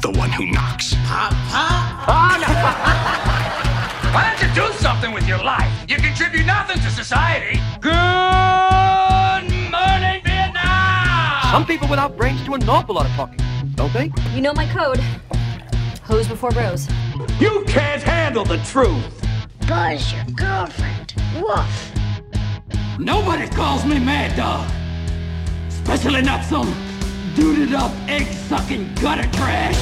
the 0.00 0.10
one 0.10 0.30
who 0.30 0.46
knocks. 0.46 0.94
Oh, 0.96 0.98
Why 4.14 4.30
don't 4.30 4.48
you 4.48 4.54
do 4.54 4.72
something 4.78 5.12
with 5.12 5.26
your 5.26 5.38
life? 5.38 5.70
You 5.88 5.96
contribute 5.96 6.46
nothing 6.46 6.80
to 6.80 6.90
society. 6.90 7.60
Good 7.80 7.90
morning, 9.70 10.22
Vietnam! 10.24 11.42
Some 11.50 11.66
people 11.66 11.88
without 11.88 12.16
brains 12.16 12.42
do 12.44 12.54
an 12.54 12.68
awful 12.68 12.94
lot 12.94 13.06
of 13.06 13.12
talking, 13.12 13.38
don't 13.74 13.92
they? 13.92 14.10
You 14.34 14.40
know 14.40 14.52
my 14.52 14.66
code. 14.66 15.00
Hose 16.04 16.28
before 16.28 16.50
bros. 16.50 16.88
You 17.40 17.64
can't 17.66 18.02
handle 18.02 18.44
the 18.44 18.58
truth. 18.58 19.04
Buzz, 19.66 20.12
your 20.12 20.24
girlfriend. 20.34 21.14
Woof. 21.36 21.92
Nobody 22.98 23.46
calls 23.48 23.84
me 23.84 23.98
Mad 23.98 24.36
Dog. 24.36 24.68
Especially 25.68 26.22
not 26.22 26.44
some 26.44 26.72
duded 27.38 27.72
up, 27.72 27.92
egg 28.08 28.26
sucking 28.48 28.92
gutter 28.96 29.30
trash. 29.36 29.76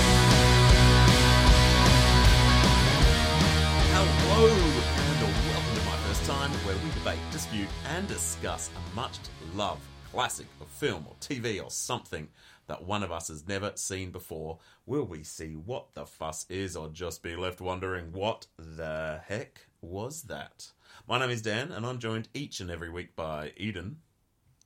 Hello, 3.95 4.47
and 4.47 5.23
welcome 5.49 5.75
to 5.75 5.87
my 5.87 5.97
first 6.07 6.27
time 6.27 6.51
where 6.67 6.77
we 6.85 6.91
debate, 6.91 7.33
dispute, 7.33 7.69
and 7.95 8.07
discuss 8.07 8.69
a 8.77 8.95
much 8.95 9.17
loved 9.55 9.81
classic 10.13 10.47
of 10.61 10.67
film 10.67 11.07
or 11.09 11.15
TV 11.19 11.65
or 11.65 11.71
something 11.71 12.29
that 12.67 12.85
one 12.85 13.03
of 13.03 13.11
us 13.11 13.29
has 13.29 13.49
never 13.49 13.73
seen 13.75 14.11
before. 14.11 14.59
Will 14.85 15.07
we 15.07 15.23
see 15.23 15.55
what 15.55 15.95
the 15.95 16.05
fuss 16.05 16.45
is 16.51 16.77
or 16.77 16.91
just 16.91 17.23
be 17.23 17.37
left 17.37 17.63
wondering 17.63 18.13
what 18.13 18.47
the 18.59 19.23
heck 19.27 19.63
was 19.81 20.25
that? 20.25 20.73
My 21.09 21.19
name 21.19 21.31
is 21.31 21.41
Dan, 21.41 21.73
and 21.73 21.87
I'm 21.87 22.01
joined 22.01 22.29
each 22.35 22.61
and 22.61 22.71
every 22.71 22.91
week 22.91 23.17
by 23.17 23.53
Eden 23.57 24.01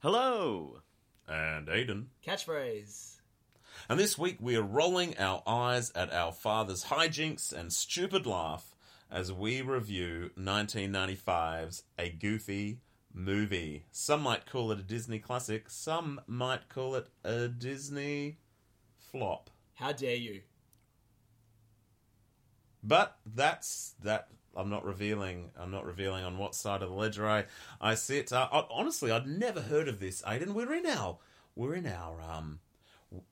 Hello. 0.02 0.80
And 1.30 1.68
Aiden. 1.68 2.06
Catchphrase. 2.26 3.16
And 3.88 3.98
this 3.98 4.18
week 4.18 4.36
we 4.40 4.56
are 4.56 4.62
rolling 4.62 5.16
our 5.18 5.42
eyes 5.46 5.90
at 5.94 6.12
our 6.12 6.32
father's 6.32 6.84
hijinks 6.84 7.52
and 7.52 7.72
stupid 7.72 8.26
laugh 8.26 8.74
as 9.10 9.32
we 9.32 9.62
review 9.62 10.30
1995's 10.36 11.84
A 11.98 12.10
Goofy 12.10 12.80
Movie. 13.12 13.84
Some 13.90 14.22
might 14.22 14.46
call 14.46 14.72
it 14.72 14.78
a 14.80 14.82
Disney 14.82 15.18
classic, 15.18 15.70
some 15.70 16.20
might 16.26 16.68
call 16.68 16.94
it 16.94 17.08
a 17.24 17.48
Disney 17.48 18.38
flop. 18.96 19.50
How 19.74 19.92
dare 19.92 20.16
you? 20.16 20.42
But 22.82 23.18
that's 23.26 23.94
that. 24.02 24.28
I'm 24.56 24.68
not 24.70 24.84
revealing. 24.84 25.50
I'm 25.58 25.70
not 25.70 25.86
revealing 25.86 26.24
on 26.24 26.38
what 26.38 26.54
side 26.54 26.82
of 26.82 26.88
the 26.90 26.94
ledger 26.94 27.28
I 27.28 27.44
I 27.80 27.94
sit. 27.94 28.32
Uh, 28.32 28.48
I, 28.50 28.64
honestly, 28.70 29.10
I'd 29.10 29.26
never 29.26 29.60
heard 29.60 29.88
of 29.88 30.00
this, 30.00 30.22
Aiden. 30.22 30.48
We're 30.54 30.74
in 30.74 30.86
our 30.86 31.18
we're 31.54 31.74
in 31.74 31.86
our 31.86 32.20
um. 32.20 32.60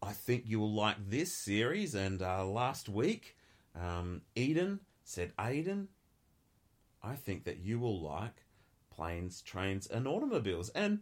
I 0.03 0.13
think 0.13 0.43
you'll 0.47 0.73
like 0.73 0.97
this 1.09 1.33
series. 1.33 1.95
And 1.95 2.21
uh, 2.21 2.45
last 2.45 2.89
week, 2.89 3.37
um, 3.81 4.23
Eden 4.35 4.81
said, 5.05 5.33
Aiden, 5.39 5.87
I 7.01 7.15
think 7.15 7.45
that 7.45 7.59
you 7.59 7.79
will 7.79 8.01
like 8.01 8.45
planes, 8.91 9.41
trains, 9.41 9.87
and 9.87 10.09
automobiles. 10.09 10.69
And 10.71 11.01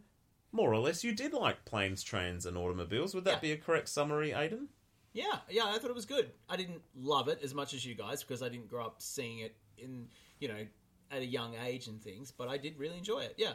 more 0.51 0.71
or 0.71 0.77
less, 0.77 1.03
you 1.03 1.11
did 1.11 1.33
like 1.33 1.65
planes, 1.65 2.03
trains, 2.03 2.45
and 2.45 2.55
automobiles. 2.55 3.15
Would 3.15 3.23
that 3.25 3.35
Yeah. 3.35 3.39
be 3.39 3.51
a 3.53 3.57
correct 3.57 3.89
summary, 3.89 4.29
Aiden? 4.29 4.67
Yeah, 5.11 5.39
yeah, 5.49 5.65
I 5.65 5.79
thought 5.79 5.89
it 5.89 5.95
was 5.95 6.05
good. 6.05 6.31
I 6.47 6.55
didn't 6.55 6.83
love 6.95 7.27
it 7.27 7.39
as 7.41 7.55
much 7.55 7.73
as 7.73 7.83
you 7.83 7.95
guys 7.95 8.21
because 8.23 8.43
I 8.43 8.49
didn't 8.49 8.67
grow 8.69 8.85
up 8.85 9.01
seeing 9.01 9.39
it 9.39 9.55
in, 9.77 10.07
you 10.39 10.47
know, 10.47 10.65
at 11.11 11.21
a 11.21 11.25
young 11.25 11.55
age 11.65 11.87
and 11.87 12.01
things, 12.01 12.31
but 12.31 12.47
I 12.47 12.57
did 12.57 12.77
really 12.77 12.97
enjoy 12.97 13.19
it. 13.19 13.35
Yeah. 13.37 13.53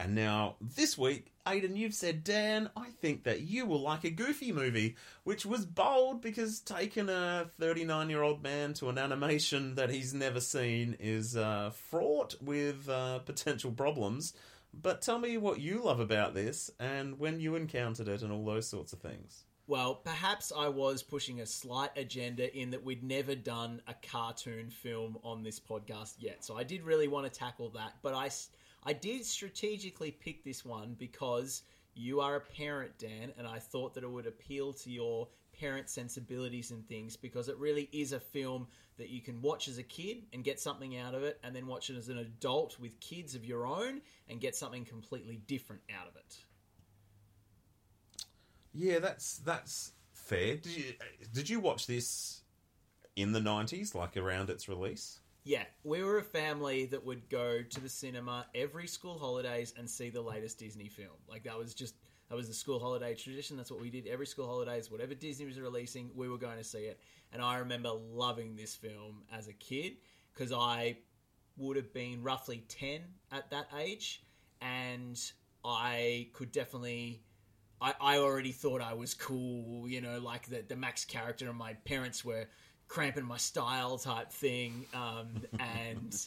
And 0.00 0.14
now, 0.14 0.56
this 0.60 0.98
week, 0.98 1.32
Aiden, 1.46 1.76
you've 1.76 1.94
said, 1.94 2.24
Dan, 2.24 2.68
I 2.76 2.88
think 3.00 3.24
that 3.24 3.42
you 3.42 3.64
will 3.64 3.80
like 3.80 4.02
a 4.02 4.10
goofy 4.10 4.50
movie, 4.50 4.96
which 5.22 5.46
was 5.46 5.64
bold 5.64 6.20
because 6.20 6.58
taking 6.60 7.08
a 7.08 7.50
39 7.60 8.10
year 8.10 8.22
old 8.22 8.42
man 8.42 8.74
to 8.74 8.88
an 8.88 8.98
animation 8.98 9.76
that 9.76 9.90
he's 9.90 10.12
never 10.12 10.40
seen 10.40 10.96
is 10.98 11.36
uh, 11.36 11.70
fraught 11.70 12.34
with 12.42 12.88
uh, 12.88 13.20
potential 13.20 13.70
problems. 13.70 14.34
But 14.72 15.00
tell 15.00 15.20
me 15.20 15.38
what 15.38 15.60
you 15.60 15.82
love 15.84 16.00
about 16.00 16.34
this 16.34 16.70
and 16.80 17.18
when 17.20 17.38
you 17.38 17.54
encountered 17.54 18.08
it 18.08 18.22
and 18.22 18.32
all 18.32 18.44
those 18.44 18.68
sorts 18.68 18.92
of 18.92 18.98
things. 18.98 19.44
Well, 19.66 19.94
perhaps 19.94 20.52
I 20.54 20.68
was 20.68 21.02
pushing 21.02 21.40
a 21.40 21.46
slight 21.46 21.90
agenda 21.96 22.54
in 22.54 22.70
that 22.70 22.84
we'd 22.84 23.02
never 23.02 23.34
done 23.34 23.80
a 23.88 23.94
cartoon 23.94 24.68
film 24.68 25.16
on 25.24 25.42
this 25.42 25.58
podcast 25.58 26.16
yet. 26.18 26.44
So 26.44 26.54
I 26.54 26.64
did 26.64 26.82
really 26.82 27.08
want 27.08 27.32
to 27.32 27.38
tackle 27.38 27.70
that, 27.70 27.94
but 28.02 28.12
I 28.12 28.28
I 28.82 28.92
did 28.92 29.24
strategically 29.24 30.10
pick 30.10 30.44
this 30.44 30.66
one 30.66 30.96
because 30.98 31.62
you 31.94 32.20
are 32.20 32.36
a 32.36 32.40
parent, 32.40 32.98
Dan, 32.98 33.32
and 33.38 33.46
I 33.46 33.58
thought 33.58 33.94
that 33.94 34.04
it 34.04 34.10
would 34.10 34.26
appeal 34.26 34.74
to 34.74 34.90
your 34.90 35.28
parent 35.58 35.88
sensibilities 35.88 36.70
and 36.70 36.86
things 36.86 37.16
because 37.16 37.48
it 37.48 37.56
really 37.56 37.88
is 37.90 38.12
a 38.12 38.20
film 38.20 38.66
that 38.98 39.08
you 39.08 39.22
can 39.22 39.40
watch 39.40 39.68
as 39.68 39.78
a 39.78 39.82
kid 39.82 40.26
and 40.34 40.44
get 40.44 40.60
something 40.60 40.98
out 40.98 41.14
of 41.14 41.22
it, 41.22 41.40
and 41.42 41.56
then 41.56 41.66
watch 41.66 41.88
it 41.88 41.96
as 41.96 42.10
an 42.10 42.18
adult 42.18 42.78
with 42.78 43.00
kids 43.00 43.34
of 43.34 43.46
your 43.46 43.66
own 43.66 44.02
and 44.28 44.42
get 44.42 44.54
something 44.54 44.84
completely 44.84 45.40
different 45.46 45.80
out 45.98 46.06
of 46.06 46.16
it. 46.16 46.36
Yeah, 48.74 48.98
that's 48.98 49.38
that's 49.38 49.92
fair. 50.12 50.56
Did 50.56 50.66
you, 50.66 50.84
did 51.32 51.48
you 51.48 51.60
watch 51.60 51.86
this 51.86 52.42
in 53.16 53.32
the 53.32 53.40
90s, 53.40 53.94
like 53.94 54.16
around 54.16 54.50
its 54.50 54.68
release? 54.68 55.20
Yeah, 55.44 55.64
we 55.84 56.02
were 56.02 56.18
a 56.18 56.22
family 56.22 56.86
that 56.86 57.04
would 57.04 57.28
go 57.28 57.62
to 57.62 57.80
the 57.80 57.88
cinema 57.88 58.46
every 58.54 58.86
school 58.86 59.18
holidays 59.18 59.74
and 59.78 59.88
see 59.88 60.08
the 60.08 60.22
latest 60.22 60.58
Disney 60.58 60.88
film. 60.88 61.16
Like 61.28 61.44
that 61.44 61.56
was 61.56 61.74
just 61.74 61.94
that 62.30 62.34
was 62.34 62.48
the 62.48 62.54
school 62.54 62.80
holiday 62.80 63.14
tradition. 63.14 63.56
That's 63.56 63.70
what 63.70 63.80
we 63.80 63.90
did 63.90 64.06
every 64.06 64.26
school 64.26 64.46
holidays. 64.46 64.90
Whatever 64.90 65.14
Disney 65.14 65.44
was 65.44 65.60
releasing, 65.60 66.10
we 66.14 66.28
were 66.28 66.38
going 66.38 66.56
to 66.56 66.64
see 66.64 66.84
it. 66.84 66.98
And 67.32 67.42
I 67.42 67.58
remember 67.58 67.90
loving 67.90 68.56
this 68.56 68.74
film 68.74 69.22
as 69.32 69.46
a 69.48 69.52
kid 69.52 69.98
because 70.32 70.50
I 70.50 70.96
would 71.58 71.76
have 71.76 71.92
been 71.92 72.22
roughly 72.22 72.64
10 72.68 73.02
at 73.30 73.50
that 73.50 73.68
age 73.78 74.22
and 74.62 75.20
I 75.64 76.28
could 76.32 76.50
definitely 76.52 77.22
I, 77.84 77.94
I 78.00 78.18
already 78.18 78.52
thought 78.52 78.80
I 78.80 78.94
was 78.94 79.12
cool, 79.12 79.86
you 79.86 80.00
know, 80.00 80.18
like 80.18 80.46
the, 80.48 80.64
the 80.66 80.74
Max 80.76 81.04
character, 81.04 81.48
and 81.50 81.58
my 81.58 81.74
parents 81.84 82.24
were 82.24 82.46
cramping 82.88 83.26
my 83.26 83.36
style 83.36 83.98
type 83.98 84.32
thing. 84.32 84.86
Um, 84.94 85.42
and 85.60 86.26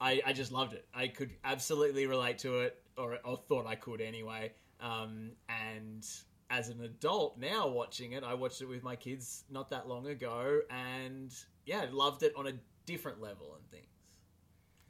I, 0.00 0.22
I 0.24 0.32
just 0.32 0.52
loved 0.52 0.72
it. 0.72 0.86
I 0.94 1.08
could 1.08 1.32
absolutely 1.44 2.06
relate 2.06 2.38
to 2.38 2.60
it, 2.60 2.80
or, 2.96 3.18
or 3.24 3.36
thought 3.48 3.66
I 3.66 3.74
could 3.74 4.00
anyway. 4.00 4.52
Um, 4.80 5.32
and 5.48 6.06
as 6.48 6.68
an 6.68 6.80
adult 6.84 7.38
now 7.38 7.66
watching 7.66 8.12
it, 8.12 8.22
I 8.22 8.34
watched 8.34 8.62
it 8.62 8.66
with 8.66 8.84
my 8.84 8.94
kids 8.94 9.42
not 9.50 9.70
that 9.70 9.88
long 9.88 10.06
ago, 10.06 10.60
and 10.70 11.34
yeah, 11.66 11.86
loved 11.90 12.22
it 12.22 12.34
on 12.36 12.46
a 12.46 12.52
different 12.86 13.20
level 13.20 13.56
and 13.56 13.66
things. 13.68 13.88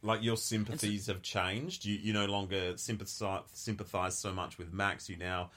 like 0.03 0.23
your 0.23 0.37
sympathies 0.37 1.07
have 1.07 1.23
changed. 1.23 1.87
You 1.87 1.95
you 1.97 2.13
no 2.13 2.27
longer 2.27 2.77
sympathize 2.77 3.43
sympathize 3.55 4.19
so 4.19 4.35
much 4.35 4.59
with 4.59 4.71
Max. 4.71 5.09
You 5.09 5.17
now 5.17 5.51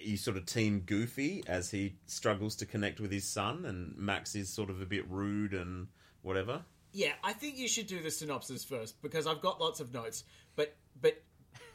you 0.00 0.16
sort 0.16 0.36
of 0.36 0.46
team 0.46 0.80
Goofy 0.80 1.42
as 1.46 1.70
he 1.70 1.96
struggles 2.06 2.56
to 2.56 2.66
connect 2.66 3.00
with 3.00 3.12
his 3.12 3.24
son, 3.24 3.64
and 3.64 3.96
Max 3.96 4.34
is 4.34 4.48
sort 4.48 4.70
of 4.70 4.80
a 4.80 4.86
bit 4.86 5.08
rude 5.10 5.54
and 5.54 5.88
whatever. 6.22 6.62
Yeah, 6.92 7.12
I 7.22 7.32
think 7.32 7.58
you 7.58 7.68
should 7.68 7.86
do 7.86 8.02
the 8.02 8.10
synopsis 8.10 8.64
first 8.64 9.00
because 9.02 9.26
I've 9.26 9.40
got 9.40 9.60
lots 9.60 9.80
of 9.80 9.92
notes. 9.92 10.24
But 10.54 10.74
but 11.00 11.22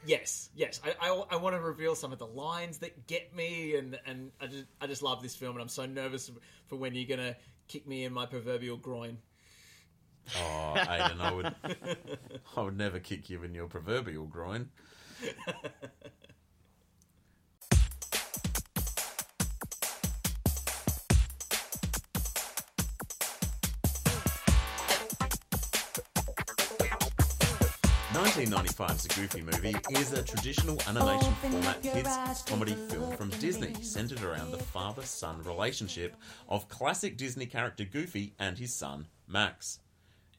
yes, 0.04 0.50
yes, 0.54 0.80
I, 0.84 0.94
I, 1.00 1.24
I 1.32 1.36
want 1.36 1.54
to 1.56 1.62
reveal 1.62 1.94
some 1.94 2.12
of 2.12 2.18
the 2.18 2.26
lines 2.26 2.78
that 2.78 3.06
get 3.06 3.34
me, 3.34 3.76
and 3.76 3.98
and 4.06 4.32
I 4.40 4.46
just 4.46 4.64
I 4.80 4.86
just 4.86 5.02
love 5.02 5.22
this 5.22 5.36
film, 5.36 5.52
and 5.52 5.62
I'm 5.62 5.68
so 5.68 5.86
nervous 5.86 6.30
for 6.66 6.76
when 6.76 6.94
you're 6.94 7.08
gonna 7.08 7.36
kick 7.68 7.86
me 7.86 8.04
in 8.04 8.12
my 8.12 8.26
proverbial 8.26 8.76
groin. 8.76 9.18
Oh, 10.36 10.74
Aiden, 10.76 11.20
I 11.20 11.32
would 11.32 11.54
I 12.56 12.60
would 12.60 12.76
never 12.76 12.98
kick 12.98 13.30
you 13.30 13.42
in 13.42 13.54
your 13.54 13.66
proverbial 13.66 14.26
groin. 14.26 14.70
Nineteen 28.14 28.50
ninety-five's 28.50 29.06
A 29.06 29.08
Goofy 29.08 29.40
Movie 29.40 29.74
is 29.92 30.12
a 30.12 30.22
traditional 30.22 30.78
animation 30.86 31.32
format 31.40 31.82
kids 31.82 32.10
comedy 32.46 32.74
film 32.74 33.16
from 33.16 33.30
Disney 33.30 33.72
centered 33.82 34.22
around 34.22 34.50
the 34.50 34.58
father-son 34.58 35.42
relationship 35.44 36.14
of 36.46 36.68
classic 36.68 37.16
Disney 37.16 37.46
character 37.46 37.84
Goofy 37.84 38.34
and 38.38 38.58
his 38.58 38.74
son 38.74 39.06
Max. 39.26 39.78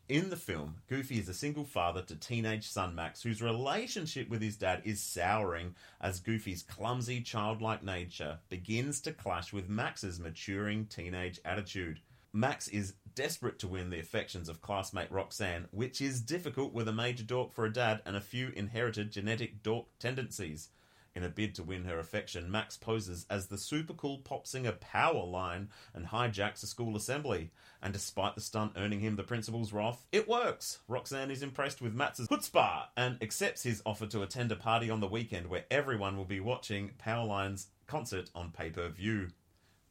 In 0.07 0.29
the 0.29 0.35
film, 0.35 0.75
Goofy 0.87 1.17
is 1.17 1.29
a 1.29 1.33
single 1.33 1.63
father 1.63 2.03
to 2.03 2.15
teenage 2.15 2.69
son 2.69 2.93
Max, 2.93 3.23
whose 3.23 3.41
relationship 3.41 4.29
with 4.29 4.43
his 4.43 4.55
dad 4.55 4.83
is 4.85 5.01
souring 5.01 5.73
as 5.99 6.19
Goofy's 6.19 6.61
clumsy, 6.61 7.21
childlike 7.21 7.83
nature 7.83 8.37
begins 8.49 9.01
to 9.01 9.11
clash 9.11 9.51
with 9.51 9.67
Max's 9.67 10.19
maturing 10.19 10.85
teenage 10.85 11.39
attitude. 11.43 12.01
Max 12.35 12.67
is 12.67 12.95
desperate 13.13 13.59
to 13.59 13.67
win 13.67 13.91
the 13.91 13.99
affections 13.99 14.49
of 14.49 14.59
classmate 14.59 15.11
Roxanne, 15.11 15.67
which 15.69 16.01
is 16.01 16.19
difficult 16.19 16.73
with 16.73 16.87
a 16.87 16.91
major 16.91 17.23
dork 17.23 17.53
for 17.53 17.63
a 17.63 17.71
dad 17.71 18.01
and 18.07 18.15
a 18.15 18.21
few 18.21 18.49
inherited 18.55 19.11
genetic 19.11 19.61
dork 19.61 19.85
tendencies. 19.99 20.69
In 21.15 21.23
a 21.23 21.29
bid 21.29 21.53
to 21.53 21.63
win 21.63 21.85
her 21.85 21.99
affection, 21.99 22.49
Max 22.49 22.75
poses 22.75 23.27
as 23.29 23.45
the 23.45 23.57
super 23.59 23.93
cool 23.93 24.17
pop 24.17 24.47
singer 24.47 24.71
Powerline 24.71 25.67
and 25.93 26.07
hijacks 26.07 26.63
a 26.63 26.65
school 26.65 26.95
assembly. 26.95 27.51
And 27.83 27.93
despite 27.93 28.33
the 28.33 28.41
stunt 28.41 28.71
earning 28.77 29.01
him 29.01 29.15
the 29.15 29.21
principal's 29.21 29.71
wrath, 29.71 30.07
it 30.11 30.27
works. 30.27 30.79
Roxanne 30.87 31.29
is 31.29 31.43
impressed 31.43 31.83
with 31.83 31.93
Max's 31.93 32.27
chutzpah 32.29 32.85
and 32.97 33.21
accepts 33.21 33.61
his 33.61 33.83
offer 33.85 34.07
to 34.07 34.23
attend 34.23 34.51
a 34.51 34.55
party 34.55 34.89
on 34.89 35.01
the 35.01 35.07
weekend 35.07 35.51
where 35.51 35.65
everyone 35.69 36.17
will 36.17 36.25
be 36.25 36.39
watching 36.39 36.93
Powerline's 36.97 37.67
concert 37.85 38.31
on 38.33 38.49
pay 38.49 38.71
per 38.71 38.89
view. 38.89 39.27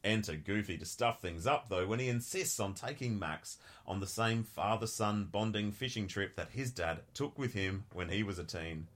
Enter 0.03 0.35
Goofy 0.35 0.77
to 0.77 0.85
stuff 0.85 1.21
things 1.21 1.47
up, 1.47 1.69
though, 1.69 1.87
when 1.87 1.99
he 1.99 2.09
insists 2.09 2.59
on 2.59 2.73
taking 2.73 3.17
Max 3.17 3.57
on 3.87 3.99
the 3.99 4.07
same 4.07 4.43
father 4.43 4.87
son 4.87 5.29
bonding 5.31 5.71
fishing 5.71 6.07
trip 6.07 6.35
that 6.35 6.51
his 6.51 6.71
dad 6.71 7.01
took 7.13 7.39
with 7.39 7.53
him 7.53 7.85
when 7.93 8.09
he 8.09 8.21
was 8.21 8.37
a 8.37 8.43
teen. 8.43 8.87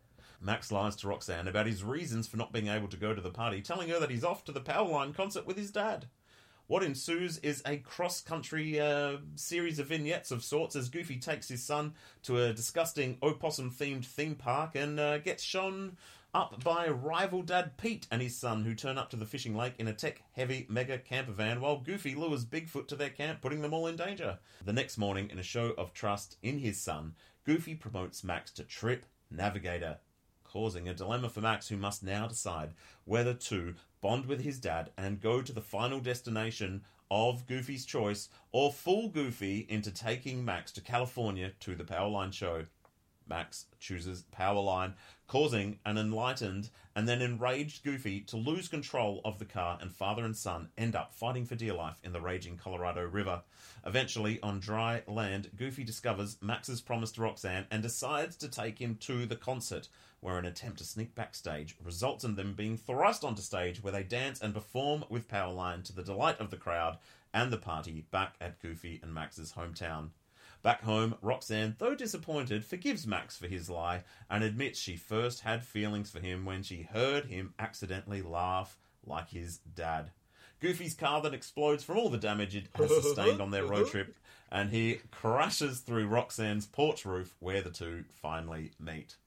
Max 0.41 0.71
lies 0.71 0.95
to 0.97 1.07
Roxanne 1.07 1.47
about 1.47 1.65
his 1.65 1.83
reasons 1.83 2.27
for 2.27 2.37
not 2.37 2.51
being 2.51 2.67
able 2.67 2.87
to 2.89 2.97
go 2.97 3.13
to 3.13 3.21
the 3.21 3.31
party, 3.31 3.61
telling 3.61 3.89
her 3.89 3.99
that 3.99 4.11
he's 4.11 4.23
off 4.23 4.43
to 4.45 4.51
the 4.51 4.61
Powerline 4.61 5.15
concert 5.15 5.47
with 5.47 5.57
his 5.57 5.71
dad. 5.71 6.07
What 6.67 6.83
ensues 6.83 7.37
is 7.37 7.63
a 7.65 7.77
cross 7.77 8.19
country 8.19 8.79
uh, 8.79 9.17
series 9.35 9.79
of 9.79 9.87
vignettes 9.87 10.31
of 10.31 10.43
sorts 10.43 10.75
as 10.75 10.89
Goofy 10.89 11.17
takes 11.17 11.47
his 11.47 11.63
son 11.63 11.93
to 12.23 12.43
a 12.43 12.51
disgusting 12.51 13.17
opossum 13.23 13.71
themed 13.71 14.05
theme 14.05 14.35
park 14.35 14.75
and 14.75 14.99
uh, 14.99 15.19
gets 15.19 15.43
shown 15.43 15.95
up 16.33 16.63
by 16.63 16.87
rival 16.87 17.41
dad 17.41 17.77
Pete 17.77 18.07
and 18.11 18.21
his 18.21 18.37
son, 18.37 18.63
who 18.63 18.75
turn 18.75 18.97
up 18.97 19.09
to 19.09 19.15
the 19.15 19.25
fishing 19.25 19.55
lake 19.55 19.73
in 19.79 19.87
a 19.87 19.93
tech 19.93 20.23
heavy 20.33 20.65
mega 20.69 20.97
camper 20.97 21.31
van 21.31 21.61
while 21.61 21.79
Goofy 21.79 22.15
lures 22.15 22.45
Bigfoot 22.45 22.87
to 22.87 22.95
their 22.95 23.09
camp, 23.09 23.41
putting 23.41 23.61
them 23.61 23.73
all 23.73 23.87
in 23.87 23.95
danger. 23.95 24.39
The 24.63 24.73
next 24.73 24.97
morning, 24.97 25.29
in 25.29 25.39
a 25.39 25.43
show 25.43 25.73
of 25.77 25.93
trust 25.93 26.37
in 26.41 26.59
his 26.59 26.79
son, 26.79 27.15
Goofy 27.45 27.75
promotes 27.75 28.23
Max 28.23 28.51
to 28.51 28.63
Trip 28.63 29.05
Navigator, 29.31 29.97
causing 30.43 30.87
a 30.87 30.93
dilemma 30.93 31.29
for 31.29 31.41
Max, 31.41 31.69
who 31.69 31.77
must 31.77 32.03
now 32.03 32.27
decide 32.27 32.73
whether 33.05 33.33
to 33.33 33.75
bond 34.01 34.25
with 34.25 34.41
his 34.41 34.59
dad 34.59 34.91
and 34.97 35.21
go 35.21 35.41
to 35.41 35.53
the 35.53 35.61
final 35.61 35.99
destination 35.99 36.83
of 37.09 37.47
Goofy's 37.47 37.85
choice 37.85 38.29
or 38.51 38.71
fool 38.71 39.09
Goofy 39.09 39.65
into 39.69 39.91
taking 39.91 40.43
Max 40.43 40.71
to 40.73 40.81
California 40.81 41.51
to 41.61 41.75
the 41.75 41.83
Powerline 41.83 42.33
show. 42.33 42.65
Max 43.29 43.65
chooses 43.79 44.23
Powerline, 44.35 44.93
causing 45.27 45.79
an 45.85 45.97
enlightened 45.97 46.69
and 46.95 47.07
then 47.07 47.21
enraged 47.21 47.83
Goofy 47.83 48.21
to 48.21 48.37
lose 48.37 48.67
control 48.67 49.21
of 49.23 49.39
the 49.39 49.45
car, 49.45 49.77
and 49.81 49.91
father 49.91 50.25
and 50.25 50.35
son 50.35 50.69
end 50.77 50.95
up 50.95 51.13
fighting 51.13 51.45
for 51.45 51.55
dear 51.55 51.73
life 51.73 51.99
in 52.03 52.13
the 52.13 52.21
raging 52.21 52.57
Colorado 52.57 53.05
River. 53.05 53.43
Eventually, 53.85 54.39
on 54.41 54.59
dry 54.59 55.03
land, 55.07 55.51
Goofy 55.55 55.83
discovers 55.83 56.37
Max's 56.41 56.81
promise 56.81 57.11
to 57.13 57.21
Roxanne 57.21 57.67
and 57.69 57.83
decides 57.83 58.35
to 58.37 58.47
take 58.47 58.79
him 58.79 58.95
to 59.01 59.25
the 59.25 59.35
concert, 59.35 59.89
where 60.19 60.37
an 60.37 60.45
attempt 60.45 60.79
to 60.79 60.83
sneak 60.83 61.13
backstage 61.13 61.75
results 61.83 62.23
in 62.23 62.35
them 62.35 62.53
being 62.53 62.77
thrust 62.77 63.23
onto 63.23 63.41
stage 63.41 63.83
where 63.83 63.93
they 63.93 64.03
dance 64.03 64.41
and 64.41 64.53
perform 64.53 65.05
with 65.09 65.27
Powerline 65.27 65.83
to 65.83 65.93
the 65.93 66.03
delight 66.03 66.39
of 66.39 66.49
the 66.49 66.57
crowd 66.57 66.97
and 67.33 67.51
the 67.51 67.57
party 67.57 68.05
back 68.09 68.35
at 68.41 68.59
Goofy 68.59 68.99
and 69.03 69.13
Max's 69.13 69.53
hometown. 69.53 70.09
Back 70.61 70.83
home, 70.83 71.15
Roxanne, 71.21 71.75
though 71.77 71.95
disappointed, 71.95 72.65
forgives 72.65 73.07
Max 73.07 73.37
for 73.37 73.47
his 73.47 73.69
lie 73.69 74.03
and 74.29 74.43
admits 74.43 74.79
she 74.79 74.97
first 74.97 75.41
had 75.41 75.63
feelings 75.63 76.09
for 76.09 76.19
him 76.19 76.45
when 76.45 76.63
she 76.63 76.83
heard 76.83 77.25
him 77.25 77.53
accidentally 77.59 78.21
laugh 78.21 78.77
like 79.05 79.29
his 79.29 79.57
dad. 79.57 80.11
Goofy's 80.59 80.95
car 80.95 81.21
then 81.21 81.33
explodes 81.33 81.83
from 81.83 81.97
all 81.97 82.09
the 82.09 82.17
damage 82.17 82.55
it 82.55 82.67
has 82.73 82.89
sustained 82.89 83.39
on 83.39 83.51
their 83.51 83.65
road 83.65 83.87
trip, 83.91 84.15
and 84.51 84.71
he 84.71 85.01
crashes 85.11 85.79
through 85.81 86.07
Roxanne's 86.07 86.65
porch 86.65 87.05
roof 87.05 87.35
where 87.39 87.61
the 87.61 87.69
two 87.69 88.05
finally 88.09 88.71
meet. 88.79 89.17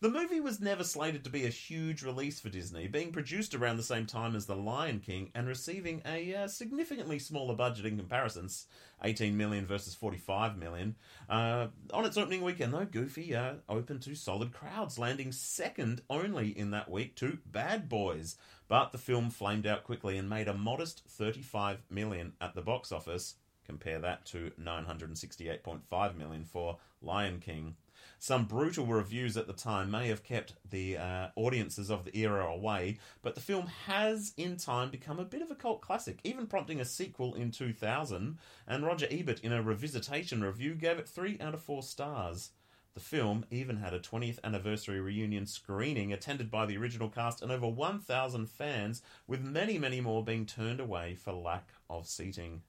The 0.00 0.10
movie 0.10 0.40
was 0.40 0.60
never 0.60 0.84
slated 0.84 1.24
to 1.24 1.30
be 1.30 1.46
a 1.46 1.50
huge 1.50 2.02
release 2.02 2.40
for 2.40 2.48
Disney, 2.50 2.88
being 2.88 3.12
produced 3.12 3.54
around 3.54 3.76
the 3.76 3.82
same 3.82 4.06
time 4.06 4.36
as 4.36 4.44
The 4.44 4.56
Lion 4.56 5.00
King 5.00 5.30
and 5.34 5.46
receiving 5.46 6.02
a 6.04 6.34
uh, 6.34 6.48
significantly 6.48 7.18
smaller 7.18 7.54
budget 7.54 7.86
in 7.86 7.96
comparisons 7.96 8.66
18 9.02 9.36
million 9.36 9.66
versus 9.66 9.94
45 9.94 10.58
million. 10.58 10.96
Uh, 11.30 11.68
on 11.92 12.04
its 12.04 12.16
opening 12.16 12.42
weekend, 12.42 12.74
though, 12.74 12.84
Goofy 12.84 13.34
uh, 13.34 13.54
opened 13.68 14.02
to 14.02 14.14
solid 14.14 14.52
crowds, 14.52 14.98
landing 14.98 15.32
second 15.32 16.02
only 16.10 16.48
in 16.48 16.72
that 16.72 16.90
week 16.90 17.14
to 17.16 17.38
Bad 17.46 17.88
Boys. 17.88 18.36
But 18.68 18.92
the 18.92 18.98
film 18.98 19.30
flamed 19.30 19.66
out 19.66 19.84
quickly 19.84 20.18
and 20.18 20.28
made 20.28 20.48
a 20.48 20.54
modest 20.54 21.02
35 21.08 21.82
million 21.88 22.32
at 22.40 22.54
the 22.54 22.62
box 22.62 22.92
office. 22.92 23.36
Compare 23.64 24.00
that 24.00 24.26
to 24.26 24.50
968.5 24.60 26.16
million 26.16 26.44
for 26.44 26.78
Lion 27.00 27.40
King. 27.40 27.76
Some 28.24 28.46
brutal 28.46 28.86
reviews 28.86 29.36
at 29.36 29.46
the 29.46 29.52
time 29.52 29.90
may 29.90 30.08
have 30.08 30.24
kept 30.24 30.54
the 30.70 30.96
uh, 30.96 31.28
audiences 31.36 31.90
of 31.90 32.06
the 32.06 32.16
era 32.16 32.46
away, 32.46 32.98
but 33.20 33.34
the 33.34 33.42
film 33.42 33.66
has 33.66 34.32
in 34.38 34.56
time 34.56 34.88
become 34.88 35.18
a 35.18 35.26
bit 35.26 35.42
of 35.42 35.50
a 35.50 35.54
cult 35.54 35.82
classic, 35.82 36.20
even 36.24 36.46
prompting 36.46 36.80
a 36.80 36.86
sequel 36.86 37.34
in 37.34 37.50
2000. 37.50 38.38
And 38.66 38.86
Roger 38.86 39.06
Ebert, 39.10 39.40
in 39.40 39.52
a 39.52 39.62
revisitation 39.62 40.42
review, 40.42 40.74
gave 40.74 40.96
it 40.96 41.06
3 41.06 41.36
out 41.38 41.52
of 41.52 41.60
4 41.60 41.82
stars. 41.82 42.52
The 42.94 43.00
film 43.00 43.44
even 43.50 43.76
had 43.76 43.92
a 43.92 44.00
20th 44.00 44.38
anniversary 44.42 45.02
reunion 45.02 45.44
screening 45.44 46.10
attended 46.10 46.50
by 46.50 46.64
the 46.64 46.78
original 46.78 47.10
cast 47.10 47.42
and 47.42 47.52
over 47.52 47.68
1,000 47.68 48.48
fans, 48.48 49.02
with 49.26 49.42
many, 49.42 49.76
many 49.76 50.00
more 50.00 50.24
being 50.24 50.46
turned 50.46 50.80
away 50.80 51.14
for 51.14 51.34
lack 51.34 51.74
of 51.90 52.06
seating. 52.06 52.62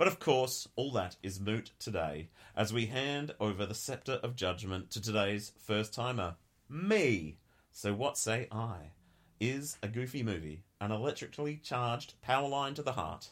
But 0.00 0.08
of 0.08 0.18
course, 0.18 0.66
all 0.76 0.92
that 0.92 1.16
is 1.22 1.38
moot 1.38 1.72
today, 1.78 2.30
as 2.56 2.72
we 2.72 2.86
hand 2.86 3.34
over 3.38 3.66
the 3.66 3.74
scepter 3.74 4.14
of 4.22 4.34
judgment 4.34 4.90
to 4.92 5.00
today's 5.02 5.52
first 5.58 5.92
timer, 5.92 6.36
me. 6.70 7.36
So 7.70 7.92
what 7.92 8.16
say 8.16 8.48
I? 8.50 8.92
Is 9.40 9.76
a 9.82 9.88
goofy 9.88 10.22
movie 10.22 10.64
an 10.80 10.90
electrically 10.90 11.56
charged 11.62 12.14
power 12.22 12.48
line 12.48 12.72
to 12.76 12.82
the 12.82 12.92
heart, 12.92 13.28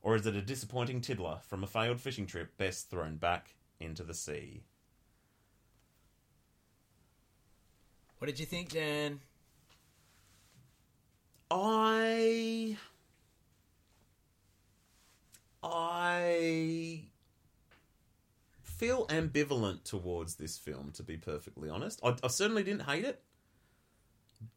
or 0.00 0.14
is 0.14 0.24
it 0.24 0.36
a 0.36 0.42
disappointing 0.42 1.00
tiddler 1.00 1.40
from 1.42 1.64
a 1.64 1.66
failed 1.66 2.00
fishing 2.00 2.26
trip 2.26 2.56
best 2.56 2.88
thrown 2.88 3.16
back 3.16 3.56
into 3.80 4.04
the 4.04 4.14
sea? 4.14 4.62
What 8.18 8.28
did 8.28 8.38
you 8.38 8.46
think, 8.46 8.68
Dan? 8.68 9.18
I 11.50 12.76
I 15.62 17.08
feel 18.62 19.06
ambivalent 19.08 19.84
towards 19.84 20.34
this 20.36 20.58
film, 20.58 20.90
to 20.92 21.02
be 21.02 21.16
perfectly 21.16 21.68
honest. 21.68 22.00
I, 22.02 22.16
I 22.22 22.28
certainly 22.28 22.62
didn't 22.62 22.82
hate 22.82 23.04
it, 23.04 23.22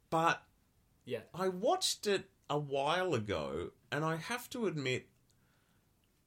but 0.10 0.42
Yeah. 1.06 1.22
I 1.34 1.50
watched 1.50 2.07
it 2.07 2.29
a 2.50 2.58
while 2.60 3.13
ago, 3.15 3.72
and 3.91 4.06
I 4.06 4.18
have 4.18 4.50
to 4.51 4.68
admit, 4.68 5.10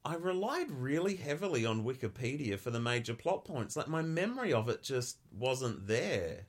I 0.05 0.15
relied 0.15 0.71
really 0.71 1.15
heavily 1.17 1.65
on 1.65 1.83
Wikipedia 1.83 2.57
for 2.59 2.71
the 2.71 2.79
major 2.79 3.13
plot 3.13 3.45
points. 3.45 3.75
Like, 3.75 3.87
my 3.87 4.01
memory 4.01 4.53
of 4.53 4.69
it 4.69 4.81
just 4.81 5.17
wasn't 5.31 5.87
there. 5.87 6.47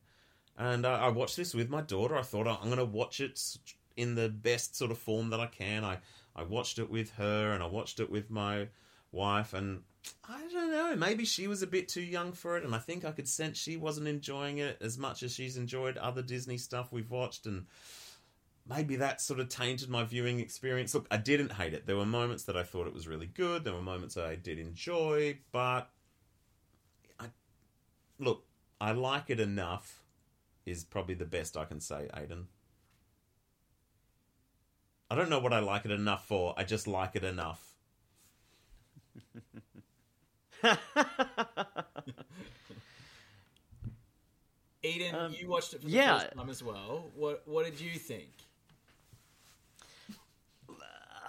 And 0.57 0.87
I, 0.87 1.07
I 1.07 1.09
watched 1.09 1.37
this 1.37 1.55
with 1.55 1.71
my 1.71 1.81
daughter. 1.83 2.17
I 2.17 2.23
thought 2.23 2.47
oh, 2.47 2.59
I'm 2.61 2.69
going 2.69 2.79
to 2.79 2.85
watch 2.85 3.21
it 3.21 3.41
in 3.97 4.15
the 4.15 4.29
best 4.29 4.77
sort 4.77 4.91
of 4.91 4.99
form 4.99 5.31
that 5.31 5.41
I 5.41 5.47
can. 5.47 5.85
I, 5.85 5.99
I 6.35 6.43
watched 6.43 6.79
it 6.79 6.91
with 6.91 7.13
her, 7.15 7.53
and 7.53 7.63
I 7.63 7.67
watched 7.67 8.01
it 8.01 8.11
with 8.11 8.31
my 8.31 8.69
wife, 9.13 9.53
and 9.53 9.83
I 10.29 10.41
don't 10.53 10.71
know. 10.71 10.97
Maybe 10.97 11.25
she 11.25 11.47
was 11.47 11.63
a 11.63 11.67
bit 11.67 11.89
too 11.89 12.03
young 12.03 12.33
for 12.33 12.57
it, 12.57 12.65
and 12.65 12.75
I 12.75 12.79
think 12.79 13.05
I 13.05 13.13
could 13.13 13.29
sense 13.29 13.59
she 13.59 13.77
wasn't 13.77 14.09
enjoying 14.09 14.59
it 14.59 14.79
as 14.81 14.97
much 14.97 15.23
as 15.23 15.35
she's 15.35 15.57
enjoyed 15.57 15.97
other 15.97 16.23
Disney 16.23 16.59
stuff 16.59 16.93
we've 16.93 17.11
watched, 17.11 17.47
and 17.47 17.67
maybe 18.69 18.97
that 18.97 19.21
sort 19.21 19.41
of 19.41 19.49
tainted 19.49 19.89
my 19.89 20.05
viewing 20.05 20.41
experience. 20.41 20.95
Look, 20.95 21.07
I 21.11 21.17
didn't 21.17 21.53
hate 21.53 21.75
it. 21.75 21.87
There 21.87 21.97
were 21.97 22.07
moments 22.07 22.45
that 22.45 22.57
I 22.57 22.63
thought 22.63 22.87
it 22.87 22.95
was 22.95 23.09
really 23.09 23.27
good. 23.27 23.65
There 23.65 23.75
were 23.75 23.83
moments 23.83 24.17
I 24.17 24.37
did 24.37 24.59
enjoy, 24.59 25.39
but 25.53 25.91
I 27.19 27.27
look, 28.19 28.45
I 28.81 28.93
like 28.93 29.29
it 29.29 29.41
enough. 29.41 30.03
Is 30.67 30.85
probably 30.85 31.15
the 31.15 31.25
best 31.25 31.57
I 31.57 31.65
can 31.65 31.81
say, 31.81 32.09
Aiden. 32.15 32.45
I 35.11 35.15
don't 35.17 35.29
know 35.29 35.41
what 35.41 35.53
I 35.53 35.59
like 35.59 35.85
it 35.85 35.91
enough 35.91 36.27
for. 36.27 36.55
I 36.57 36.65
just 36.65 36.87
like 36.87 37.17
it 37.17 37.25
enough. 37.25 37.75
Eden, 44.83 45.15
Um, 45.15 45.35
you 45.39 45.49
watched 45.49 45.75
it 45.75 45.81
for 45.83 45.87
the 45.89 45.93
yeah. 45.93 46.19
first 46.21 46.37
time 46.37 46.49
as 46.51 46.63
well. 46.63 47.11
What 47.15 47.43
What 47.47 47.67
did 47.67 47.79
you 47.81 47.99
think? 47.99 48.31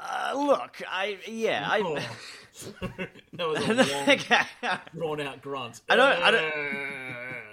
Uh, 0.04 0.34
look, 0.36 0.82
I 0.90 1.20
yeah, 1.28 1.68
I. 1.70 1.82
Oh. 1.82 1.96
that 3.34 3.48
was 3.48 3.60
a 3.68 3.74
long, 3.74 4.10
Okay. 4.10 4.42
drawn 4.96 5.22
out 5.22 5.42
grunt. 5.42 5.82
I 5.90 5.96
don't- 5.96 6.22
I 6.22 6.32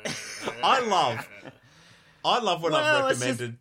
I 0.63 0.81
love, 0.81 1.29
I 2.25 2.39
love 2.41 2.63
when 2.63 2.73
Well, 2.73 3.05
I've 3.05 3.11
recommended 3.11 3.57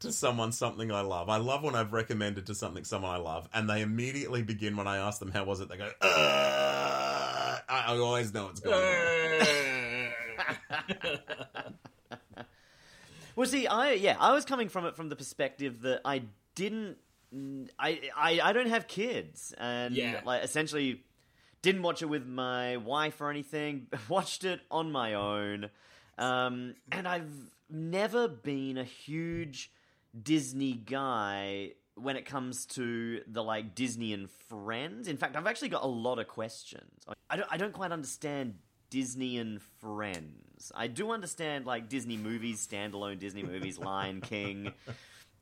to 0.00 0.12
someone 0.12 0.52
something 0.52 0.92
I 0.92 1.00
love. 1.00 1.28
I 1.28 1.38
love 1.38 1.62
when 1.62 1.74
I've 1.74 1.92
recommended 1.92 2.46
to 2.46 2.54
something 2.54 2.84
someone 2.84 3.10
I 3.12 3.16
love, 3.18 3.48
and 3.52 3.68
they 3.68 3.82
immediately 3.82 4.42
begin 4.42 4.76
when 4.76 4.86
I 4.86 4.98
ask 4.98 5.18
them 5.18 5.30
how 5.32 5.44
was 5.44 5.60
it. 5.60 5.68
They 5.68 5.76
go, 5.76 5.90
uh, 6.00 7.58
I, 7.68 7.84
I 7.88 7.96
always 7.98 8.32
know 8.32 8.48
it's 8.48 8.60
going. 8.60 8.76
on. 8.76 10.08
Well, 13.36 13.46
see, 13.46 13.68
I 13.68 13.92
yeah, 13.92 14.16
I 14.18 14.32
was 14.32 14.44
coming 14.44 14.68
from 14.68 14.84
it 14.86 14.96
from 14.96 15.10
the 15.10 15.14
perspective 15.16 15.82
that 15.82 16.00
I 16.04 16.22
didn't, 16.56 16.96
I 17.78 18.00
I, 18.16 18.40
I 18.42 18.52
don't 18.52 18.68
have 18.68 18.88
kids, 18.88 19.54
and 19.56 19.94
Yeah. 19.94 20.22
like 20.24 20.42
essentially 20.42 21.04
didn't 21.62 21.82
watch 21.82 22.02
it 22.02 22.06
with 22.06 22.26
my 22.26 22.78
wife 22.78 23.20
or 23.20 23.30
anything. 23.30 23.86
Watched 24.08 24.42
it 24.42 24.60
on 24.72 24.90
my 24.90 25.14
own, 25.14 25.70
um, 26.18 26.74
and 26.90 27.06
I've 27.06 27.30
never 27.70 28.26
been 28.26 28.76
a 28.76 28.82
huge 28.84 29.70
Disney 30.20 30.72
guy 30.72 31.72
when 31.94 32.16
it 32.16 32.24
comes 32.24 32.66
to 32.66 33.20
the 33.26 33.42
like 33.42 33.74
Disney 33.74 34.12
and 34.12 34.30
Friends. 34.48 35.08
In 35.08 35.16
fact, 35.16 35.36
I've 35.36 35.46
actually 35.46 35.70
got 35.70 35.82
a 35.82 35.88
lot 35.88 36.18
of 36.18 36.28
questions. 36.28 37.04
I 37.28 37.36
don't, 37.36 37.48
I 37.50 37.56
don't 37.56 37.72
quite 37.72 37.92
understand 37.92 38.54
Disney 38.90 39.38
and 39.38 39.60
Friends. 39.80 40.72
I 40.74 40.86
do 40.86 41.10
understand 41.10 41.66
like 41.66 41.88
Disney 41.88 42.16
movies, 42.16 42.66
standalone 42.66 43.18
Disney 43.18 43.42
movies, 43.42 43.78
Lion 43.78 44.20
King, 44.20 44.72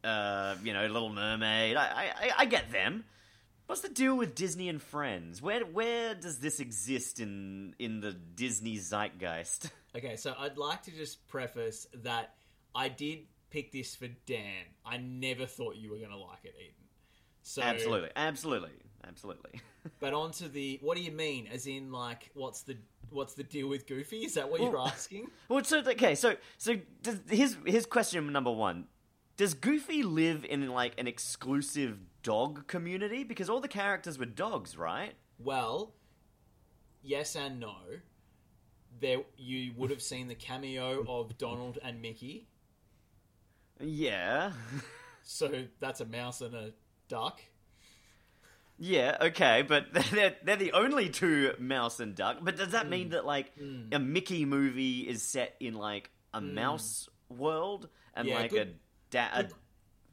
uh, 0.05 0.57
you 0.63 0.73
know, 0.73 0.87
Little 0.87 1.11
Mermaid. 1.11 1.77
I, 1.77 1.85
I, 1.85 2.31
I 2.39 2.45
get 2.47 2.73
them. 2.73 3.05
What's 3.67 3.81
the 3.81 3.89
deal 3.89 4.17
with 4.17 4.37
Disney 4.37 4.69
and 4.69 4.81
Friends? 4.81 5.43
Where 5.43 5.61
where 5.65 6.15
does 6.15 6.39
this 6.39 6.61
exist 6.61 7.19
in 7.19 7.75
in 7.79 8.01
the 8.01 8.13
Disney 8.13 8.79
zeitgeist? 8.79 9.71
Okay, 9.97 10.17
so 10.17 10.35
I'd 10.39 10.57
like 10.57 10.83
to 10.85 10.93
just 10.93 11.27
preface 11.27 11.87
that 12.03 12.35
I 12.75 12.89
did 12.89 13.21
pick 13.57 13.73
this 13.73 13.97
for 13.97 14.09
Dan. 14.27 14.65
I 14.85 14.99
never 14.99 15.47
thought 15.47 15.77
you 15.77 15.91
were 15.91 15.97
going 15.97 16.11
to 16.11 16.19
like 16.19 16.45
it, 16.45 16.55
Eden. 16.59 16.75
So, 17.43 17.63
absolutely, 17.63 18.11
absolutely, 18.15 18.73
absolutely. 19.07 19.61
But 20.01 20.15
on 20.15 20.33
to 20.33 20.49
the. 20.49 20.81
What 20.83 20.97
do 20.97 21.03
you 21.05 21.13
mean? 21.13 21.47
As 21.47 21.69
in, 21.69 21.93
like, 21.93 22.33
what's 22.35 22.63
the 22.63 22.77
what's 23.11 23.35
the 23.35 23.45
deal 23.45 23.69
with 23.69 23.87
Goofy? 23.87 24.25
Is 24.25 24.35
that 24.35 24.51
what 24.51 24.61
you're 24.61 24.77
asking? 24.77 25.29
Well, 25.49 25.63
so 25.63 25.79
okay, 25.79 26.17
so 26.17 26.35
so 26.59 26.75
does, 27.03 27.21
here's 27.31 27.57
here's 27.65 27.87
question 27.87 28.33
number 28.33 28.51
one: 28.51 28.89
Does 29.37 29.55
Goofy 29.55 30.03
live 30.03 30.45
in 30.45 30.69
like 30.71 30.95
an 30.99 31.07
exclusive 31.07 31.99
dog 32.25 32.67
community? 32.67 33.23
Because 33.23 33.49
all 33.49 33.61
the 33.61 33.69
characters 33.69 34.19
were 34.19 34.27
dogs, 34.27 34.77
right? 34.77 35.15
Well, 35.39 35.95
yes 37.01 37.37
and 37.37 37.61
no. 37.61 37.77
There, 38.99 39.19
you 39.37 39.73
would 39.77 39.91
have 39.91 40.03
seen 40.03 40.27
the 40.27 40.35
cameo 40.35 41.05
of 41.07 41.39
Donald 41.39 41.79
and 41.81 42.03
Mickey. 42.03 42.49
Yeah, 43.81 44.53
So 45.23 45.65
that's 45.81 46.01
a 46.01 46.07
mouse 46.07 46.41
and 46.41 46.55
a 46.55 46.73
duck. 47.09 47.41
yeah, 48.79 49.17
okay, 49.21 49.63
but 49.63 49.87
they're 50.13 50.35
they're 50.43 50.57
the 50.57 50.73
only 50.73 51.09
two 51.11 51.55
mouse 51.59 52.01
and 52.01 52.15
duck. 52.15 52.39
But 52.43 52.57
does 52.57 52.71
that 52.73 52.85
Hmm. 52.85 52.91
mean 52.91 53.09
that 53.11 53.25
like 53.27 53.53
a 53.93 53.99
Mickey 53.99 54.45
movie 54.45 55.01
is 55.01 55.23
set 55.23 55.57
in 55.61 55.75
like 55.75 56.11
a 56.33 56.41
mouse 56.41 57.09
world 57.29 57.89
and. 58.15 58.27
Yeah, 58.29 58.35
like 58.37 58.51
good- 58.51 58.69
a 58.69 58.73
da- 59.11 59.31
a 59.35 59.43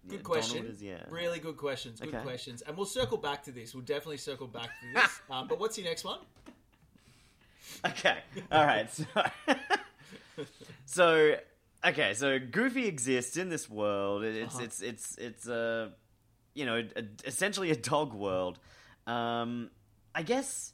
Good 0.06 0.18
yeah, 0.18 0.22
question. 0.24 0.66
Is, 0.66 0.84
yeah. 0.84 1.02
Really 1.10 1.40
good 1.40 1.56
questions. 1.56 2.02
Good 2.02 2.14
Okay. 2.14 2.24
questions. 2.24 2.62
And 2.62 2.76
we'll 2.76 2.86
circle 2.86 3.18
back 3.18 3.42
to 3.44 3.54
this. 3.54 3.74
We'll 3.74 3.86
definitely 3.86 4.18
circle 4.18 4.48
back 4.48 4.68
to 4.82 4.94
this. 4.94 5.22
um, 5.30 5.48
but 5.48 5.62
what's 5.62 5.78
your 5.78 5.88
next 5.88 6.04
one? 6.04 6.20
Okay. 7.86 8.18
All 8.52 8.66
right. 8.66 8.92
So, 8.92 9.06
so 10.86 11.36
okay. 11.86 12.14
So 12.14 12.40
Goofy 12.40 12.88
exists 12.88 13.38
in 13.38 13.50
this 13.50 13.70
world. 13.70 14.24
It's 14.24 14.56
Uh-huh. 14.56 14.64
it's 14.64 14.82
it's 14.82 15.18
it's 15.18 15.48
a 15.48 15.94
you 16.54 16.66
know 16.66 16.84
a, 16.96 17.04
essentially 17.26 17.72
a 17.72 17.76
dog 17.76 18.14
world. 18.14 18.60
Um, 19.08 19.70
I 20.16 20.24
guess 20.24 20.74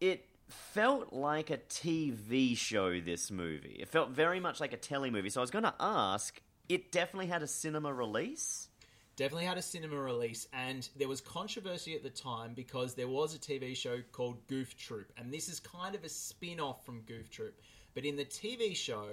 it 0.00 0.28
felt 0.48 1.12
like 1.12 1.50
a 1.50 1.58
TV 1.58 2.56
show. 2.56 3.00
This 3.00 3.30
movie. 3.30 3.76
It 3.80 3.88
felt 3.88 4.10
very 4.10 4.40
much 4.40 4.60
like 4.60 4.72
a 4.72 4.76
telly 4.76 5.10
movie. 5.10 5.30
So 5.30 5.40
I 5.40 5.42
was 5.42 5.50
going 5.50 5.64
to 5.64 5.74
ask. 5.80 6.40
It 6.68 6.92
definitely 6.92 7.26
had 7.26 7.42
a 7.42 7.46
cinema 7.46 7.92
release. 7.92 8.68
Definitely 9.14 9.44
had 9.44 9.58
a 9.58 9.62
cinema 9.62 9.96
release, 9.96 10.48
and 10.54 10.88
there 10.96 11.06
was 11.06 11.20
controversy 11.20 11.94
at 11.94 12.02
the 12.02 12.08
time 12.08 12.54
because 12.54 12.94
there 12.94 13.08
was 13.08 13.34
a 13.34 13.38
TV 13.38 13.76
show 13.76 13.98
called 14.10 14.38
Goof 14.46 14.74
Troop, 14.74 15.12
and 15.18 15.30
this 15.30 15.50
is 15.50 15.60
kind 15.60 15.94
of 15.94 16.02
a 16.02 16.08
spin 16.08 16.58
off 16.60 16.86
from 16.86 17.02
Goof 17.02 17.28
Troop. 17.28 17.60
But 17.94 18.06
in 18.06 18.16
the 18.16 18.24
TV 18.24 18.74
show, 18.74 19.06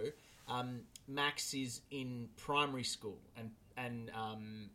um, 0.47 0.83
Max 1.09 1.53
is 1.53 1.81
in 1.91 2.29
primary 2.37 2.83
school, 2.83 3.19
and 3.35 3.49
and 3.75 4.11
um, 4.15 4.69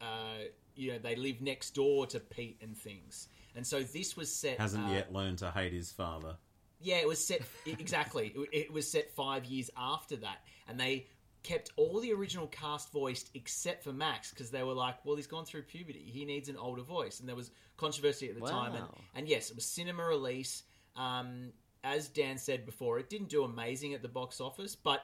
uh, 0.00 0.48
you 0.74 0.92
know 0.92 0.98
they 0.98 1.14
live 1.14 1.40
next 1.40 1.74
door 1.74 2.06
to 2.06 2.20
Pete 2.20 2.58
and 2.62 2.76
things, 2.76 3.28
and 3.54 3.66
so 3.66 3.82
this 3.82 4.16
was 4.16 4.34
set. 4.34 4.58
Hasn't 4.58 4.86
uh, 4.86 4.92
yet 4.92 5.12
learned 5.12 5.38
to 5.38 5.50
hate 5.50 5.72
his 5.72 5.92
father. 5.92 6.36
Yeah, 6.80 6.96
it 6.96 7.08
was 7.08 7.24
set 7.24 7.42
exactly. 7.66 8.32
It, 8.34 8.48
it 8.52 8.72
was 8.72 8.90
set 8.90 9.14
five 9.14 9.44
years 9.44 9.70
after 9.76 10.16
that, 10.16 10.38
and 10.68 10.80
they 10.80 11.06
kept 11.42 11.70
all 11.76 12.00
the 12.00 12.12
original 12.12 12.48
cast 12.48 12.90
voiced 12.90 13.30
except 13.34 13.84
for 13.84 13.92
Max 13.92 14.30
because 14.30 14.50
they 14.50 14.62
were 14.62 14.74
like, 14.74 15.04
"Well, 15.04 15.16
he's 15.16 15.26
gone 15.26 15.44
through 15.44 15.62
puberty. 15.62 16.04
He 16.06 16.24
needs 16.24 16.48
an 16.48 16.56
older 16.56 16.82
voice." 16.82 17.20
And 17.20 17.28
there 17.28 17.36
was 17.36 17.50
controversy 17.76 18.28
at 18.30 18.40
the 18.40 18.46
time, 18.46 18.74
and, 18.74 18.84
and 19.14 19.28
yes, 19.28 19.50
it 19.50 19.56
was 19.56 19.66
cinema 19.66 20.04
release. 20.04 20.62
Um, 20.96 21.52
as 21.84 22.08
Dan 22.08 22.38
said 22.38 22.64
before, 22.66 22.98
it 22.98 23.08
didn't 23.08 23.28
do 23.28 23.44
amazing 23.44 23.94
at 23.94 24.02
the 24.02 24.08
box 24.08 24.40
office, 24.40 24.74
but 24.74 25.02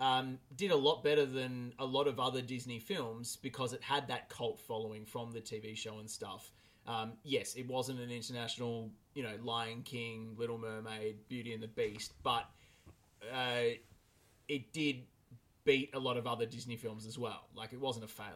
um, 0.00 0.38
did 0.56 0.70
a 0.70 0.76
lot 0.76 1.04
better 1.04 1.26
than 1.26 1.74
a 1.78 1.84
lot 1.84 2.08
of 2.08 2.18
other 2.18 2.40
Disney 2.40 2.78
films 2.78 3.36
because 3.36 3.72
it 3.74 3.82
had 3.82 4.08
that 4.08 4.30
cult 4.30 4.60
following 4.60 5.04
from 5.04 5.32
the 5.32 5.40
TV 5.40 5.76
show 5.76 5.98
and 5.98 6.10
stuff. 6.10 6.50
Um, 6.86 7.12
yes, 7.22 7.54
it 7.54 7.68
wasn't 7.68 8.00
an 8.00 8.10
international, 8.10 8.90
you 9.14 9.22
know, 9.22 9.34
Lion 9.42 9.82
King, 9.82 10.34
Little 10.38 10.58
Mermaid, 10.58 11.28
Beauty 11.28 11.52
and 11.52 11.62
the 11.62 11.68
Beast, 11.68 12.14
but 12.22 12.48
uh, 13.32 13.74
it 14.48 14.72
did 14.72 15.02
beat 15.64 15.90
a 15.94 15.98
lot 15.98 16.16
of 16.16 16.26
other 16.26 16.46
Disney 16.46 16.76
films 16.76 17.04
as 17.06 17.18
well. 17.18 17.48
Like 17.54 17.74
it 17.74 17.80
wasn't 17.80 18.06
a 18.06 18.08
failure. 18.08 18.32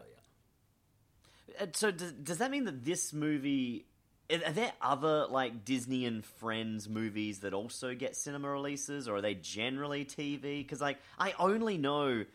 Uh, 1.59 1.65
So 1.73 1.89
does, 1.89 2.11
does 2.13 2.37
that 2.37 2.51
mean 2.51 2.65
that 2.65 2.85
this 2.85 3.11
movie 3.11 3.87
are 4.31 4.51
there 4.51 4.73
other 4.81 5.27
like 5.27 5.65
Disney 5.65 6.05
and 6.05 6.23
Friends 6.25 6.89
movies 6.89 7.39
that 7.39 7.53
also 7.53 7.93
get 7.93 8.15
cinema 8.15 8.49
releases, 8.49 9.07
or 9.07 9.17
are 9.17 9.21
they 9.21 9.35
generally 9.35 10.05
TV? 10.05 10.59
Because 10.59 10.81
like 10.81 10.97
I 11.19 11.33
only 11.39 11.77
know 11.77 12.25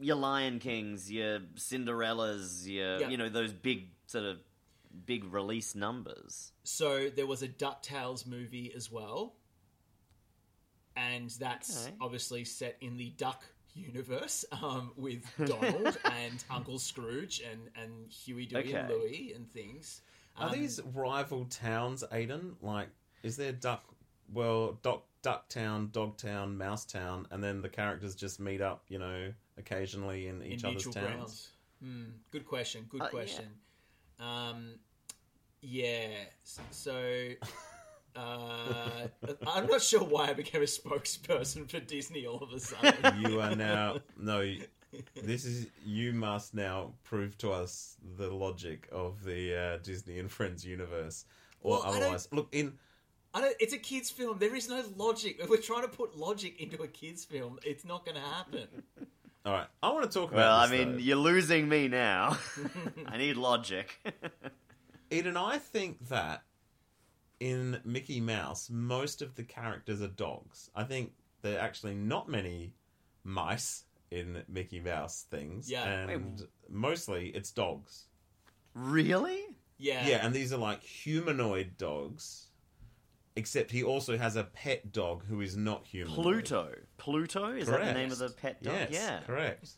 your 0.00 0.16
Lion 0.16 0.58
Kings, 0.58 1.10
your 1.10 1.40
Cinderellas, 1.56 2.66
your 2.66 3.00
Yeah. 3.00 3.08
you 3.08 3.16
know 3.16 3.28
those 3.28 3.52
big 3.52 3.88
sort 4.06 4.24
of 4.24 4.38
big 5.06 5.24
release 5.32 5.74
numbers. 5.74 6.52
So 6.64 7.08
there 7.08 7.26
was 7.26 7.42
a 7.42 7.48
DuckTales 7.48 8.26
movie 8.26 8.72
as 8.76 8.90
well. 8.92 9.34
And 10.96 11.30
that's 11.30 11.86
Okay. 11.86 11.96
obviously 12.00 12.44
set 12.44 12.76
in 12.82 12.98
the 12.98 13.10
Duck 13.16 13.42
universe 13.74 14.44
um, 14.52 14.92
with 14.96 15.24
Donald 15.46 15.96
and 16.04 16.44
Uncle 16.50 16.78
Scrooge 16.78 17.40
and, 17.40 17.70
and 17.74 18.10
Huey, 18.10 18.44
Dewey, 18.44 18.72
and 18.74 18.88
Louie 18.90 19.32
and 19.34 19.50
things. 19.50 20.02
Are 20.36 20.48
Um, 20.48 20.52
these 20.52 20.80
rival 20.94 21.44
towns, 21.46 22.02
Aiden? 22.12 22.54
Like, 22.62 22.88
is 23.22 23.36
there 23.36 23.52
Duck, 23.52 23.84
well, 24.32 24.78
Duck, 24.82 25.04
Ducktown, 25.22 25.92
Dogtown, 25.92 26.56
Mousetown, 26.58 27.26
and 27.30 27.42
then 27.44 27.62
the 27.62 27.68
characters 27.68 28.14
just 28.16 28.40
meet 28.40 28.60
up, 28.60 28.84
you 28.88 28.98
know, 28.98 29.32
occasionally 29.58 30.26
in 30.28 30.42
in 30.42 30.52
each 30.52 30.64
other's 30.64 30.84
towns? 30.84 30.96
grounds? 30.96 31.48
Hmm, 31.80 32.04
good 32.30 32.46
question. 32.46 32.86
Good 32.88 33.02
Uh, 33.02 33.04
yeah. 33.04 33.10
question. 33.10 33.44
Um, 34.18 34.78
yeah. 35.60 36.08
So 36.70 37.28
uh, 38.16 39.06
I'm 39.46 39.66
not 39.66 39.82
sure 39.82 40.02
why 40.02 40.28
I 40.28 40.32
became 40.32 40.62
a 40.62 40.66
spokesperson 40.66 41.68
for 41.70 41.80
Disney 41.80 42.26
all 42.26 42.42
of 42.42 42.52
a 42.52 42.60
sudden. 42.60 43.20
You 43.22 43.40
are 43.40 43.54
now 43.54 43.98
no. 44.18 44.54
This 45.22 45.44
is 45.44 45.66
you 45.84 46.12
must 46.12 46.54
now 46.54 46.92
prove 47.04 47.38
to 47.38 47.50
us 47.52 47.96
the 48.18 48.28
logic 48.28 48.88
of 48.92 49.24
the 49.24 49.56
uh, 49.56 49.76
Disney 49.82 50.18
and 50.18 50.30
Friends 50.30 50.64
universe, 50.64 51.24
or 51.62 51.78
Well, 51.78 51.82
otherwise, 51.84 52.28
look 52.32 52.48
in. 52.52 52.74
I 53.34 53.40
don't, 53.40 53.56
it's 53.58 53.72
a 53.72 53.78
kids' 53.78 54.10
film. 54.10 54.38
There 54.38 54.54
is 54.54 54.68
no 54.68 54.84
logic. 54.96 55.38
If 55.40 55.48
we're 55.48 55.56
trying 55.56 55.82
to 55.82 55.88
put 55.88 56.16
logic 56.18 56.60
into 56.60 56.82
a 56.82 56.88
kids' 56.88 57.24
film, 57.24 57.58
it's 57.64 57.84
not 57.84 58.04
going 58.04 58.16
to 58.16 58.20
happen. 58.20 58.68
All 59.46 59.52
right, 59.52 59.66
I 59.82 59.90
want 59.90 60.10
to 60.10 60.18
talk 60.18 60.30
about. 60.30 60.36
Well, 60.36 60.56
I 60.56 60.68
mean, 60.68 60.92
though. 60.92 60.98
you're 60.98 61.16
losing 61.16 61.68
me 61.68 61.88
now. 61.88 62.36
I 63.06 63.16
need 63.16 63.36
logic. 63.36 63.98
Eden, 65.10 65.36
I 65.36 65.58
think 65.58 66.08
that 66.08 66.42
in 67.40 67.80
Mickey 67.84 68.20
Mouse, 68.20 68.70
most 68.70 69.20
of 69.20 69.34
the 69.34 69.42
characters 69.42 70.00
are 70.00 70.08
dogs. 70.08 70.70
I 70.76 70.84
think 70.84 71.12
there 71.40 71.58
are 71.58 71.60
actually 71.60 71.94
not 71.94 72.28
many 72.28 72.74
mice 73.24 73.84
in 74.12 74.42
Mickey 74.48 74.80
Mouse 74.80 75.26
things. 75.30 75.70
Yeah. 75.70 75.84
And 76.08 76.46
mostly 76.68 77.28
it's 77.28 77.50
dogs. 77.50 78.04
really? 78.74 79.40
Yeah. 79.78 80.06
Yeah, 80.06 80.24
and 80.24 80.32
these 80.34 80.52
are 80.52 80.58
like 80.58 80.82
humanoid 80.82 81.76
dogs. 81.78 82.46
Except 83.34 83.70
he 83.70 83.82
also 83.82 84.18
has 84.18 84.36
a 84.36 84.44
pet 84.44 84.92
dog 84.92 85.24
who 85.24 85.40
is 85.40 85.56
not 85.56 85.86
human. 85.86 86.12
Pluto. 86.12 86.74
Pluto 86.98 87.52
is 87.52 87.66
that 87.66 87.82
the 87.84 87.94
name 87.94 88.12
of 88.12 88.18
the 88.18 88.28
pet 88.28 88.62
dog? 88.62 88.74
Yes, 88.74 88.90
yeah. 88.92 89.20
correct. 89.26 89.70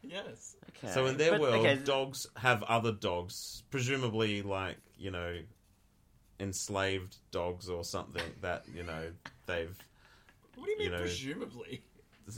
Yes. 0.00 0.56
Okay. 0.78 0.92
So 0.92 1.06
in 1.06 1.16
their 1.18 1.32
But, 1.32 1.40
world, 1.42 1.66
okay, 1.66 1.76
dogs 1.84 2.26
have 2.36 2.62
other 2.64 2.90
dogs, 2.90 3.62
presumably 3.70 4.40
like 4.42 4.78
you 4.98 5.10
know, 5.10 5.36
enslaved 6.40 7.16
dogs 7.30 7.68
or 7.68 7.84
something 7.84 8.22
that 8.40 8.64
you 8.74 8.82
know 8.82 9.10
they've. 9.46 9.76
What 10.56 10.64
do 10.66 10.70
you 10.72 10.78
mean, 10.78 10.86
You 10.86 10.92
know- 10.92 10.98
presumably? 11.02 11.82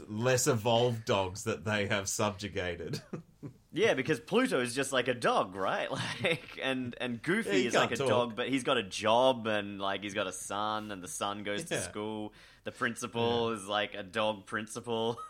Less 0.08 0.46
evolved 0.46 1.04
dogs 1.04 1.44
that 1.44 1.64
they 1.64 1.86
have 1.86 2.08
subjugated. 2.08 3.00
Yeah, 3.76 3.94
because 3.94 4.20
Pluto 4.20 4.60
is 4.60 4.72
just 4.72 4.92
like 4.92 5.08
a 5.08 5.14
dog, 5.14 5.56
right? 5.56 5.88
Like, 6.22 6.60
and 6.62 6.94
and 7.00 7.20
Goofy 7.20 7.62
Yeah, 7.62 7.68
is 7.68 7.74
like 7.74 7.90
a 7.90 7.96
talk. 7.96 8.08
dog, 8.08 8.36
but 8.36 8.48
he's 8.48 8.62
got 8.62 8.78
a 8.78 8.84
job 8.84 9.48
and 9.48 9.80
like 9.80 10.04
he's 10.04 10.14
got 10.14 10.28
a 10.28 10.32
son, 10.32 10.92
and 10.92 11.02
the 11.02 11.08
son 11.08 11.42
goes 11.42 11.64
to 11.64 11.80
school. 11.82 12.32
The 12.62 12.70
principal 12.70 13.50
is 13.50 13.66
like 13.66 13.94
a 13.94 14.04
dog 14.04 14.46
principal. 14.46 15.18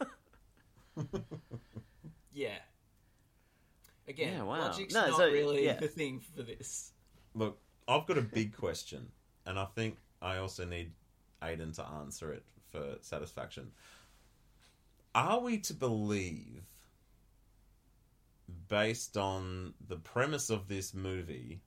Yeah. 2.32 2.58
Again, 4.08 4.34
Yeah, 4.34 4.42
wow. 4.42 4.58
logic's 4.60 4.92
No, 4.92 5.06
not 5.08 5.16
so, 5.16 5.30
really 5.30 5.64
yeah. 5.64 5.74
the 5.80 5.88
thing 5.88 6.20
for 6.20 6.42
this. 6.42 6.92
Look, 7.34 7.58
I've 7.88 8.06
got 8.06 8.18
a 8.18 8.22
big 8.22 8.54
question, 8.56 9.08
and 9.46 9.58
I 9.58 9.64
think 9.74 9.96
I 10.20 10.36
also 10.36 10.64
need 10.64 10.92
Aiden 11.42 11.74
to 11.76 11.86
answer 11.86 12.32
it 12.32 12.44
for 12.70 12.96
satisfaction. 13.00 13.70
Are 15.14 15.40
we 15.40 15.58
to 15.58 15.74
believe, 15.74 16.62
based 18.68 19.16
on 19.16 19.74
the 19.88 19.96
premise 19.96 20.50
of 20.50 20.68
this 20.68 20.92
movie, 20.94 21.60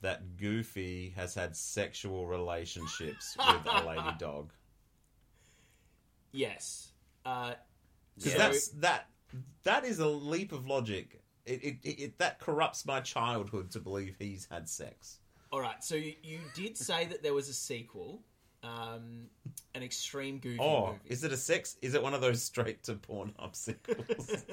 that 0.00 0.36
Goofy 0.36 1.12
has 1.16 1.34
had 1.34 1.56
sexual 1.56 2.26
relationships 2.26 3.36
with 3.38 3.66
a 3.72 3.86
lady 3.86 4.14
dog? 4.18 4.52
Yes. 6.32 6.90
Uh, 7.24 7.54
Because 8.16 8.32
so- 8.32 8.38
that's 8.38 8.68
that. 8.68 9.08
That 9.64 9.84
is 9.84 9.98
a 9.98 10.06
leap 10.08 10.52
of 10.52 10.66
logic. 10.66 11.20
It, 11.44 11.62
it, 11.64 11.76
it, 11.82 12.00
it 12.00 12.18
that 12.18 12.38
corrupts 12.40 12.86
my 12.86 13.00
childhood 13.00 13.70
to 13.72 13.80
believe 13.80 14.14
he's 14.18 14.46
had 14.50 14.68
sex. 14.68 15.18
All 15.52 15.60
right, 15.60 15.82
so 15.82 15.94
you, 15.94 16.14
you 16.22 16.38
did 16.54 16.76
say 16.76 17.04
that 17.06 17.22
there 17.22 17.34
was 17.34 17.48
a 17.48 17.52
sequel, 17.52 18.20
um, 18.66 19.26
an 19.74 19.82
extreme 19.82 20.38
Goofy 20.38 20.58
Oh, 20.60 20.86
movie. 20.88 20.98
is 21.06 21.24
it 21.24 21.32
a 21.32 21.36
sex? 21.36 21.76
Is 21.82 21.94
it 21.94 22.02
one 22.02 22.14
of 22.14 22.20
those 22.20 22.42
straight 22.42 22.82
to 22.84 22.94
Pornhub 22.94 23.54
sequels? 23.54 24.44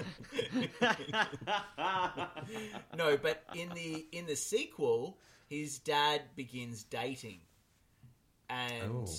no, 2.98 3.18
but 3.18 3.44
in 3.56 3.70
the 3.70 4.06
in 4.12 4.26
the 4.26 4.36
sequel, 4.36 5.18
his 5.48 5.80
dad 5.80 6.22
begins 6.36 6.84
dating, 6.84 7.40
and 8.50 9.08
Oh. 9.08 9.16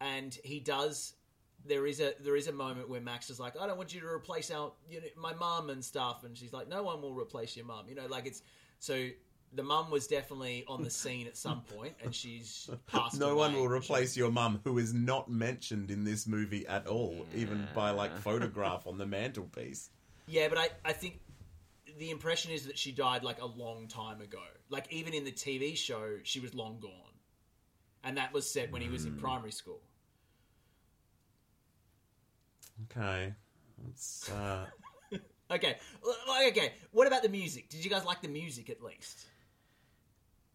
and 0.00 0.36
he 0.44 0.60
does. 0.60 1.14
There 1.66 1.86
is 1.86 2.00
a 2.00 2.14
there 2.20 2.36
is 2.36 2.48
a 2.48 2.52
moment 2.52 2.88
where 2.88 3.00
Max 3.00 3.28
is 3.30 3.38
like, 3.38 3.54
I 3.60 3.66
don't 3.66 3.76
want 3.76 3.92
you 3.94 4.00
to 4.00 4.06
replace 4.06 4.50
our 4.50 4.72
you 4.88 5.00
know, 5.00 5.06
my 5.16 5.34
mom 5.34 5.70
and 5.70 5.84
stuff, 5.84 6.24
and 6.24 6.36
she's 6.36 6.52
like, 6.52 6.68
No 6.68 6.82
one 6.82 7.02
will 7.02 7.14
replace 7.14 7.56
your 7.56 7.66
mom." 7.66 7.88
You 7.88 7.94
know, 7.94 8.06
like 8.06 8.26
it's 8.26 8.42
so. 8.78 9.08
The 9.52 9.62
mum 9.64 9.90
was 9.90 10.06
definitely 10.06 10.64
on 10.68 10.82
the 10.82 10.90
scene 10.90 11.26
at 11.26 11.36
some 11.36 11.62
point, 11.62 11.94
and 12.04 12.14
she's 12.14 12.70
passed. 12.86 13.18
no 13.18 13.34
one 13.34 13.54
will 13.54 13.68
replace 13.68 14.16
your 14.16 14.30
mum, 14.30 14.60
who 14.62 14.78
is 14.78 14.94
not 14.94 15.28
mentioned 15.28 15.90
in 15.90 16.04
this 16.04 16.26
movie 16.28 16.66
at 16.68 16.86
all, 16.86 17.26
even 17.34 17.66
by 17.74 17.90
like 17.90 18.16
photograph 18.18 18.86
on 18.86 18.96
the 18.96 19.06
mantelpiece. 19.06 19.90
Yeah, 20.26 20.48
but 20.48 20.58
I, 20.58 20.68
I 20.84 20.92
think 20.92 21.20
the 21.98 22.10
impression 22.10 22.52
is 22.52 22.66
that 22.66 22.78
she 22.78 22.92
died 22.92 23.24
like 23.24 23.40
a 23.42 23.46
long 23.46 23.88
time 23.88 24.20
ago. 24.20 24.42
Like 24.68 24.86
even 24.92 25.14
in 25.14 25.24
the 25.24 25.32
TV 25.32 25.76
show, 25.76 26.18
she 26.22 26.38
was 26.38 26.54
long 26.54 26.78
gone, 26.80 26.92
and 28.04 28.16
that 28.18 28.32
was 28.32 28.48
set 28.48 28.70
when 28.70 28.82
he 28.82 28.88
was 28.88 29.04
in 29.04 29.16
primary 29.16 29.52
school. 29.52 29.80
Okay, 32.92 33.34
uh, 34.32 34.66
Okay, 35.50 35.78
okay. 36.48 36.72
What 36.92 37.08
about 37.08 37.22
the 37.22 37.28
music? 37.28 37.68
Did 37.68 37.84
you 37.84 37.90
guys 37.90 38.04
like 38.04 38.22
the 38.22 38.28
music 38.28 38.70
at 38.70 38.80
least? 38.82 39.26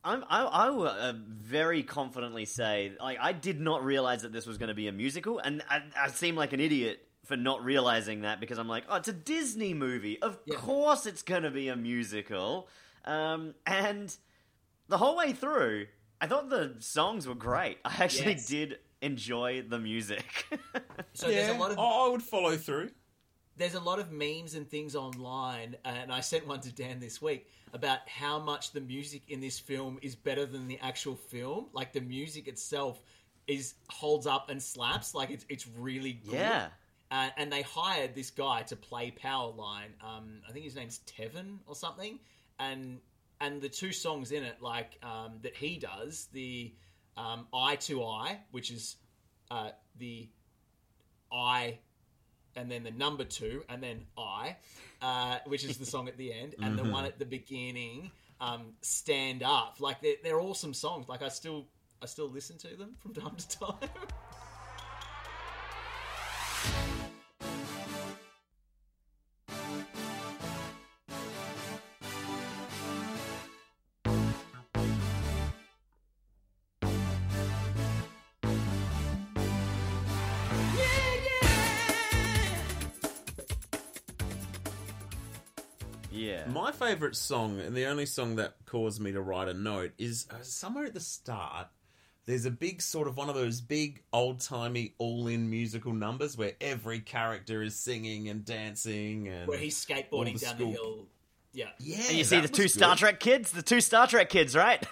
I'm, 0.06 0.24
I, 0.30 0.44
I 0.44 0.70
will 0.70 0.88
uh, 0.88 1.14
very 1.28 1.82
confidently 1.84 2.46
say, 2.46 2.94
like, 3.02 3.18
I 3.20 3.34
did 3.34 3.60
not 3.60 3.84
realize 3.84 4.22
that 4.22 4.32
this 4.32 4.46
was 4.46 4.58
going 4.58 4.70
to 4.70 4.76
be 4.76 4.88
a 4.88 4.92
musical, 4.92 5.40
and 5.40 5.64
I, 5.70 5.82
I 6.00 6.08
seem 6.10 6.36
like 6.36 6.54
an 6.54 6.60
idiot 6.60 7.00
for 7.26 7.36
not 7.36 7.64
realizing 7.66 8.22
that 8.22 8.40
because 8.40 8.60
I'm 8.60 8.68
like, 8.68 8.84
oh, 8.88 8.98
it's 8.98 9.08
a 9.08 9.14
Disney 9.14 9.74
movie. 9.74 10.22
Of 10.22 10.38
Yeah. 10.46 10.58
course, 10.58 11.06
it's 11.08 11.24
going 11.24 11.42
to 11.44 11.50
be 11.52 11.70
a 11.70 11.76
musical. 11.76 12.68
Um, 13.04 13.56
and 13.66 14.16
the 14.90 14.98
whole 14.98 15.18
way 15.18 15.34
through, 15.34 15.88
I 16.22 16.28
thought 16.28 16.50
the 16.50 16.76
songs 16.80 17.28
were 17.28 17.34
great. 17.36 17.80
I 17.84 18.04
actually 18.04 18.34
Yes. 18.34 18.46
did 18.46 18.78
enjoy 19.02 19.64
the 19.68 19.80
music. 19.80 20.46
So 21.14 21.28
there's 21.30 21.48
a 21.48 21.54
lot 21.58 21.72
of 21.72 21.80
I 21.80 21.82
I 21.84 22.10
would 22.10 22.22
follow 22.22 22.58
through. 22.58 22.90
There's 23.58 23.76
a 23.76 23.80
lot 23.80 24.00
of 24.00 24.12
memes 24.12 24.56
and 24.56 24.70
things 24.70 24.96
online, 24.96 25.76
and 25.86 26.12
I 26.12 26.20
sent 26.20 26.48
one 26.48 26.60
to 26.62 26.72
Dan 26.72 27.00
this 27.00 27.22
week 27.22 27.48
about 27.74 28.00
how 28.08 28.40
much 28.40 28.72
the 28.72 28.82
music 28.82 29.24
in 29.30 29.40
this 29.42 29.60
film 29.60 30.00
is 30.02 30.16
better 30.16 30.46
than 30.46 30.68
the 30.68 30.80
actual 30.80 31.16
film. 31.16 31.68
Like 31.74 31.94
the 31.94 32.02
music 32.02 32.48
itself 32.48 33.02
is 33.48 33.76
holds 33.90 34.28
up 34.28 34.50
and 34.50 34.62
slaps. 34.62 35.14
Like 35.16 35.30
it's 35.32 35.46
it's 35.50 35.68
really 35.68 36.14
good. 36.14 36.34
yeah. 36.34 36.68
Uh, 37.12 37.30
and 37.38 37.52
they 37.52 37.62
hired 37.62 38.16
this 38.16 38.32
guy 38.32 38.64
to 38.64 38.76
play 38.76 39.14
Powerline. 39.24 39.94
Um, 40.04 40.42
I 40.50 40.52
think 40.52 40.66
his 40.66 40.76
name's 40.76 41.02
Tevin 41.06 41.60
or 41.68 41.76
something. 41.76 42.20
And 42.60 43.00
and 43.40 43.62
the 43.62 43.70
two 43.70 43.92
songs 43.92 44.32
in 44.32 44.44
it, 44.44 44.62
like 44.62 44.98
um, 45.04 45.40
that 45.44 45.56
he 45.56 45.78
does, 45.78 46.28
the 46.34 46.74
um, 47.18 47.48
"Eye 47.54 47.76
to 47.78 48.04
Eye," 48.04 48.40
which 48.52 48.72
is 48.72 48.96
uh, 49.52 49.70
the 49.98 50.30
I, 51.32 51.80
and 52.56 52.72
then 52.72 52.84
the 52.84 52.92
number 52.92 53.24
two, 53.24 53.64
and 53.70 53.82
then 53.82 54.06
I, 54.18 54.56
uh, 55.02 55.40
which 55.46 55.64
is 55.64 55.78
the 55.78 55.86
song 55.86 56.08
at 56.08 56.18
the 56.18 56.34
end, 56.34 56.56
and 56.62 56.78
the 56.78 56.84
one 56.84 57.06
at 57.06 57.20
the 57.20 57.26
beginning, 57.26 58.12
um, 58.40 58.74
"Stand 58.82 59.44
Up." 59.44 59.78
Like 59.80 60.02
they're, 60.02 60.16
they're 60.24 60.40
awesome 60.40 60.74
songs. 60.74 61.08
Like 61.08 61.22
I 61.22 61.30
still 61.30 61.66
I 62.02 62.06
still 62.06 62.30
listen 62.30 62.58
to 62.60 62.76
them 62.76 62.96
from 63.00 63.14
time 63.14 63.36
to 63.36 63.60
time. 63.60 63.90
favourite 86.86 87.16
song, 87.16 87.60
and 87.60 87.76
the 87.76 87.86
only 87.86 88.06
song 88.06 88.36
that 88.36 88.56
caused 88.66 89.02
me 89.02 89.12
to 89.12 89.22
write 89.22 89.48
a 89.48 89.54
note, 89.54 89.92
is 89.98 90.28
uh, 90.30 90.36
somewhere 90.42 90.86
at 90.86 90.94
the 90.94 91.00
start. 91.00 91.68
There's 92.26 92.46
a 92.46 92.52
big 92.52 92.82
sort 92.82 93.08
of 93.08 93.18
one 93.18 93.30
of 93.30 93.36
those 93.36 93.62
big 93.62 94.02
old 94.12 94.40
timey 94.40 94.94
all 94.98 95.28
in 95.28 95.50
musical 95.50 95.94
numbers 95.94 96.38
where 96.38 96.54
every 96.60 97.00
character 97.00 97.62
is 97.62 97.76
singing 97.76 98.30
and 98.30 98.44
dancing 98.44 99.28
and 99.28 99.48
Where 99.48 99.60
he's 99.60 99.84
skateboarding 99.84 100.40
the 100.40 100.46
down 100.46 100.56
school- 100.56 100.68
the 100.72 100.72
hill. 100.74 101.08
Yeah, 101.54 101.70
Yeah, 101.80 102.02
and 102.10 102.18
you 102.18 102.24
see 102.24 102.40
the 102.42 102.48
two 102.48 102.64
was 102.64 102.74
Star 102.74 102.96
good. 102.96 103.00
Trek 103.00 103.20
kids? 103.20 103.52
The 103.52 103.62
two 103.62 103.80
Star 103.80 104.08
Trek 104.08 104.30
kids, 104.30 104.56
right? 104.56 104.86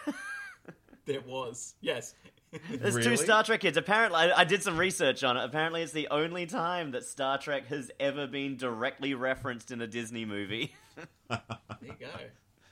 there 1.06 1.22
was. 1.22 1.74
Yes. 1.82 2.14
There's 2.70 2.94
Really? 2.96 3.10
two 3.10 3.18
Star 3.18 3.44
Trek 3.44 3.60
kids. 3.62 3.78
Apparently, 3.78 4.20
I, 4.20 4.42
I 4.42 4.44
did 4.46 4.62
some 4.64 4.78
research 4.78 5.24
on 5.24 5.36
it. 5.36 5.44
Apparently, 5.44 5.82
it's 5.82 5.92
the 5.92 6.08
only 6.10 6.46
time 6.46 6.92
that 6.92 7.04
Star 7.04 7.38
Trek 7.40 7.66
has 7.68 7.90
ever 8.00 8.28
been 8.28 8.56
directly 8.58 9.14
referenced 9.16 9.72
in 9.72 9.82
a 9.82 9.88
Disney 9.88 10.24
movie. 10.26 10.74
There 11.30 11.40
you 11.82 11.94
go. 12.00 12.08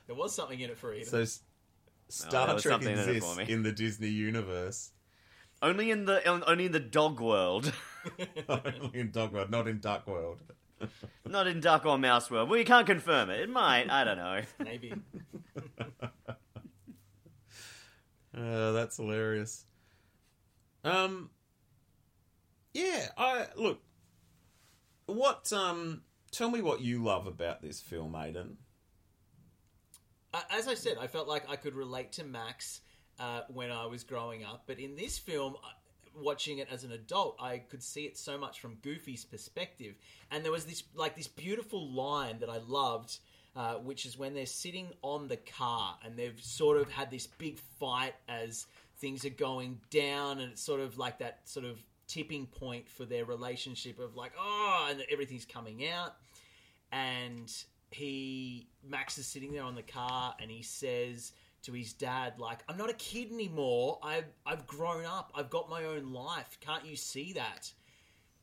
There 0.07 0.15
was 0.15 0.36
something 0.36 0.60
in 0.60 0.69
it 0.69 0.77
for 0.77 0.93
Eden. 0.93 1.07
So 1.07 1.25
Star 2.10 2.53
was 2.53 2.63
Trek 2.63 2.73
something 2.73 2.93
in 2.93 2.99
exists 2.99 3.38
in 3.49 3.63
the 3.63 3.71
Disney 3.71 4.10
universe. 4.10 4.91
only 5.62 5.91
in 5.91 6.05
the 6.05 6.25
only 6.27 6.65
in 6.65 6.71
the 6.71 6.79
dog 6.79 7.19
world, 7.19 7.71
Only 8.49 8.99
in 8.99 9.12
Dog 9.12 9.31
World, 9.34 9.49
not 9.51 9.67
in 9.67 9.79
Duck 9.79 10.07
World. 10.07 10.41
not 11.27 11.45
in 11.47 11.60
duck 11.60 11.86
or 11.86 11.97
mouse 11.97 12.31
world. 12.31 12.49
We 12.49 12.63
can't 12.63 12.88
confirm 12.88 13.29
it. 13.29 13.39
It 13.41 13.49
might. 13.49 13.89
I 13.89 14.03
don't 14.03 14.17
know. 14.17 14.41
Maybe. 14.60 14.93
Uh, 18.36 18.71
that's 18.71 18.95
hilarious. 18.95 19.65
Um, 20.86 21.29
yeah, 22.73 23.07
I 23.17 23.47
look. 23.57 23.81
What 25.05 25.51
um, 25.51 26.03
tell 26.32 26.50
me 26.50 26.62
what 26.62 26.82
you 26.82 27.04
love 27.04 27.28
about 27.28 27.62
this 27.62 27.82
film, 27.82 28.13
Aiden. 28.13 28.56
Uh, 30.34 30.41
As 30.50 30.67
I 30.67 30.76
said, 30.76 30.98
I 31.00 31.08
felt 31.08 31.28
like 31.28 31.50
I 31.50 31.56
could 31.56 31.76
relate 31.76 32.13
to 32.13 32.24
Max 32.24 32.82
uh, 33.20 33.41
when 33.50 33.72
I 33.72 33.86
was 33.86 34.04
growing 34.04 34.44
up, 34.44 34.63
but 34.65 34.80
in 34.80 34.96
this 34.96 35.17
film, 35.17 35.56
uh, 35.56 35.67
watching 36.15 36.58
it 36.58 36.67
as 36.72 36.84
an 36.84 36.91
adult, 36.91 37.38
I 37.39 37.60
could 37.60 37.84
see 37.84 38.06
it 38.06 38.17
so 38.17 38.38
much 38.38 38.60
from 38.60 38.76
Goofy's 38.76 39.26
perspective. 39.26 39.96
And 40.32 40.44
there 40.44 40.52
was 40.52 40.65
this 40.65 40.84
like 40.96 41.15
this 41.15 41.28
beautiful 41.28 41.91
line 41.91 42.39
that 42.39 42.50
I 42.50 42.58
loved, 42.58 43.20
uh, 43.56 43.76
which 43.76 44.06
is 44.06 44.17
when 44.17 44.34
they're 44.34 44.46
sitting 44.46 44.88
on 45.02 45.28
the 45.28 45.38
car 45.38 45.98
and 46.04 46.17
they've 46.17 46.39
sort 46.41 46.78
of 46.78 46.89
had 46.91 47.12
this 47.12 47.28
big 47.28 47.60
fight 47.80 48.15
as 48.28 48.65
things 48.98 49.26
are 49.26 49.30
going 49.30 49.80
down, 49.89 50.39
and 50.39 50.52
it's 50.52 50.63
sort 50.63 50.80
of 50.80 50.98
like 50.98 51.20
that 51.20 51.41
sort 51.46 51.65
of 51.65 51.80
tipping 52.12 52.45
point 52.45 52.89
for 52.89 53.06
their 53.06 53.26
relationship 53.26 54.00
of 54.00 54.15
like, 54.15 54.34
oh, 54.38 54.88
and 54.89 55.04
everything's 55.12 55.45
coming 55.45 55.88
out. 55.88 56.15
And 56.91 57.52
he 57.91 58.67
Max 58.88 59.17
is 59.17 59.28
sitting 59.28 59.52
there 59.52 59.63
on 59.63 59.76
the 59.76 59.84
car 59.84 60.36
and 60.41 60.50
he 60.50 60.62
says 60.62 61.34
to 61.63 61.74
his 61.74 61.93
dad 61.93 62.39
like 62.39 62.60
I'm 62.67 62.78
not 62.78 62.89
a 62.89 62.93
kid 62.93 63.32
anymore. 63.32 64.00
I've 64.04 64.26
I've 64.45 64.67
grown 64.67 65.06
up. 65.06 65.32
I've 65.36 65.50
got 65.50 65.69
my 65.69 65.86
own 65.86 66.12
life. 66.12 66.58
Can't 66.60 66.86
you 66.86 66.95
see 66.95 67.34
that? 67.34 67.71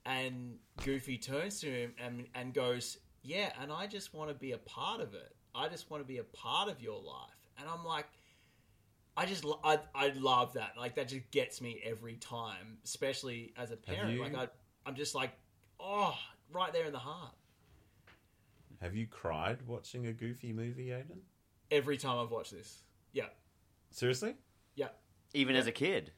And 0.06 0.58
Goofy 0.84 1.18
turns 1.18 1.60
to 1.60 1.66
him 1.66 1.94
and 2.02 2.26
and 2.34 2.54
goes, 2.54 2.98
"Yeah, 3.22 3.52
and 3.60 3.70
I 3.72 3.86
just 3.86 4.14
want 4.14 4.30
to 4.30 4.34
be 4.34 4.52
a 4.52 4.58
part 4.58 5.00
of 5.00 5.12
it. 5.14 5.34
I 5.54 5.68
just 5.68 5.90
want 5.90 6.02
to 6.02 6.06
be 6.06 6.18
a 6.18 6.24
part 6.24 6.70
of 6.70 6.80
your 6.80 7.00
life." 7.00 7.36
And 7.58 7.68
I'm 7.68 7.84
like, 7.84 8.06
I 9.18 9.26
just 9.26 9.44
I 9.64 9.80
I 9.96 10.08
love 10.10 10.52
that. 10.54 10.74
Like 10.78 10.94
that 10.94 11.08
just 11.08 11.28
gets 11.32 11.60
me 11.60 11.80
every 11.84 12.14
time, 12.16 12.78
especially 12.84 13.52
as 13.56 13.72
a 13.72 13.76
parent. 13.76 14.12
you- 14.14 14.22
Like 14.22 14.34
I 14.36 14.48
I'm 14.86 14.94
just 14.94 15.14
like, 15.14 15.32
oh, 15.80 16.16
right 16.52 16.72
there 16.72 16.84
in 16.86 16.92
the 16.92 16.98
heart. 17.00 17.34
Have 18.80 18.94
you 18.94 19.08
cried 19.08 19.58
watching 19.66 20.06
a 20.06 20.12
Goofy 20.12 20.52
movie, 20.52 20.86
Aiden? 20.90 21.18
Every 21.70 21.96
time 21.96 22.16
I've 22.18 22.30
watched 22.30 22.52
this. 22.52 22.82
Yeah. 23.12 23.26
Seriously? 23.90 24.36
Yeah. 24.76 24.88
Even 25.34 25.56
as 25.56 25.66
a 25.66 25.72
kid. 25.72 26.12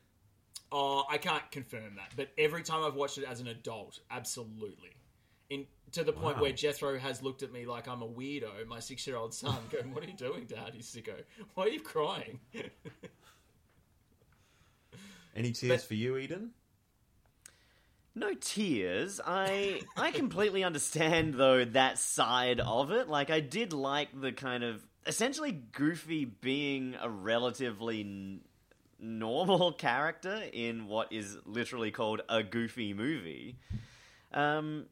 Oh, 0.70 1.04
I 1.08 1.16
can't 1.16 1.50
confirm 1.50 1.96
that, 1.96 2.12
but 2.16 2.28
every 2.38 2.62
time 2.62 2.84
I've 2.84 2.94
watched 2.94 3.16
it 3.18 3.24
as 3.24 3.40
an 3.40 3.48
adult, 3.48 3.98
absolutely. 4.10 4.90
In 5.50 5.66
to 5.92 6.04
the 6.04 6.12
point 6.12 6.36
Wow. 6.36 6.42
where 6.42 6.52
Jethro 6.52 6.96
has 6.98 7.22
looked 7.22 7.42
at 7.42 7.52
me 7.52 7.66
like 7.66 7.88
I'm 7.88 8.02
a 8.02 8.08
weirdo, 8.08 8.64
my 8.68 8.78
six 8.78 9.04
year 9.06 9.16
old 9.16 9.34
son, 9.34 9.58
going, 9.70 9.92
What 9.92 10.04
are 10.04 10.06
you 10.06 10.12
doing, 10.16 10.44
Dad? 10.46 10.72
You 10.74 10.80
sicko. 10.82 11.14
Why 11.54 11.64
are 11.64 11.68
you 11.68 11.80
crying? 11.80 12.38
Any 15.34 15.52
tears 15.52 15.82
But- 15.82 15.88
for 15.88 15.94
you, 15.94 16.16
Eden? 16.16 16.50
No 18.14 18.34
tears. 18.34 19.20
I 19.24 19.82
I 19.96 20.10
completely 20.10 20.64
understand 20.64 21.34
though 21.34 21.64
that 21.64 21.98
side 21.98 22.58
of 22.58 22.90
it. 22.90 23.08
Like 23.08 23.30
I 23.30 23.38
did 23.40 23.72
like 23.72 24.08
the 24.20 24.32
kind 24.32 24.64
of 24.64 24.84
essentially 25.06 25.52
Goofy 25.52 26.24
being 26.24 26.96
a 27.00 27.08
relatively 27.08 28.00
n- 28.00 28.40
normal 28.98 29.72
character 29.78 30.42
in 30.52 30.88
what 30.88 31.12
is 31.12 31.38
literally 31.46 31.92
called 31.92 32.22
a 32.28 32.42
Goofy 32.42 32.94
movie. 32.94 33.58
Um 34.34 34.86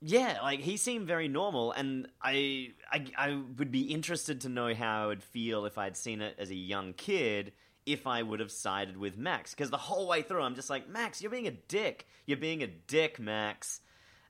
yeah, 0.00 0.38
like 0.42 0.60
he 0.60 0.76
seemed 0.76 1.06
very 1.06 1.28
normal, 1.28 1.72
and 1.72 2.08
I, 2.22 2.72
I 2.90 3.06
I 3.16 3.42
would 3.58 3.72
be 3.72 3.82
interested 3.82 4.42
to 4.42 4.48
know 4.48 4.72
how 4.74 5.04
I 5.04 5.06
would 5.06 5.22
feel 5.22 5.64
if 5.64 5.76
I'd 5.76 5.96
seen 5.96 6.20
it 6.20 6.36
as 6.38 6.50
a 6.50 6.54
young 6.54 6.92
kid. 6.92 7.52
If 7.84 8.06
I 8.06 8.22
would 8.22 8.40
have 8.40 8.52
sided 8.52 8.98
with 8.98 9.16
Max, 9.16 9.54
because 9.54 9.70
the 9.70 9.78
whole 9.78 10.06
way 10.06 10.22
through 10.22 10.42
I'm 10.42 10.54
just 10.54 10.68
like, 10.68 10.88
Max, 10.88 11.22
you're 11.22 11.30
being 11.30 11.46
a 11.46 11.52
dick. 11.52 12.06
You're 12.26 12.36
being 12.36 12.62
a 12.62 12.66
dick, 12.66 13.18
Max. 13.18 13.80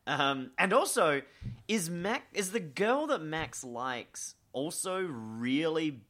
Um, 0.06 0.52
and 0.56 0.72
also, 0.72 1.22
is 1.66 1.90
Max 1.90 2.24
is 2.32 2.52
the 2.52 2.60
girl 2.60 3.08
that 3.08 3.20
Max 3.20 3.62
likes 3.62 4.36
also 4.52 5.00
really 5.00 6.00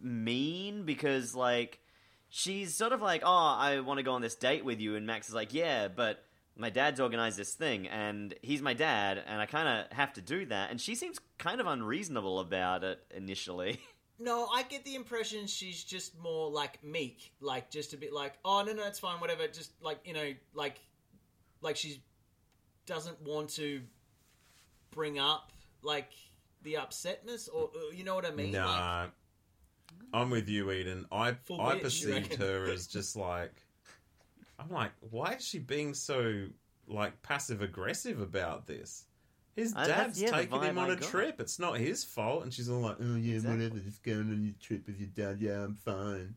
mean? 0.00 0.84
Because 0.84 1.34
like 1.34 1.80
she's 2.28 2.74
sort 2.74 2.92
of 2.92 3.00
like, 3.00 3.22
oh, 3.24 3.56
I 3.58 3.80
want 3.80 3.98
to 3.98 4.04
go 4.04 4.12
on 4.12 4.22
this 4.22 4.34
date 4.34 4.64
with 4.64 4.80
you, 4.80 4.94
and 4.94 5.06
Max 5.06 5.28
is 5.28 5.34
like, 5.34 5.54
yeah, 5.54 5.88
but 5.88 6.23
my 6.56 6.70
dad's 6.70 7.00
organized 7.00 7.36
this 7.36 7.54
thing, 7.54 7.88
and 7.88 8.34
he's 8.42 8.62
my 8.62 8.74
dad, 8.74 9.22
and 9.26 9.40
I 9.40 9.46
kind 9.46 9.68
of 9.68 9.96
have 9.96 10.12
to 10.14 10.20
do 10.20 10.46
that. 10.46 10.70
And 10.70 10.80
she 10.80 10.94
seems 10.94 11.18
kind 11.38 11.60
of 11.60 11.66
unreasonable 11.66 12.38
about 12.40 12.84
it 12.84 13.00
initially. 13.14 13.80
No, 14.16 14.46
I 14.46 14.62
get 14.62 14.84
the 14.84 14.94
impression 14.94 15.48
she's 15.48 15.82
just 15.82 16.16
more 16.20 16.48
like 16.48 16.82
meek, 16.84 17.32
like 17.40 17.68
just 17.68 17.94
a 17.94 17.96
bit 17.96 18.12
like, 18.12 18.34
oh 18.44 18.62
no, 18.64 18.72
no, 18.72 18.86
it's 18.86 19.00
fine, 19.00 19.18
whatever. 19.18 19.48
Just 19.48 19.72
like 19.82 19.98
you 20.04 20.14
know, 20.14 20.32
like, 20.54 20.78
like 21.62 21.74
she 21.76 22.00
doesn't 22.86 23.20
want 23.22 23.48
to 23.56 23.82
bring 24.92 25.18
up 25.18 25.50
like 25.82 26.12
the 26.62 26.74
upsetness, 26.74 27.48
or 27.52 27.70
uh, 27.74 27.90
you 27.92 28.04
know 28.04 28.14
what 28.14 28.24
I 28.24 28.30
mean? 28.30 28.52
Like, 28.52 28.64
Nah. 28.64 29.06
I'm 30.12 30.30
with 30.30 30.48
you, 30.48 30.70
Eden. 30.70 31.06
I 31.10 31.30
I 31.30 31.32
bitch, 31.32 31.82
perceived 31.82 32.34
her 32.34 32.70
as 32.70 32.86
just 32.86 33.16
like 33.16 33.63
I'm 34.58 34.70
like, 34.70 34.92
why 35.10 35.32
is 35.34 35.44
she 35.46 35.58
being 35.58 35.94
so 35.94 36.46
like 36.86 37.20
passive 37.22 37.62
aggressive 37.62 38.20
about 38.20 38.66
this? 38.66 39.04
His 39.56 39.74
I- 39.74 39.86
that's- 39.86 40.06
dad's 40.06 40.22
yeah, 40.22 40.30
the 40.30 40.36
taking 40.36 40.62
him 40.62 40.78
on 40.78 40.90
I 40.90 40.94
a 40.94 40.96
got. 40.96 41.08
trip. 41.08 41.40
It's 41.40 41.58
not 41.58 41.78
his 41.78 42.04
fault. 42.04 42.42
And 42.44 42.52
she's 42.52 42.68
all 42.68 42.80
like, 42.80 42.96
oh 43.00 43.14
yeah, 43.16 43.34
Exactly. 43.36 43.64
whatever. 43.66 43.80
Just 43.80 44.02
going 44.02 44.20
on 44.20 44.44
your 44.44 44.54
trip 44.60 44.86
with 44.86 44.98
your 44.98 45.08
dad. 45.14 45.40
Yeah, 45.40 45.62
I'm 45.64 45.74
fine. 45.74 46.34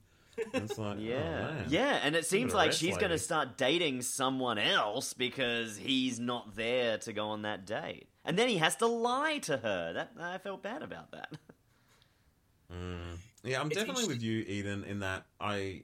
And 0.53 0.63
it's 0.69 0.77
like, 0.77 0.97
oh, 0.99 1.01
Yeah, 1.01 1.47
oh, 1.49 1.53
man. 1.55 1.65
yeah, 1.69 1.99
and 2.03 2.15
it 2.15 2.25
seems 2.27 2.53
like 2.53 2.67
rest 2.67 2.79
she's 2.79 2.95
going 2.97 3.09
to 3.09 3.17
start 3.17 3.57
dating 3.57 4.03
someone 4.03 4.59
else 4.59 5.13
because 5.13 5.77
he's 5.77 6.19
not 6.19 6.55
there 6.55 6.99
to 6.99 7.11
go 7.13 7.29
on 7.29 7.41
that 7.41 7.65
date, 7.65 8.07
and 8.23 8.37
then 8.37 8.47
he 8.47 8.57
has 8.57 8.75
to 8.75 8.85
lie 8.85 9.39
to 9.39 9.57
her. 9.57 9.93
That 9.93 10.11
I 10.19 10.37
felt 10.37 10.61
bad 10.61 10.83
about 10.83 11.11
that. 11.11 11.29
Mm. 12.73 13.17
Yeah, 13.43 13.61
I'm 13.61 13.67
It's 13.67 13.77
definitely 13.77 14.07
with 14.07 14.21
you, 14.21 14.39
Eden, 14.45 14.83
in 14.83 14.99
that 14.99 15.25
I, 15.39 15.83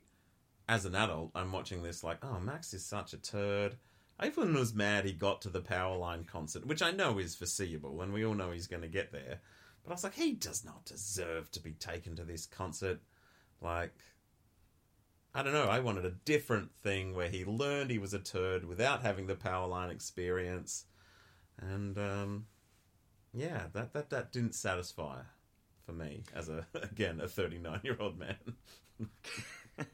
as 0.68 0.86
an 0.86 0.96
adult, 0.96 1.32
I'm 1.36 1.52
watching 1.52 1.84
this 1.84 2.04
like, 2.04 2.24
oh, 2.24 2.40
Max 2.40 2.74
is 2.74 2.86
such 2.86 3.14
a 3.14 3.18
turd. 3.18 3.76
Even 4.24 4.54
was 4.54 4.74
mad 4.74 5.06
he 5.06 5.12
got 5.12 5.42
to 5.42 5.50
the 5.50 5.62
Powerline 5.62 6.26
concert, 6.26 6.66
which 6.66 6.82
I 6.82 6.92
know 6.92 7.18
is 7.18 7.36
foreseeable, 7.36 8.02
and 8.02 8.14
we 8.14 8.26
all 8.26 8.36
know 8.36 8.52
he's 8.52 8.68
going 8.68 8.84
to 8.84 8.88
get 8.88 9.12
there. 9.12 9.40
But 9.84 9.92
I 9.92 9.94
was 9.94 10.04
like, 10.04 10.14
he 10.14 10.34
does 10.34 10.64
not 10.64 10.86
deserve 10.86 11.52
to 11.52 11.60
be 11.60 11.74
taken 11.74 12.16
to 12.16 12.24
this 12.24 12.46
concert. 12.46 13.02
Like, 13.62 13.94
I 15.34 15.44
don't 15.44 15.54
know. 15.54 15.68
I 15.68 15.80
wanted 15.80 16.06
a 16.06 16.12
different 16.12 16.74
thing 16.76 17.16
where 17.16 17.30
he 17.30 17.44
learned 17.44 17.90
he 17.90 17.98
was 17.98 18.14
a 18.14 18.20
turd 18.20 18.66
without 18.66 19.02
having 19.02 19.28
the 19.28 19.36
Powerline 19.36 19.92
experience, 19.92 20.86
and 21.60 21.98
um, 21.98 22.46
yeah, 23.34 23.64
that 23.74 23.94
that 23.94 24.12
that 24.12 24.32
didn't 24.32 24.56
satisfy 24.56 25.22
for 25.86 25.92
me 25.92 26.24
as 26.36 26.50
a 26.50 26.66
again 26.82 27.20
a 27.20 27.28
39 27.28 27.82
year 27.84 27.98
old 28.00 28.18
man. 28.20 28.38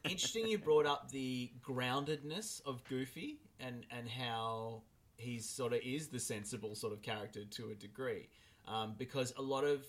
Interesting 0.04 0.48
you 0.48 0.58
brought 0.58 0.86
up 0.86 1.10
the 1.12 1.52
groundedness 1.64 2.62
of 2.66 2.84
Goofy 2.86 3.40
and 3.60 3.86
and 3.92 4.10
how 4.10 4.84
he 5.18 5.40
sort 5.40 5.74
of 5.74 5.80
is 5.84 6.08
the 6.08 6.20
sensible 6.20 6.76
sort 6.76 6.94
of 6.94 7.02
character 7.02 7.46
to 7.46 7.70
a 7.72 7.76
degree, 7.76 8.30
um, 8.68 8.96
because 8.98 9.34
a 9.38 9.42
lot 9.42 9.64
of 9.64 9.86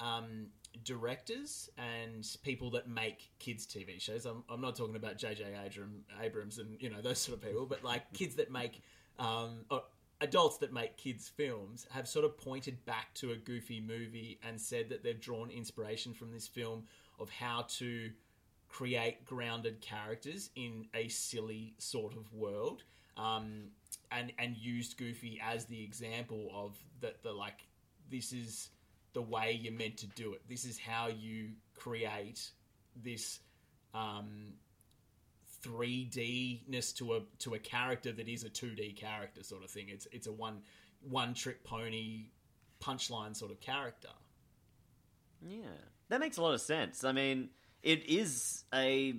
um, 0.00 0.46
directors 0.84 1.70
and 1.78 2.26
people 2.42 2.70
that 2.70 2.88
make 2.88 3.30
kids 3.38 3.66
TV 3.66 4.00
shows. 4.00 4.26
I'm, 4.26 4.42
I'm 4.48 4.60
not 4.60 4.76
talking 4.76 4.96
about 4.96 5.18
J.J. 5.18 5.44
Abram, 5.66 6.04
Abrams 6.20 6.58
and 6.58 6.76
you 6.80 6.90
know 6.90 7.00
those 7.00 7.18
sort 7.18 7.38
of 7.38 7.44
people, 7.44 7.66
but 7.66 7.84
like 7.84 8.12
kids 8.12 8.34
that 8.36 8.50
make 8.50 8.82
um, 9.18 9.64
adults 10.20 10.58
that 10.58 10.72
make 10.72 10.96
kids 10.96 11.28
films 11.28 11.86
have 11.90 12.08
sort 12.08 12.24
of 12.24 12.38
pointed 12.38 12.84
back 12.84 13.12
to 13.14 13.32
a 13.32 13.36
Goofy 13.36 13.80
movie 13.80 14.38
and 14.46 14.60
said 14.60 14.88
that 14.88 15.02
they've 15.02 15.20
drawn 15.20 15.50
inspiration 15.50 16.14
from 16.14 16.32
this 16.32 16.46
film 16.46 16.84
of 17.18 17.28
how 17.28 17.66
to 17.68 18.10
create 18.72 19.24
grounded 19.26 19.80
characters 19.80 20.50
in 20.56 20.86
a 20.94 21.06
silly 21.08 21.74
sort 21.78 22.14
of 22.16 22.32
world, 22.32 22.82
um, 23.16 23.68
and 24.10 24.32
and 24.38 24.56
used 24.56 24.96
Goofy 24.96 25.40
as 25.44 25.66
the 25.66 25.82
example 25.84 26.50
of 26.54 26.76
that 27.00 27.22
the 27.22 27.32
like 27.32 27.66
this 28.10 28.32
is 28.32 28.70
the 29.12 29.22
way 29.22 29.52
you're 29.60 29.74
meant 29.74 29.98
to 29.98 30.06
do 30.08 30.32
it. 30.32 30.40
This 30.48 30.64
is 30.64 30.78
how 30.78 31.08
you 31.08 31.50
create 31.74 32.50
this 32.96 33.40
um, 33.94 34.54
3D-ness 35.62 36.92
to 36.94 37.14
a 37.14 37.20
to 37.40 37.54
a 37.54 37.58
character 37.58 38.10
that 38.10 38.28
is 38.28 38.42
a 38.44 38.50
2D 38.50 38.96
character 38.96 39.42
sort 39.42 39.64
of 39.64 39.70
thing. 39.70 39.88
It's 39.88 40.06
it's 40.12 40.26
a 40.26 40.32
one 40.32 40.62
one 41.02 41.34
trick 41.34 41.62
pony 41.62 42.30
punchline 42.82 43.36
sort 43.36 43.50
of 43.50 43.60
character. 43.60 44.08
Yeah, 45.46 45.76
that 46.08 46.20
makes 46.20 46.38
a 46.38 46.42
lot 46.42 46.54
of 46.54 46.60
sense. 46.60 47.04
I 47.04 47.12
mean, 47.12 47.50
it 47.82 48.06
is 48.08 48.64
a. 48.74 49.14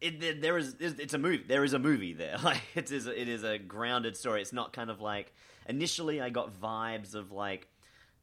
It, 0.00 0.40
there- 0.42 0.58
is 0.58 0.74
it's 0.80 1.14
a 1.14 1.18
movie. 1.18 1.44
There 1.46 1.62
is 1.64 1.74
a 1.74 1.78
movie 1.78 2.12
there. 2.12 2.36
Like 2.42 2.62
it 2.74 2.90
is. 2.90 3.06
A, 3.06 3.20
it 3.20 3.28
is 3.28 3.44
a 3.44 3.58
grounded 3.58 4.16
story. 4.16 4.42
It's 4.42 4.52
not 4.52 4.72
kind 4.72 4.90
of 4.90 5.00
like 5.00 5.32
initially 5.68 6.20
I 6.20 6.30
got 6.30 6.60
vibes 6.60 7.14
of 7.14 7.30
like 7.30 7.68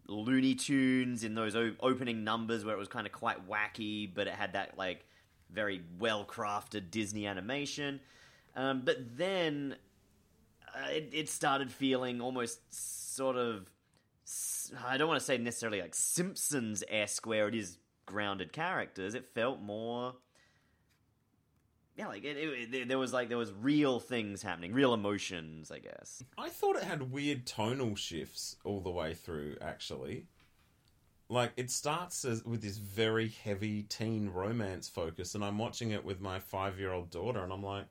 Looney 0.07 0.55
Tunes 0.55 1.23
in 1.23 1.35
those 1.35 1.55
o- 1.55 1.75
opening 1.79 2.23
numbers 2.23 2.65
where 2.65 2.75
it 2.75 2.79
was 2.79 2.87
kind 2.89 3.05
of 3.07 3.13
quite 3.13 3.47
wacky, 3.47 4.09
but 4.13 4.27
it 4.27 4.33
had 4.33 4.53
that 4.53 4.77
like 4.77 5.05
very 5.51 5.81
well 5.99 6.25
crafted 6.25 6.91
Disney 6.91 7.25
animation. 7.25 7.99
Um, 8.55 8.81
but 8.83 8.97
then 9.17 9.75
uh, 10.75 10.89
it, 10.89 11.09
it 11.13 11.29
started 11.29 11.71
feeling 11.71 12.19
almost 12.21 12.59
sort 13.13 13.37
of 13.37 13.69
I 14.85 14.97
don't 14.97 15.07
want 15.07 15.19
to 15.19 15.25
say 15.25 15.37
necessarily 15.37 15.81
like 15.81 15.95
Simpsons 15.95 16.83
esque 16.89 17.25
where 17.25 17.47
it 17.47 17.55
is 17.55 17.77
grounded 18.10 18.52
characters. 18.52 19.13
It 19.15 19.26
felt 19.34 19.62
more. 19.62 20.15
Yeah, 21.95 22.08
like 22.08 22.24
it, 22.24 22.38
it, 22.38 22.74
it- 22.74 22.88
there 22.88 22.98
was 23.00 23.12
like 23.13 23.30
there 23.30 23.38
was 23.38 23.52
real 23.52 24.00
things 24.00 24.41
happening, 24.41 24.74
real 24.74 24.93
emotions, 24.93 25.69
I 25.72 25.80
guess. 25.80 26.24
I 26.38 26.50
thought 26.50 26.78
it 26.78 26.84
had 26.84 27.12
weird 27.12 27.45
tonal 27.45 27.95
shifts 27.95 28.56
all 28.63 28.80
the 28.82 28.89
way 28.91 29.13
through. 29.13 29.58
Actually, 29.62 30.26
like 31.28 31.52
it 31.58 31.69
starts 31.69 32.24
as, 32.26 32.43
with 32.45 32.62
this 32.62 32.78
very 32.78 33.28
heavy 33.28 33.84
teen 33.84 34.30
romance 34.30 34.88
focus, 34.88 35.36
and 35.36 35.43
I'm 35.43 35.58
watching 35.58 35.91
it 35.91 36.06
with 36.06 36.22
my 36.22 36.39
five 36.39 36.80
year 36.80 36.93
old 36.93 37.10
daughter, 37.10 37.43
and 37.43 37.52
I'm 37.52 37.63
like, 37.63 37.86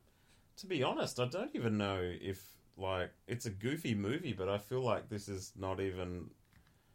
to 0.58 0.66
be 0.66 0.82
honest, 0.82 1.20
I 1.20 1.26
don't 1.26 1.54
even 1.54 1.76
know 1.76 2.00
if 2.02 2.42
like 2.78 3.10
it's 3.26 3.44
a 3.46 3.50
goofy 3.50 3.94
movie, 3.94 4.32
but 4.32 4.48
I 4.48 4.56
feel 4.56 4.80
like 4.80 5.10
this 5.10 5.28
is 5.28 5.52
not 5.54 5.80
even 5.80 6.30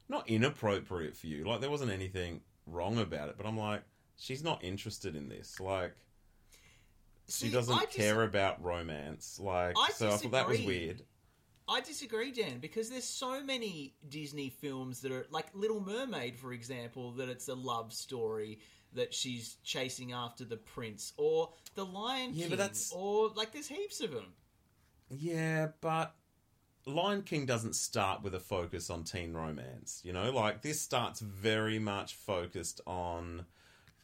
not 0.10 0.28
inappropriate 0.28 1.16
for 1.16 1.28
you. 1.28 1.44
Like 1.46 1.62
there 1.62 1.70
wasn't 1.70 1.92
anything 1.92 2.42
wrong 2.66 2.98
about 2.98 3.30
it, 3.30 3.36
but 3.38 3.46
I'm 3.46 3.58
like, 3.58 3.82
she's 4.18 4.44
not 4.44 4.64
interested 4.64 5.16
in 5.16 5.30
this. 5.30 5.60
Like 5.60 5.94
she 7.30 7.50
doesn't 7.50 7.80
dis- 7.80 7.96
care 7.96 8.24
about 8.24 8.64
romance. 8.64 9.40
Like 9.42 9.76
I 9.78 9.90
so, 9.92 10.10
I 10.10 10.18
thought 10.18 10.32
that 10.32 10.48
was 10.48 10.62
weird. 10.62 11.02
I 11.68 11.80
disagree, 11.80 12.32
Dan, 12.32 12.60
because 12.60 12.90
there's 12.90 13.06
so 13.06 13.42
many 13.42 13.96
Disney 14.10 14.50
films 14.50 15.00
that 15.02 15.14
are 15.14 15.26
like 15.30 15.46
Little 15.54 15.80
Mermaid, 15.80 16.38
for 16.38 16.52
example, 16.52 17.12
that 17.14 17.30
it's 17.30 17.48
a 17.48 17.54
love 17.56 17.94
story 17.94 18.60
that 18.92 19.14
she's 19.14 19.56
chasing 19.64 20.12
after 20.12 20.44
the 20.46 20.58
prince, 20.58 21.14
or 21.18 21.52
The 21.76 21.86
Lion 21.86 22.32
Yeah, 22.34 22.42
King, 22.42 22.50
but 22.50 22.58
that's- 22.60 22.92
or 22.94 23.30
like 23.30 23.52
there's 23.54 23.68
heaps 23.68 24.02
of 24.02 24.12
them. 24.12 24.34
Yeah, 25.10 25.70
but 25.82 26.14
Lion 26.86 27.22
King 27.22 27.46
doesn't 27.46 27.76
start 27.76 28.24
with 28.24 28.36
a 28.36 28.40
focus 28.40 28.90
on 28.90 29.04
teen 29.04 29.34
romance. 29.34 30.02
You 30.04 30.14
know, 30.14 30.32
like 30.32 30.62
this 30.62 30.82
starts 30.82 31.20
very 31.22 31.80
much 31.80 32.16
focused 32.16 32.82
on 32.86 33.46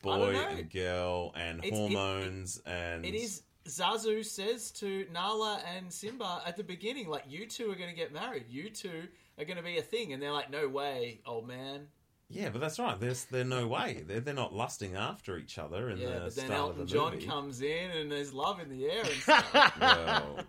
boy 0.02 0.36
and 0.36 0.72
girl 0.72 1.34
and 1.36 1.60
It's- 1.64 1.72
it- 1.72 1.76
hormones 1.76 2.62
and 2.66 3.06
It 3.06 3.16
is. 3.16 3.44
Zazu 3.66 4.26
says 4.26 4.72
to 4.72 5.06
Nala 5.12 5.62
and 5.68 5.94
Simba 5.94 6.42
at 6.46 6.56
the 6.58 6.64
beginning, 6.64 7.08
like, 7.08 7.26
you 7.28 7.46
two 7.46 7.70
are 7.70 7.76
going 7.76 7.90
to 7.90 7.96
get 7.96 8.12
married. 8.12 8.46
You 8.50 8.70
two 8.72 9.08
are 9.38 9.46
going 9.46 9.58
to 9.58 9.64
be 9.64 9.78
a 9.78 9.82
thing. 9.84 10.12
And 10.14 10.24
they're 10.24 10.32
like, 10.32 10.50
no 10.50 10.68
way, 10.68 11.22
old 11.26 11.46
man. 11.48 11.88
Yeah, 12.32 12.50
but 12.50 12.62
that's 12.62 12.78
right. 12.78 13.00
There's 13.00 13.26
they're 13.26 13.44
no 13.44 13.68
way. 13.68 14.04
They're 14.08 14.20
they're 14.20 14.36
not 14.36 14.54
lusting 14.54 14.96
after 14.96 15.36
each 15.38 15.58
other 15.58 15.90
in 15.90 15.98
Yeah, 15.98 16.10
the 16.10 16.20
but 16.26 16.36
then 16.36 16.46
start 16.46 16.60
Elton 16.60 16.82
of 16.82 16.88
the 16.88 16.94
John 16.94 17.14
movie. 17.16 17.26
comes 17.26 17.62
in 17.64 17.90
and 17.92 18.12
there's 18.12 18.34
love 18.34 18.60
in 18.60 18.70
the 18.70 18.86
air 18.86 19.00
and 19.02 19.10
stuff. 19.22 19.52
Well, 19.82 20.40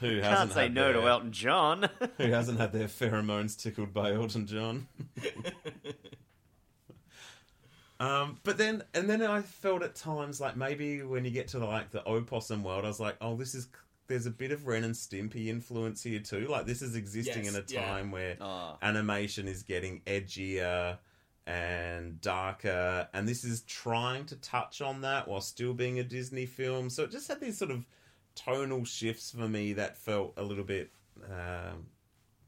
who 0.00 0.20
Can't 0.20 0.24
hasn't 0.24 0.52
say 0.54 0.62
had 0.64 0.74
no 0.74 0.92
their, 0.92 1.02
to 1.02 1.08
Elton 1.08 1.30
John. 1.30 1.88
Who 2.18 2.32
hasn't 2.32 2.58
had 2.58 2.72
their 2.72 2.88
pheromones 2.88 3.56
tickled 3.56 3.94
by 3.94 4.12
Elton 4.12 4.46
John? 4.48 4.88
um, 8.00 8.38
but 8.42 8.58
then, 8.58 8.82
and 8.92 9.08
then 9.08 9.22
I 9.22 9.42
felt 9.42 9.82
at 9.84 9.94
times 9.94 10.40
like 10.40 10.56
maybe 10.56 11.02
when 11.02 11.24
you 11.24 11.30
get 11.30 11.48
to 11.48 11.64
like 11.64 11.90
the 11.90 12.06
opossum 12.08 12.64
world, 12.64 12.84
I 12.84 12.88
was 12.88 12.98
like, 13.00 13.16
oh, 13.20 13.36
this 13.36 13.54
is 13.54 13.68
there's 14.06 14.26
a 14.26 14.30
bit 14.30 14.52
of 14.52 14.66
Ren 14.66 14.84
and 14.84 14.94
Stimpy 14.94 15.46
influence 15.48 16.02
here 16.02 16.20
too. 16.20 16.46
Like 16.48 16.66
this 16.66 16.82
is 16.82 16.94
existing 16.94 17.44
Yes, 17.44 17.54
in 17.54 17.60
a 17.60 17.64
yeah. 17.68 17.86
time 17.92 18.10
where 18.10 18.36
Oh. 18.40 18.76
animation 18.82 19.48
is 19.48 19.62
getting 19.62 20.00
edgier 20.06 20.98
and 21.46 22.20
darker, 22.20 23.08
and 23.12 23.28
this 23.28 23.44
is 23.44 23.62
trying 23.62 24.24
to 24.26 24.36
touch 24.36 24.80
on 24.80 25.02
that 25.02 25.28
while 25.28 25.40
still 25.42 25.74
being 25.74 25.98
a 25.98 26.04
Disney 26.04 26.46
film. 26.46 26.88
So 26.90 27.04
it 27.04 27.10
just 27.10 27.28
had 27.28 27.40
these 27.40 27.58
sort 27.58 27.70
of 27.70 27.86
tonal 28.34 28.84
shifts 28.84 29.30
for 29.30 29.48
me 29.48 29.74
that 29.74 29.96
felt 29.96 30.32
a 30.36 30.42
little 30.42 30.64
bit. 30.64 30.90
Um, 31.22 31.86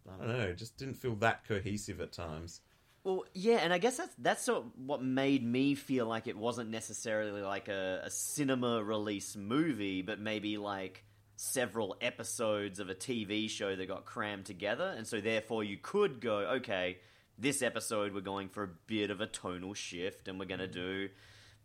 I 0.09 0.17
don't 0.25 0.39
know, 0.39 0.53
just 0.55 0.77
didn't 0.77 0.95
feel 0.95 1.15
that 1.17 1.45
cohesive 1.47 2.01
at 2.01 2.13
times. 2.13 2.61
Well, 3.05 3.25
yeah, 3.35 3.59
and 3.59 3.73
I 3.73 3.79
guess 3.79 3.99
that's 3.99 4.15
that's 4.19 4.43
sort 4.45 4.65
of 4.65 4.73
what 4.77 5.03
made 5.03 5.45
me 5.45 5.75
feel 5.75 6.07
like 6.07 6.27
it 6.27 6.37
wasn't 6.37 6.71
necessarily 6.71 7.41
like 7.43 7.69
a, 7.69 8.03
a 8.05 8.11
cinema 8.11 8.83
release 8.83 9.37
movie, 9.37 10.03
but 10.03 10.19
maybe 10.19 10.57
like 10.59 11.05
several 11.37 11.97
episodes 12.01 12.81
of 12.81 12.89
a 12.89 12.95
TV 12.95 13.49
show 13.49 13.77
that 13.77 13.87
got 13.87 14.05
crammed 14.05 14.47
together, 14.47 14.95
and 14.97 15.07
so 15.07 15.21
therefore 15.21 15.63
you 15.63 15.77
could 15.77 16.21
go, 16.21 16.39
okay, 16.39 16.99
this 17.39 17.63
episode 17.63 18.15
we're 18.15 18.21
going 18.21 18.49
for 18.49 18.63
a 18.65 18.71
bit 18.87 19.11
of 19.11 19.21
a 19.21 19.27
tonal 19.27 19.75
shift, 19.75 20.29
and 20.29 20.39
we're 20.39 20.47
going 20.47 20.61
to 20.61 20.67
do, 20.67 21.09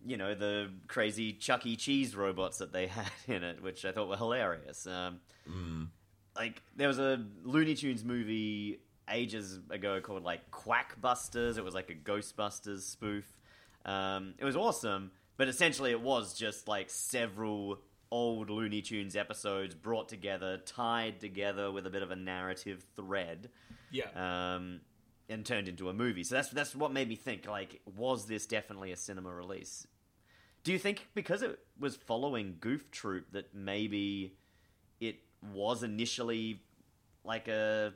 you 0.06 0.18
know, 0.18 0.36
the 0.36 0.70
crazy 0.88 1.34
Chuck 1.34 1.66
E. 1.66 1.76
Cheese 1.76 2.16
robots 2.16 2.58
that 2.60 2.74
they 2.74 2.88
had 2.88 3.12
in 3.28 3.44
it, 3.44 3.64
which 3.64 3.86
I 3.86 3.92
thought 3.92 4.10
were 4.10 4.18
hilarious. 4.18 4.86
Um, 4.86 5.20
like 6.36 6.62
there 6.76 6.88
was 6.88 7.00
a 7.00 7.24
Looney 7.44 7.76
Tunes 7.76 8.04
movie 8.04 8.80
ages 9.10 9.60
ago 9.70 10.00
called 10.02 10.24
like 10.24 10.52
Quackbusters. 10.52 11.58
It 11.58 11.64
was 11.64 11.74
like 11.74 11.90
a 11.90 11.96
Ghostbusters 11.96 12.82
spoof. 12.82 13.26
Um, 13.86 14.36
it 14.38 14.46
was 14.46 14.56
awesome, 14.56 15.12
but 15.38 15.48
essentially 15.48 15.92
it 15.92 16.02
was 16.02 16.34
just 16.34 16.68
like 16.68 16.90
several 16.90 17.80
old 18.12 18.50
Looney 18.50 18.82
Tunes 18.82 19.16
episodes 19.16 19.74
brought 19.74 20.10
together, 20.10 20.58
tied 20.58 21.20
together 21.20 21.72
with 21.72 21.86
a 21.86 21.90
bit 21.90 22.04
of 22.04 22.12
a 22.12 22.16
narrative 22.16 22.86
thread, 22.96 23.50
yeah. 23.90 24.10
um, 24.16 24.82
and 25.30 25.46
turned 25.46 25.68
into 25.68 25.90
a 25.90 25.94
movie. 25.94 26.24
So 26.24 26.36
that's 26.36 26.50
that's 26.50 26.76
what 26.76 26.92
made 26.92 27.08
me 27.08 27.16
think 27.16 27.48
like, 27.48 27.82
was 27.86 28.26
this 28.26 28.46
definitely 28.46 28.92
a 28.92 28.98
cinema 28.98 29.34
release? 29.34 29.88
Do 30.64 30.72
you 30.72 30.78
think 30.78 31.08
because 31.16 31.42
it 31.42 31.58
was 31.80 31.96
following 31.96 32.58
Goof 32.60 32.92
Troop 32.92 33.32
that 33.32 33.56
maybe 33.56 34.36
it 35.00 35.20
was 35.54 35.82
initially 35.82 36.62
like 37.24 37.48
a 37.48 37.94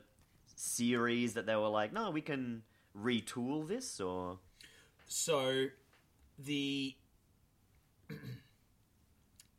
series 0.56 1.34
that 1.34 1.46
they 1.46 1.54
were 1.54 1.68
like, 1.68 1.92
no, 1.92 2.10
we 2.10 2.20
can 2.20 2.62
retool 2.98 3.68
this, 3.68 4.00
or 4.00 4.38
So 5.06 5.66
the 6.38 6.94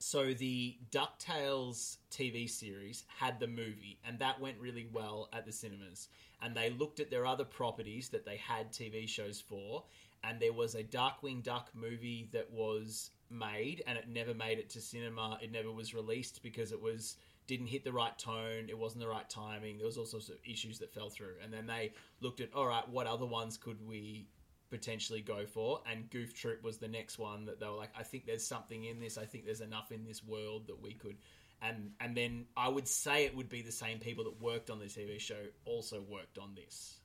so 0.10 0.34
the 0.34 0.78
DuckTales 0.90 1.98
TV 2.12 2.50
series 2.50 3.04
had 3.08 3.42
the 3.42 3.48
movie 3.48 4.00
and 4.06 4.18
that 4.20 4.40
went 4.40 4.58
really 4.58 4.88
well 4.94 5.28
at 5.34 5.46
the 5.46 5.52
cinemas. 5.52 6.08
And 6.42 6.56
they 6.56 6.70
looked 6.70 7.02
at 7.02 7.12
their 7.12 7.26
other 7.26 7.44
properties 7.44 8.08
that 8.10 8.26
they 8.26 8.38
had 8.38 8.72
TV 8.72 9.06
shows 9.06 9.42
for 9.42 9.84
and 10.24 10.40
there 10.40 10.54
was 10.54 10.76
a 10.76 10.84
Darkwing 10.84 11.44
Duck 11.44 11.72
movie 11.74 12.30
that 12.32 12.50
was 12.54 13.12
made 13.30 13.84
and 13.86 13.98
it 13.98 14.08
never 14.08 14.34
made 14.34 14.60
it 14.60 14.70
to 14.70 14.82
cinema. 14.82 15.40
It 15.42 15.52
never 15.52 15.74
was 15.74 15.94
released 15.94 16.42
because 16.42 16.72
it 16.72 16.82
was 16.82 17.18
didn't 17.46 17.68
hit 17.68 17.84
the 17.84 17.92
right 17.92 18.18
tone 18.18 18.68
it 18.70 18.78
wasn't 18.78 19.02
the 19.02 19.08
right 19.08 19.30
timing 19.30 19.78
there 19.78 19.88
was 19.88 19.98
all 19.98 20.06
sorts 20.06 20.28
of 20.28 20.36
issues 20.46 20.80
that 20.80 20.94
fell 20.94 21.10
through. 21.10 21.36
And 21.44 21.52
then 21.52 21.68
they 21.68 21.92
looked 22.22 22.40
at 22.40 22.54
all 22.54 22.68
right 22.68 22.88
what 22.88 23.08
other 23.08 23.26
ones 23.26 23.58
could 23.58 23.86
we 23.86 24.30
potentially 24.70 25.22
go 25.22 25.46
for, 25.46 25.82
and 25.90 26.10
Goof 26.10 26.34
Troop 26.34 26.64
was 26.64 26.78
the 26.78 26.88
next 26.88 27.18
one 27.18 27.46
that 27.46 27.60
they 27.60 27.66
were 27.66 27.74
like, 27.74 27.92
I 27.98 28.04
think 28.04 28.26
there's 28.26 28.46
something 28.46 28.84
in 28.84 29.00
this. 29.00 29.18
I 29.18 29.26
think 29.26 29.46
there's 29.46 29.62
enough 29.62 29.92
in 29.92 30.04
this 30.04 30.24
world 30.24 30.68
that 30.68 30.82
we 30.82 30.94
could. 30.94 31.18
And 31.62 31.92
and 32.00 32.16
then 32.16 32.46
I 32.56 32.70
would 32.70 32.88
say 32.88 33.26
it 33.26 33.36
would 33.36 33.50
be 33.50 33.62
the 33.62 33.72
same 33.72 34.00
people 34.00 34.26
that 34.26 34.42
worked 34.42 34.70
on 34.70 34.80
the 34.80 34.86
TV 34.86 35.20
show 35.20 35.44
also 35.66 36.02
worked 36.02 36.38
on 36.38 36.54
this. 36.56 36.98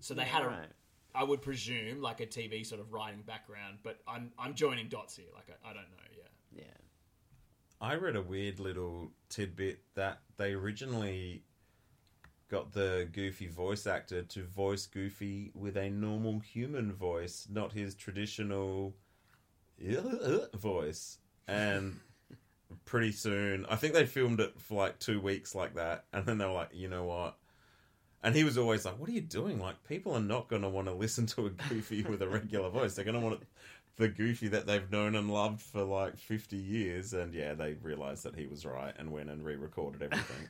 So 0.00 0.12
they 0.12 0.24
had 0.24 0.42
a, 0.42 0.48
right. 0.48 0.68
I 1.14 1.24
would 1.24 1.40
presume 1.40 2.02
like 2.02 2.20
a 2.20 2.26
TV 2.26 2.66
sort 2.66 2.82
of 2.82 2.92
writing 2.92 3.22
background, 3.22 3.78
but 3.82 3.98
I'm 4.06 4.30
I'm 4.38 4.54
joining 4.54 4.88
dots 4.88 5.16
here. 5.16 5.26
Like 5.34 5.48
I, 5.48 5.70
I 5.70 5.72
don't 5.72 5.84
know. 5.84 6.22
Yeah. 6.52 6.62
yeah, 6.64 6.74
I 7.80 7.94
read 7.94 8.16
a 8.16 8.22
weird 8.22 8.60
little 8.60 9.10
tidbit 9.30 9.80
that 9.94 10.20
they 10.36 10.52
originally 10.52 11.42
got 12.48 12.72
the 12.72 13.08
Goofy 13.12 13.48
voice 13.48 13.86
actor 13.86 14.22
to 14.22 14.42
voice 14.44 14.86
Goofy 14.86 15.50
with 15.54 15.76
a 15.76 15.90
normal 15.90 16.38
human 16.40 16.92
voice, 16.92 17.48
not 17.50 17.72
his 17.72 17.94
traditional 17.94 18.94
uh-huh, 19.80 20.46
voice. 20.54 21.18
And 21.48 22.00
pretty 22.84 23.12
soon, 23.12 23.66
I 23.66 23.76
think 23.76 23.94
they 23.94 24.06
filmed 24.06 24.40
it 24.40 24.60
for 24.60 24.74
like 24.74 24.98
two 24.98 25.20
weeks 25.20 25.54
like 25.54 25.74
that, 25.74 26.04
and 26.12 26.26
then 26.26 26.38
they 26.38 26.44
were 26.44 26.52
like, 26.52 26.70
you 26.72 26.88
know 26.88 27.04
what? 27.04 27.36
And 28.22 28.34
he 28.34 28.42
was 28.42 28.58
always 28.58 28.84
like, 28.84 28.98
"What 28.98 29.08
are 29.08 29.12
you 29.12 29.20
doing? 29.20 29.60
Like, 29.60 29.84
people 29.84 30.12
are 30.14 30.20
not 30.20 30.48
going 30.48 30.62
to 30.62 30.68
want 30.68 30.88
to 30.88 30.94
listen 30.94 31.26
to 31.26 31.46
a 31.46 31.50
Goofy 31.50 32.02
with 32.02 32.22
a 32.22 32.28
regular 32.28 32.70
voice. 32.70 32.94
They're 32.94 33.04
going 33.04 33.20
to 33.20 33.24
want 33.24 33.42
the 33.96 34.08
Goofy 34.08 34.48
that 34.48 34.66
they've 34.66 34.90
known 34.90 35.14
and 35.14 35.30
loved 35.30 35.60
for 35.60 35.84
like 35.84 36.16
fifty 36.16 36.56
years." 36.56 37.12
And 37.12 37.32
yeah, 37.32 37.54
they 37.54 37.74
realized 37.74 38.24
that 38.24 38.34
he 38.34 38.46
was 38.46 38.66
right 38.66 38.94
and 38.98 39.12
went 39.12 39.30
and 39.30 39.44
re-recorded 39.44 40.02
everything. 40.02 40.48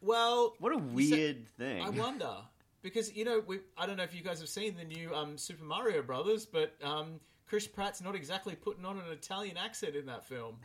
Well, 0.00 0.54
what 0.58 0.72
a 0.72 0.78
weird 0.78 1.46
thing. 1.58 1.82
I 1.82 1.90
wonder 1.90 2.34
because 2.82 3.14
you 3.14 3.24
know 3.24 3.42
we 3.46 3.60
I 3.76 3.86
don't 3.86 3.96
know 3.96 4.02
if 4.04 4.14
you 4.14 4.22
guys 4.22 4.40
have 4.40 4.48
seen 4.48 4.76
the 4.76 4.84
new 4.84 5.14
um, 5.14 5.36
Super 5.36 5.64
Mario 5.64 6.02
Brothers, 6.02 6.46
but 6.46 6.74
um, 6.82 7.20
Chris 7.46 7.66
Pratt's 7.66 8.00
not 8.00 8.14
exactly 8.14 8.54
putting 8.54 8.84
on 8.84 8.96
an 8.96 9.04
Italian 9.12 9.56
accent 9.56 9.96
in 9.96 10.06
that 10.06 10.24
film. 10.24 10.56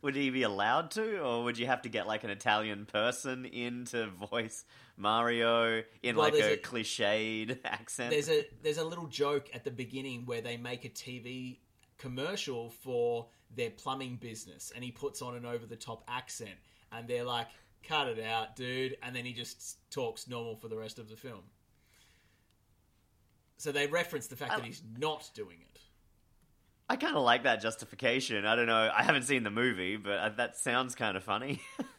Would 0.02 0.14
he 0.14 0.30
be 0.30 0.42
allowed 0.42 0.90
to, 0.92 1.20
or 1.20 1.44
would 1.44 1.58
you 1.58 1.66
have 1.66 1.82
to 1.82 1.88
get 1.88 2.06
like 2.06 2.24
an 2.24 2.30
Italian 2.30 2.86
person 2.86 3.44
in 3.44 3.84
to 3.86 4.08
voice 4.08 4.64
Mario 4.96 5.82
in 6.02 6.16
Well, 6.16 6.30
like 6.30 6.34
a, 6.34 6.54
a- 6.54 6.56
cliched 6.56 7.58
accent? 7.64 8.10
There's 8.10 8.28
a 8.30 8.46
there's 8.62 8.78
a 8.78 8.84
little 8.84 9.06
joke 9.06 9.48
at 9.54 9.64
the 9.64 9.70
beginning 9.70 10.26
where 10.26 10.40
they 10.40 10.56
make 10.56 10.84
a 10.84 10.88
TV 10.88 11.58
commercial 11.98 12.70
for 12.70 13.26
their 13.54 13.70
plumbing 13.70 14.16
business, 14.16 14.72
and 14.74 14.82
he 14.84 14.90
puts 14.90 15.22
on 15.22 15.34
an 15.34 15.44
over 15.44 15.66
the 15.66 15.76
top 15.76 16.04
accent, 16.08 16.56
and 16.92 17.08
they're 17.08 17.24
like, 17.24 17.48
"Cut 17.82 18.08
it 18.08 18.24
out, 18.24 18.56
dude," 18.56 18.96
and 19.02 19.14
then 19.14 19.24
he 19.24 19.32
just 19.32 19.78
talks 19.90 20.28
normal 20.28 20.56
for 20.56 20.68
the 20.68 20.76
rest 20.76 20.98
of 20.98 21.08
the 21.08 21.16
film. 21.16 21.42
So 23.58 23.72
they 23.72 23.86
reference 23.86 24.26
the 24.26 24.36
fact 24.36 24.56
that 24.56 24.64
he's 24.64 24.82
not 24.98 25.30
doing 25.34 25.58
it. 25.60 25.80
I 26.88 26.96
kind 26.96 27.14
of 27.14 27.22
like 27.22 27.44
that 27.44 27.60
justification. 27.60 28.46
I 28.46 28.56
don't 28.56 28.66
know. 28.66 28.90
I 28.92 29.02
haven't 29.02 29.22
seen 29.22 29.42
the 29.44 29.50
movie, 29.50 29.96
but 29.96 30.18
uh, 30.18 30.28
that 30.30 30.56
sounds 30.56 30.94
kind 30.94 31.16
of 31.16 31.22
funny. 31.22 31.60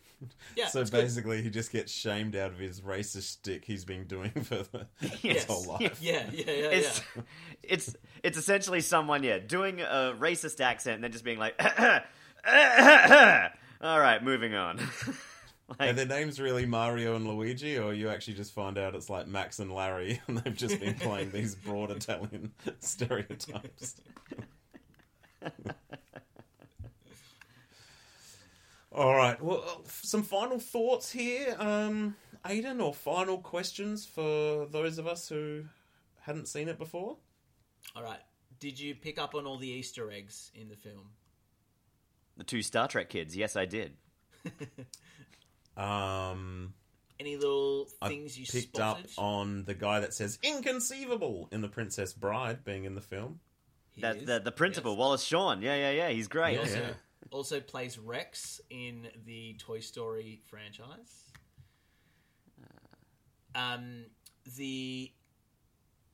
Yeah, 0.55 0.67
so 0.67 0.81
it's 0.81 0.89
good. 0.89 1.01
basically, 1.01 1.41
he 1.41 1.49
just 1.49 1.71
gets 1.71 1.91
shamed 1.91 2.35
out 2.35 2.51
of 2.51 2.59
his 2.59 2.81
racist 2.81 3.23
stick 3.23 3.65
he's 3.65 3.85
been 3.85 4.05
doing 4.05 4.29
for 4.43 4.63
the, 4.71 4.87
his 4.99 5.45
whole 5.45 5.65
life. 5.65 5.99
Yeah, 6.01 6.29
yeah, 6.31 6.43
yeah, 6.45 6.51
it's 6.69 7.01
yeah. 7.15 7.21
it's 7.63 7.95
it's 8.23 8.37
essentially 8.37 8.81
someone, 8.81 9.23
yeah, 9.23 9.39
doing 9.39 9.81
a 9.81 10.15
racist 10.17 10.61
accent 10.61 10.95
and 10.95 11.03
then 11.03 11.11
just 11.11 11.23
being 11.23 11.39
like, 11.39 11.55
uh, 11.59 12.01
uh, 12.45 12.49
uh, 12.51 13.49
"All 13.81 13.99
right, 13.99 14.23
moving 14.23 14.53
on." 14.53 14.79
Are 14.79 14.85
like, 15.79 15.95
their 15.95 16.05
names 16.05 16.39
really 16.39 16.65
Mario 16.65 17.15
and 17.15 17.27
Luigi, 17.27 17.77
or 17.77 17.93
you 17.93 18.09
actually 18.09 18.35
just 18.35 18.53
find 18.53 18.77
out 18.77 18.95
it's 18.95 19.09
like 19.09 19.27
Max 19.27 19.59
and 19.59 19.73
Larry, 19.73 20.21
and 20.27 20.37
they've 20.37 20.55
just 20.55 20.79
been 20.79 20.95
playing 20.95 21.31
these 21.31 21.55
broad 21.55 21.91
Italian 21.91 22.51
stereotypes? 22.79 23.95
All 28.93 29.15
right. 29.15 29.41
Well, 29.41 29.63
uh, 29.65 29.81
some 29.85 30.21
final 30.21 30.59
thoughts 30.59 31.11
here. 31.11 31.55
Um, 31.57 32.15
Aiden, 32.45 32.83
or 32.83 32.93
final 32.93 33.37
questions 33.37 34.05
for 34.05 34.65
those 34.65 34.97
of 34.97 35.07
us 35.07 35.29
who 35.29 35.63
hadn't 36.21 36.49
seen 36.49 36.67
it 36.67 36.77
before? 36.77 37.15
All 37.95 38.03
right. 38.03 38.19
Did 38.59 38.79
you 38.79 38.93
pick 38.93 39.17
up 39.17 39.33
on 39.33 39.45
all 39.45 39.57
the 39.57 39.69
Easter 39.69 40.11
eggs 40.11 40.51
in 40.53 40.67
the 40.67 40.75
film? 40.75 41.11
The 42.37 42.43
two 42.43 42.61
Star 42.61 42.87
Trek 42.87 43.09
kids. 43.09 43.35
Yes, 43.35 43.55
I 43.55 43.65
did. 43.65 43.93
Um, 45.77 46.73
Any 47.19 47.37
little 47.37 47.87
I 48.01 48.09
things 48.09 48.37
you 48.37 48.45
picked 48.45 48.75
spotted? 48.75 49.05
up 49.05 49.11
on 49.17 49.63
the 49.63 49.73
guy 49.73 50.01
that 50.01 50.13
says 50.13 50.37
"inconceivable" 50.43 51.47
in 51.51 51.61
The 51.61 51.69
Princess 51.69 52.11
Bride 52.13 52.63
being 52.65 52.83
in 52.83 52.93
the 52.93 53.01
film. 53.01 53.39
He 53.93 54.01
That 54.01 54.17
is. 54.17 54.25
the 54.25 54.39
the 54.39 54.51
principal 54.51 54.91
Yes. 54.91 54.99
Wallace 54.99 55.23
Shawn. 55.23 55.61
Yeah, 55.61 55.75
yeah, 55.75 55.91
yeah. 55.91 56.09
He's 56.09 56.27
great. 56.27 56.53
He 56.53 56.59
also, 56.59 56.79
Yeah. 56.81 56.93
also 57.31 57.61
plays 57.61 57.97
Rex 57.97 58.59
in 58.69 59.07
the 59.25 59.53
Toy 59.59 59.79
Story 59.79 60.41
franchise. 60.45 61.23
Um, 63.55 64.05
the 64.57 65.11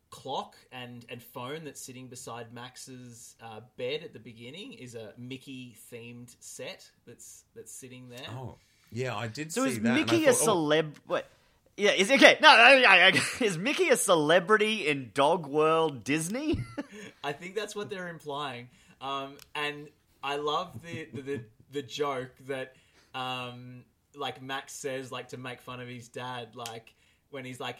clock 0.10 0.56
and, 0.72 1.06
and 1.10 1.22
phone 1.22 1.64
that's 1.64 1.82
sitting 1.82 2.08
beside 2.08 2.54
Max's 2.54 3.36
uh, 3.42 3.62
bed 3.78 4.02
at 4.04 4.14
the 4.14 4.20
beginning 4.20 4.74
is 4.74 4.96
a 4.96 5.14
Mickey 5.18 5.76
themed 5.92 6.36
set 6.40 6.90
that's 7.06 7.44
that's 7.56 7.72
sitting 7.72 8.10
there. 8.10 8.28
Oh, 8.32 8.56
yeah, 8.92 9.16
I 9.16 9.28
did 9.28 9.52
So 9.52 9.64
see 9.66 9.72
is 9.72 9.80
that. 9.82 9.88
and 9.90 9.90
I 9.90 10.00
Mickey 10.00 10.26
a 10.26 10.34
thought, 10.34 10.48
oh, 10.50 10.56
celeb? 10.56 10.94
What? 11.06 11.28
Yeah, 11.76 11.92
is 11.92 12.10
okay? 12.10 12.38
No, 12.42 13.14
is 13.46 13.58
Mickey 13.58 13.90
a 13.90 13.98
celebrity 13.98 14.88
in 14.88 15.12
Dog 15.14 15.46
World 15.46 16.04
Disney? 16.04 16.60
I 17.24 17.34
think 17.34 17.56
that's 17.56 17.76
what 17.76 17.90
they're 17.90 18.08
implying. 18.08 18.70
Um, 19.00 19.36
and 19.54 19.88
I 20.24 20.38
love 20.38 20.82
the 20.84 21.08
the, 21.14 21.22
the, 21.22 21.42
the 21.72 21.82
joke 21.84 22.32
that 22.48 22.76
um, 23.14 23.84
like 24.16 24.42
Max 24.42 24.74
says 24.74 25.12
like 25.12 25.30
to 25.30 25.38
make 25.38 25.62
fun 25.62 25.80
of 25.80 25.88
his 25.88 26.08
dad, 26.08 26.56
like 26.56 26.94
when 27.30 27.46
he's 27.46 27.60
like, 27.60 27.78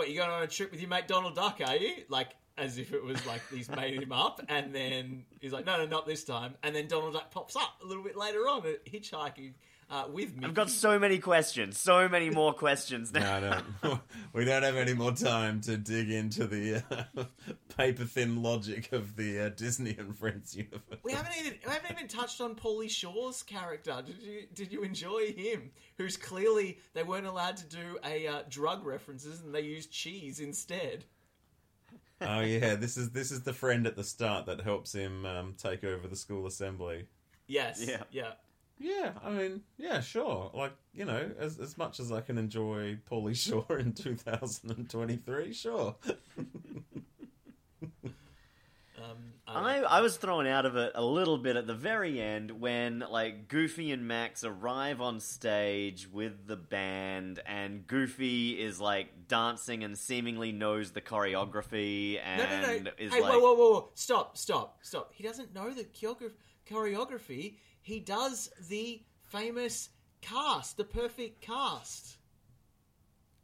"What 0.00 0.08
you 0.08 0.16
going 0.16 0.30
on 0.30 0.42
a 0.42 0.46
trip 0.46 0.70
with 0.70 0.80
your 0.80 0.88
mate 0.88 1.06
Donald 1.08 1.34
Duck? 1.34 1.60
Are 1.62 1.76
you?" 1.76 2.04
Like 2.08 2.30
as 2.56 2.78
if 2.78 2.94
it 2.94 3.04
was 3.04 3.26
like 3.26 3.42
he's 3.52 3.68
made 3.68 4.02
him 4.02 4.12
up, 4.12 4.40
and 4.48 4.74
then 4.74 5.26
he's 5.42 5.52
like, 5.52 5.66
"No, 5.66 5.76
no, 5.76 5.84
not 5.84 6.06
this 6.06 6.24
time." 6.24 6.54
And 6.62 6.74
then 6.74 6.88
Donald 6.88 7.12
Duck 7.12 7.30
pops 7.30 7.54
up 7.54 7.82
a 7.82 7.86
little 7.86 8.02
bit 8.02 8.16
later 8.16 8.48
on, 8.48 8.62
hitchhiking 8.62 9.52
uh, 9.90 10.04
with 10.10 10.36
me. 10.36 10.46
I've 10.46 10.54
got 10.54 10.70
so 10.70 10.98
many 10.98 11.18
questions, 11.18 11.76
so 11.76 12.08
many 12.08 12.30
more 12.30 12.52
questions 12.52 13.12
now. 13.12 13.40
No, 13.40 13.60
no, 13.82 14.00
we 14.32 14.44
don't 14.44 14.62
have 14.62 14.76
any 14.76 14.94
more 14.94 15.12
time 15.12 15.60
to 15.62 15.76
dig 15.76 16.10
into 16.10 16.46
the 16.46 16.82
uh, 17.16 17.24
paper 17.76 18.04
thin 18.04 18.42
logic 18.42 18.92
of 18.92 19.16
the 19.16 19.46
uh, 19.46 19.48
Disney 19.50 19.96
and 19.98 20.16
Friends 20.16 20.56
universe. 20.56 21.00
We 21.02 21.12
haven't 21.12 21.32
even 21.40 21.54
we 21.66 21.72
haven't 21.72 21.90
even 21.90 22.08
touched 22.08 22.40
on 22.40 22.54
Pauly 22.54 22.88
Shore's 22.88 23.42
character. 23.42 24.02
Did 24.06 24.22
you 24.22 24.42
did 24.54 24.72
you 24.72 24.82
enjoy 24.82 25.32
him? 25.32 25.72
Who's 25.98 26.16
clearly 26.16 26.78
they 26.94 27.02
weren't 27.02 27.26
allowed 27.26 27.56
to 27.58 27.66
do 27.66 27.98
a 28.04 28.26
uh, 28.26 28.42
drug 28.48 28.86
references 28.86 29.40
and 29.40 29.54
they 29.54 29.62
used 29.62 29.90
cheese 29.90 30.40
instead. 30.40 31.04
Oh 32.20 32.40
yeah, 32.40 32.74
this 32.74 32.96
is 32.96 33.10
this 33.10 33.30
is 33.32 33.42
the 33.42 33.52
friend 33.52 33.86
at 33.86 33.96
the 33.96 34.04
start 34.04 34.46
that 34.46 34.60
helps 34.60 34.92
him 34.92 35.24
um, 35.24 35.54
take 35.56 35.84
over 35.84 36.06
the 36.06 36.16
school 36.16 36.46
assembly. 36.46 37.06
Yes. 37.46 37.84
Yeah. 37.84 38.02
Yeah. 38.12 38.32
Yeah, 38.80 39.12
I 39.22 39.28
mean, 39.30 39.60
yeah, 39.76 40.00
sure. 40.00 40.50
Like 40.54 40.72
you 40.94 41.04
know, 41.04 41.30
as 41.38 41.58
as 41.58 41.76
much 41.76 42.00
as 42.00 42.10
I 42.10 42.22
can 42.22 42.38
enjoy 42.38 42.98
Pauly 43.10 43.36
Shore 43.36 43.78
in 43.78 43.92
2023, 43.94 45.52
sure. 45.52 45.96
Um, 49.52 49.66
I, 49.66 49.78
I 49.78 50.00
was 50.00 50.16
thrown 50.16 50.46
out 50.46 50.66
of 50.66 50.76
it 50.76 50.92
a 50.94 51.04
little 51.04 51.38
bit 51.38 51.56
at 51.56 51.66
the 51.66 51.74
very 51.74 52.20
end 52.20 52.50
when 52.52 53.00
like 53.10 53.48
Goofy 53.48 53.90
and 53.92 54.06
Max 54.06 54.44
arrive 54.44 55.00
on 55.00 55.20
stage 55.20 56.08
with 56.10 56.46
the 56.46 56.56
band 56.56 57.40
and 57.46 57.86
Goofy 57.86 58.60
is 58.60 58.80
like 58.80 59.26
dancing 59.26 59.82
and 59.82 59.98
seemingly 59.98 60.52
knows 60.52 60.92
the 60.92 61.00
choreography 61.00 62.14
no, 62.14 62.20
and 62.20 62.84
no, 62.84 62.90
no. 62.90 62.90
is 62.98 63.12
Hey, 63.12 63.20
like 63.22 63.32
whoa, 63.32 63.40
whoa, 63.40 63.54
whoa, 63.54 63.70
whoa! 63.72 63.88
Stop, 63.94 64.36
stop, 64.36 64.78
stop! 64.82 65.12
He 65.14 65.24
doesn't 65.24 65.54
know 65.54 65.72
the 65.72 65.84
choreography. 66.68 67.54
Choreography. 67.84 67.86
He 67.86 68.00
does 68.00 68.50
the 68.68 69.02
famous 69.30 69.90
cast, 70.20 70.76
the 70.76 70.84
perfect 70.84 71.40
cast. 71.40 72.16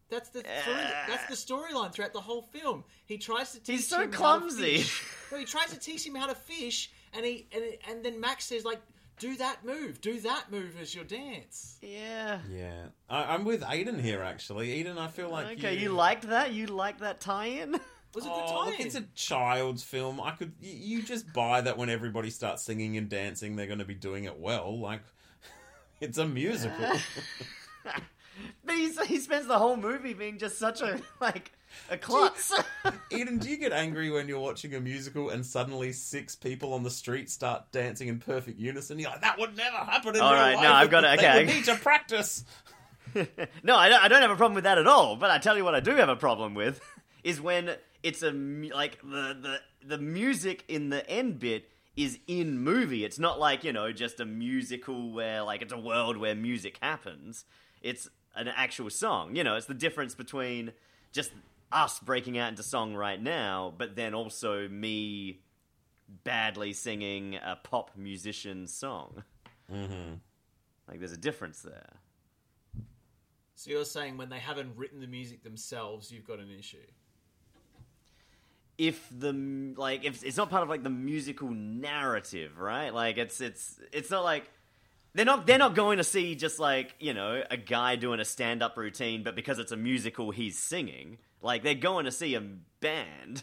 That's 0.09 0.29
the 0.29 0.42
through- 0.42 0.75
that's 1.09 1.27
the 1.27 1.35
storyline 1.55 1.92
throughout 1.92 2.12
the 2.12 2.20
whole 2.20 2.42
film. 2.42 2.85
He 3.07 3.18
tries 3.18 3.53
to 3.53 3.59
teach 3.61 3.77
He's 3.77 3.88
so 3.88 3.96
him 4.03 4.03
how 4.03 4.11
to 4.11 4.16
clumsy. 4.16 4.77
fish. 4.79 5.03
No, 5.33 5.38
he 5.38 5.44
tries 5.44 5.70
to 5.70 5.79
teach 5.81 6.07
him 6.07 6.14
how 6.14 6.27
to 6.29 6.35
fish, 6.37 6.92
and 7.12 7.25
he 7.27 7.49
and, 7.53 7.64
and 7.88 8.05
then 8.05 8.20
Max 8.20 8.44
says 8.44 8.64
like, 8.64 8.81
"Do 9.18 9.35
that 9.38 9.64
move, 9.64 10.01
do 10.01 10.20
that 10.20 10.53
move 10.53 10.77
as 10.81 10.94
your 10.94 11.03
dance." 11.03 11.79
yeah. 11.83 12.38
Yeah, 12.49 12.85
I, 13.11 13.35
I'm 13.35 13.44
with 13.44 13.62
Aiden 13.62 14.01
here. 14.01 14.22
Actually, 14.22 14.68
Aiden, 14.81 14.96
I 14.96 15.09
feel 15.09 15.29
like 15.29 15.59
Okay, 15.59 15.77
you 15.77 15.88
liked 15.88 16.29
that? 16.29 16.53
You 16.53 16.66
liked 16.68 17.01
that 17.01 17.20
tie-in? 17.20 17.81
Was 18.14 18.25
it 18.25 18.31
Oh, 18.33 18.37
the 18.47 18.55
look, 18.71 18.77
time? 18.77 18.87
it's 18.87 18.95
a 18.95 19.05
child's 19.14 19.83
film. 19.83 20.21
I 20.21 20.31
could 20.33 20.53
y- 20.62 20.69
you 20.73 21.03
just 21.03 21.33
buy 21.35 21.61
that 21.61 21.77
when 21.77 21.90
everybody 21.90 22.31
starts 22.31 22.62
singing 22.62 22.97
and 22.97 23.09
dancing, 23.09 23.57
they're 23.57 23.66
going 23.66 23.79
to 23.81 23.85
be 23.85 23.95
doing 23.95 24.25
it 24.25 24.38
well. 24.38 24.79
Like 24.79 25.01
it's 26.01 26.19
a 26.19 26.27
musical. 26.27 26.92
But 28.66 28.75
he's, 28.75 29.01
he 29.07 29.19
spends 29.19 29.47
the 29.47 29.59
whole 29.59 29.79
movie 29.79 30.12
being 30.12 30.37
just 30.38 30.59
such 30.59 30.83
a 30.83 31.01
like 31.21 31.53
a 31.90 31.97
klutz. 31.97 32.53
Eden, 33.11 33.38
do 33.38 33.49
you 33.49 33.57
get 33.57 33.73
angry 33.73 34.11
when 34.11 34.29
you're 34.29 34.38
watching 34.40 34.75
a 34.75 34.81
musical 34.81 35.31
and 35.31 35.45
suddenly 35.47 35.92
six 35.92 36.37
people 36.37 36.75
on 36.75 36.83
the 36.83 36.90
street 36.90 37.31
start 37.31 37.73
dancing 37.73 38.09
in 38.09 38.19
perfect 38.19 38.59
unison? 38.59 38.99
You're 38.99 39.09
like, 39.11 39.23
that 39.23 39.38
would 39.38 39.57
never 39.57 39.77
happen 39.79 40.16
in 40.16 40.21
All 40.21 40.33
real 40.35 40.42
right, 40.42 40.55
life. 40.55 40.62
no, 40.64 40.73
I've 40.73 40.90
got 40.90 41.05
it, 41.05 41.19
They 41.19 41.27
okay. 41.27 41.38
would 41.47 41.55
need 41.55 41.64
to 41.64 41.77
practice. 41.77 42.45
no, 43.62 43.75
I 43.77 43.88
don't, 43.88 44.03
I 44.05 44.09
don't 44.09 44.21
have 44.21 44.31
a 44.31 44.37
problem 44.37 44.55
with 44.55 44.64
that 44.64 44.77
at 44.77 44.87
all. 44.87 45.16
But 45.16 45.31
I 45.31 45.38
tell 45.38 45.57
you 45.57 45.64
what, 45.64 45.75
I 45.75 45.81
do 45.81 45.92
have 45.92 46.11
a 46.11 46.16
problem 46.16 46.53
with 46.55 46.79
is 47.25 47.40
when 47.40 47.75
it's 48.07 48.23
a 48.23 48.31
like 48.31 49.01
the 49.03 49.37
the 49.40 49.61
the 49.85 49.99
music 49.99 50.64
in 50.69 50.90
the 50.90 51.09
end 51.11 51.40
bit 51.40 51.69
is 51.97 52.21
in 52.29 52.61
movie. 52.61 53.05
It's 53.05 53.19
not 53.19 53.40
like 53.40 53.64
you 53.64 53.73
know 53.73 53.90
just 53.90 54.21
a 54.21 54.25
musical 54.25 55.11
where 55.11 55.42
like 55.42 55.61
it's 55.61 55.73
a 55.73 55.79
world 55.79 56.16
where 56.16 56.35
music 56.37 56.79
happens. 56.81 57.45
It's 57.83 58.09
an 58.37 58.47
actual 58.49 58.90
song. 58.90 59.35
You 59.35 59.42
know, 59.42 59.57
it's 59.57 59.66
the 59.66 59.75
difference 59.75 60.14
between 60.14 60.73
just 61.11 61.33
us 61.73 61.99
breaking 61.99 62.38
out 62.38 62.49
into 62.51 62.62
song 62.62 62.95
right 62.95 63.21
now, 63.21 63.75
but 63.77 63.97
then 63.97 64.14
also 64.14 64.69
me 64.69 65.40
badly 66.23 66.73
singing 66.73 67.35
a 67.35 67.57
pop 67.57 67.90
musician 67.97 68.69
song. 68.69 69.25
Mm-hmm. 69.73 70.14
Like 70.88 71.01
there's 71.01 71.12
a 71.12 71.16
difference 71.16 71.61
there. 71.62 71.95
So 73.57 73.71
you're 73.71 73.85
saying 73.85 74.16
when 74.16 74.29
they 74.29 74.38
haven't 74.38 74.77
written 74.77 75.01
the 75.01 75.09
music 75.09 75.42
themselves, 75.42 76.12
you've 76.12 76.27
got 76.27 76.38
an 76.38 76.53
issue. 76.57 76.87
If 78.79 79.09
the 79.11 79.33
like 79.77 80.05
if 80.05 80.23
it's 80.25 80.37
not 80.37 80.51
part 80.51 80.62
of 80.62 80.69
like 80.69 80.83
the 80.83 80.91
musical 80.91 81.49
narrative 81.51 82.59
right 82.59 82.93
like 82.93 83.17
it's 83.17 83.41
it's 83.41 83.81
it's 83.93 84.11
not 84.11 84.23
like 84.23 84.51
they're 85.15 85.25
not 85.25 85.47
they're 85.47 85.59
not 85.59 85.75
going 85.75 85.97
to 85.99 86.05
see 86.05 86.35
just 86.35 86.59
like 86.59 86.95
you 87.01 87.15
know 87.15 87.43
a 87.51 87.57
guy 87.57 87.97
doing 87.97 88.21
a 88.21 88.25
stand-up 88.25 88.77
routine 88.77 89.23
but 89.23 89.35
because 89.35 89.59
it's 89.59 89.73
a 89.73 89.77
musical 89.77 90.31
he's 90.31 90.59
singing 90.59 91.19
like 91.41 91.62
they're 91.62 91.75
going 91.75 92.05
to 92.05 92.12
see 92.12 92.35
a 92.35 92.41
band 92.81 93.43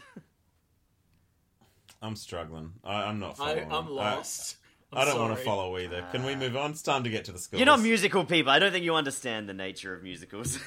I'm 2.02 2.16
struggling. 2.16 2.72
I, 2.84 3.04
I'm 3.04 3.18
not 3.18 3.38
following. 3.38 3.72
I'm 3.72 3.88
lost. 3.88 4.58
I'm 4.92 4.98
I, 4.98 5.04
don't 5.06 5.18
want 5.18 5.38
to 5.38 5.42
follow 5.42 5.78
either. 5.78 6.04
Can 6.12 6.22
we 6.22 6.36
move 6.36 6.54
on? 6.54 6.72
It's 6.72 6.82
time 6.82 7.02
to 7.04 7.08
get 7.08 7.24
to 7.24 7.32
the 7.32 7.38
scores. 7.38 7.58
you're 7.58 7.66
not 7.66 7.80
musical 7.80 8.26
people 8.26 8.52
i 8.52 8.58
don't 8.58 8.72
think 8.72 8.84
you 8.84 8.94
understand 8.94 9.48
the 9.48 9.54
nature 9.54 9.94
of 9.94 10.02
musicals 10.02 10.58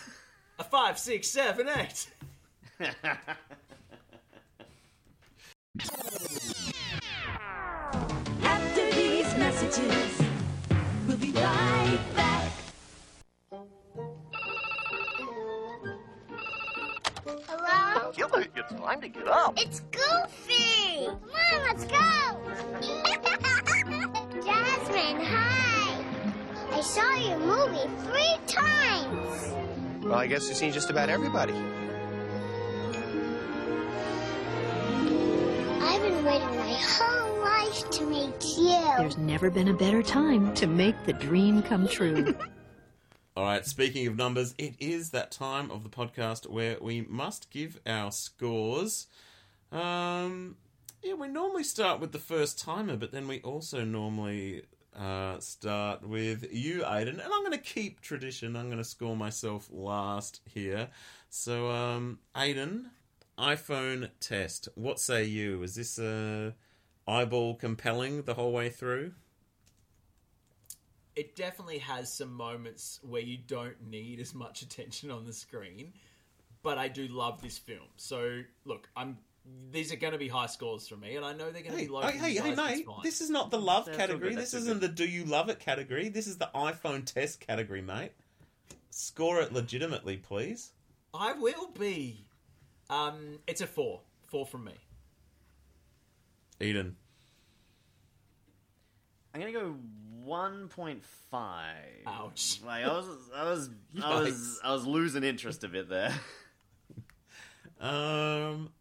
A 0.59 0.63
five, 0.63 0.97
six, 0.97 1.27
seven, 1.29 1.69
eight. 1.69 2.07
After 8.41 8.89
these 8.91 9.35
messages, 9.37 10.21
we'll 11.07 11.17
be 11.17 11.31
right 11.33 11.99
back. 12.15 12.51
Hello? 17.47 18.11
Gilbert, 18.15 18.47
it's 18.55 18.73
time 18.73 19.01
to 19.01 19.07
get 19.07 19.27
up. 19.27 19.53
It's 19.57 19.81
Goofy! 19.91 21.05
Come 21.05 21.19
on, 21.35 21.61
let's 21.63 21.83
go! 21.85 21.95
Jasmine, 24.43 25.21
hi! 25.25 26.03
I 26.71 26.81
saw 26.81 27.15
your 27.17 27.37
movie 27.39 27.87
three 28.03 28.37
times! 28.47 29.53
Well, 30.03 30.15
I 30.15 30.25
guess 30.25 30.47
you've 30.47 30.57
seen 30.57 30.71
just 30.71 30.89
about 30.89 31.09
everybody. 31.09 31.53
I've 35.97 36.03
been 36.03 36.25
waiting 36.25 36.55
my 36.57 36.77
whole 36.79 37.39
life 37.39 37.89
to 37.89 38.05
meet 38.05 38.45
you. 38.55 38.79
There's 38.99 39.17
never 39.17 39.49
been 39.49 39.69
a 39.69 39.73
better 39.73 40.03
time 40.03 40.53
to 40.53 40.67
make 40.67 40.95
the 41.05 41.13
dream 41.13 41.63
come 41.63 41.87
true. 41.87 42.35
All 43.35 43.43
right, 43.43 43.65
speaking 43.65 44.05
of 44.05 44.15
numbers, 44.15 44.53
it 44.59 44.75
is 44.79 45.09
that 45.09 45.31
time 45.31 45.71
of 45.71 45.81
the 45.81 45.89
podcast 45.89 46.47
where 46.47 46.77
we 46.79 47.01
must 47.01 47.49
give 47.49 47.79
our 47.87 48.11
scores. 48.11 49.07
Um, 49.71 50.57
yeah, 51.01 51.15
we 51.15 51.29
normally 51.29 51.63
start 51.63 51.99
with 51.99 52.11
the 52.11 52.19
first 52.19 52.59
timer, 52.59 52.95
but 52.95 53.11
then 53.11 53.27
we 53.27 53.41
also 53.41 53.83
normally 53.83 54.65
uh, 54.95 55.39
start 55.39 56.07
with 56.07 56.45
you, 56.53 56.83
Aiden, 56.83 57.13
and 57.13 57.21
I'm 57.23 57.43
going 57.43 57.53
to 57.53 57.57
keep 57.57 58.01
tradition. 58.01 58.55
I'm 58.55 58.67
going 58.67 58.77
to 58.77 58.83
score 58.83 59.15
myself 59.15 59.67
last 59.71 60.41
here. 60.45 60.89
So, 61.31 61.71
um, 61.71 62.19
Aiden, 62.35 62.85
iPhone 63.39 64.09
test. 64.19 64.67
What 64.75 64.99
say 64.99 65.23
you? 65.23 65.61
Is 65.63 65.75
this 65.75 65.99
uh, 65.99 66.51
eyeball 67.07 67.55
compelling 67.55 68.23
the 68.23 68.33
whole 68.33 68.51
way 68.51 68.69
through? 68.69 69.13
It 71.15 71.35
definitely 71.35 71.79
has 71.79 72.13
some 72.13 72.31
moments 72.31 72.99
where 73.01 73.21
you 73.21 73.37
don't 73.37 73.89
need 73.89 74.19
as 74.19 74.35
much 74.35 74.61
attention 74.61 75.09
on 75.09 75.25
the 75.25 75.33
screen, 75.33 75.93
but 76.61 76.77
I 76.77 76.87
do 76.87 77.07
love 77.07 77.41
this 77.41 77.57
film. 77.57 77.87
So, 77.97 78.41
look, 78.65 78.89
I'm. 78.95 79.17
These 79.71 79.93
are 79.93 79.95
going 79.95 80.11
to 80.11 80.19
be 80.19 80.27
high 80.27 80.47
scores 80.47 80.89
for 80.89 80.97
me, 80.97 81.15
and 81.15 81.23
I 81.25 81.31
know 81.31 81.51
they're 81.51 81.61
going 81.63 81.71
to 81.71 81.77
Hey, 81.77 81.85
be 81.85 81.91
low. 81.91 82.01
hey, 82.01 82.17
hey, 82.17 82.35
hey, 82.35 82.53
mate! 82.53 82.85
This 83.01 83.21
is 83.21 83.29
not 83.29 83.49
the 83.49 83.57
love 83.57 83.85
That's 83.85 83.97
category. 83.97 84.35
This 84.35 84.51
that's 84.51 84.63
isn't 84.63 84.81
the 84.81 84.89
do 84.89 85.07
you 85.07 85.23
love 85.23 85.47
it 85.49 85.59
category. 85.59 86.09
This 86.09 86.27
is 86.27 86.37
the 86.37 86.49
iPhone 86.53 87.05
test 87.05 87.39
category, 87.39 87.81
mate. 87.81 88.11
Score 88.89 89.39
it 89.39 89.53
legitimately, 89.53 90.17
please. 90.17 90.71
I 91.13 91.31
will 91.33 91.69
be. 91.79 92.26
Um, 92.89 93.39
it's 93.47 93.61
a 93.61 93.67
four. 93.67 94.01
Four 94.27 94.45
from 94.45 94.65
me. 94.65 94.73
Eden. 96.59 96.95
I'm 99.33 99.41
gonna 99.41 99.53
go 99.53 99.75
one 100.23 100.67
point 100.67 101.03
five. 101.31 102.03
Ouch. 102.05 102.59
Like 102.65 102.83
I 102.83 102.87
was, 102.87 103.07
I 103.35 103.43
was, 103.43 103.69
I 104.03 104.19
was, 104.19 104.59
I 104.63 104.73
was 104.73 104.85
losing 104.85 105.23
interest 105.23 105.63
a 105.63 105.67
bit 105.67 105.89
there. 105.89 106.13
Um, 107.79 108.71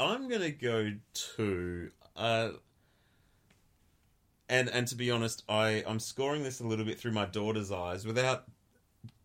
I'm 0.00 0.28
gonna 0.28 0.50
go 0.50 0.92
two. 1.14 1.90
Uh, 2.16 2.50
and 4.48 4.68
and 4.68 4.88
to 4.88 4.96
be 4.96 5.12
honest, 5.12 5.44
I 5.48 5.84
I'm 5.86 6.00
scoring 6.00 6.42
this 6.42 6.58
a 6.58 6.66
little 6.66 6.84
bit 6.84 6.98
through 6.98 7.12
my 7.12 7.24
daughter's 7.24 7.70
eyes 7.70 8.04
without 8.04 8.44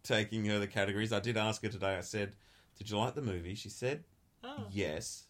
taking 0.04 0.46
her 0.46 0.60
the 0.60 0.68
categories. 0.68 1.12
I 1.12 1.20
did 1.20 1.36
ask 1.36 1.64
her 1.64 1.70
today. 1.70 1.96
I 1.96 2.02
said, 2.02 2.36
"Did 2.78 2.92
you 2.92 2.98
like 2.98 3.16
the 3.16 3.24
movie?" 3.24 3.56
She 3.56 3.70
said, 3.70 4.04
Oh. 4.44 4.66
"Yes." 4.72 5.26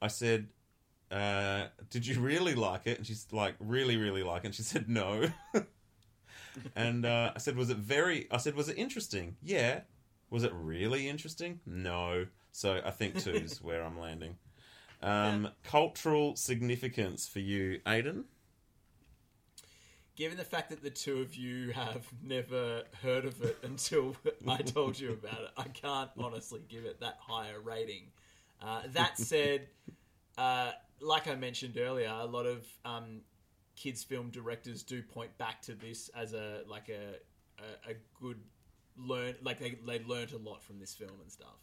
I 0.00 0.08
said, 0.08 0.48
uh, 1.10 1.66
"Did 1.90 2.06
you 2.06 2.20
really 2.20 2.54
like 2.54 2.86
it?" 2.86 2.98
And 2.98 3.06
she's 3.06 3.26
like, 3.32 3.54
"Really, 3.60 3.96
really 3.96 4.22
like 4.22 4.44
it." 4.44 4.46
And 4.48 4.54
she 4.54 4.62
said, 4.62 4.88
"No." 4.88 5.30
and 6.76 7.04
uh, 7.06 7.32
I 7.34 7.38
said, 7.38 7.56
"Was 7.56 7.70
it 7.70 7.78
very?" 7.78 8.26
I 8.30 8.36
said, 8.38 8.54
"Was 8.54 8.68
it 8.68 8.76
interesting?" 8.78 9.36
Yeah. 9.42 9.80
Was 10.30 10.44
it 10.44 10.52
really 10.54 11.08
interesting? 11.08 11.60
No. 11.66 12.26
So 12.52 12.80
I 12.84 12.90
think 12.90 13.22
two's 13.22 13.58
where 13.62 13.82
I'm 13.82 13.98
landing. 13.98 14.36
Um, 15.02 15.48
cultural 15.64 16.36
significance 16.36 17.28
for 17.28 17.40
you, 17.40 17.80
Aiden. 17.86 18.24
Given 20.14 20.36
the 20.36 20.44
fact 20.44 20.70
that 20.70 20.82
the 20.82 20.90
two 20.90 21.20
of 21.20 21.34
you 21.34 21.72
have 21.72 22.06
never 22.22 22.84
heard 23.02 23.24
of 23.24 23.42
it 23.42 23.58
until 23.62 24.16
I 24.46 24.58
told 24.58 24.98
you 24.98 25.12
about 25.12 25.40
it, 25.40 25.50
I 25.56 25.64
can't 25.64 26.10
honestly 26.18 26.62
give 26.68 26.84
it 26.84 27.00
that 27.00 27.16
higher 27.20 27.60
rating. 27.60 28.12
Uh, 28.64 28.82
that 28.92 29.18
said, 29.18 29.66
uh, 30.38 30.70
like 31.00 31.26
I 31.26 31.34
mentioned 31.34 31.76
earlier, 31.78 32.08
a 32.08 32.26
lot 32.26 32.46
of 32.46 32.64
um, 32.84 33.22
kids' 33.76 34.04
film 34.04 34.30
directors 34.30 34.82
do 34.82 35.02
point 35.02 35.36
back 35.38 35.62
to 35.62 35.74
this 35.74 36.08
as 36.10 36.32
a 36.32 36.62
like 36.68 36.88
a 36.88 37.16
a, 37.88 37.90
a 37.90 37.94
good 38.20 38.38
learn 38.96 39.34
like 39.42 39.58
they 39.58 39.76
they 39.86 40.02
learned 40.04 40.32
a 40.32 40.38
lot 40.38 40.62
from 40.62 40.78
this 40.78 40.94
film 40.94 41.20
and 41.20 41.30
stuff. 41.30 41.58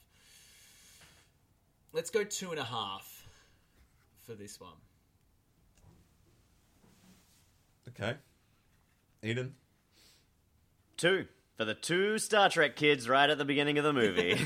Let's 1.94 2.10
go 2.10 2.24
two 2.24 2.52
and 2.52 2.60
a 2.60 2.64
half 2.64 3.28
for 4.26 4.36
this 4.36 4.60
one. 4.60 4.74
Okay. 7.88 8.16
Eden. 9.24 9.56
Two 10.98 11.26
for 11.58 11.66
the 11.66 11.74
two 11.74 12.20
Star 12.20 12.50
Trek 12.50 12.76
kids 12.76 13.10
right 13.10 13.30
at 13.30 13.38
the 13.38 13.46
beginning 13.46 13.78
of 13.78 13.84
the 13.84 13.94
movie. 13.94 14.40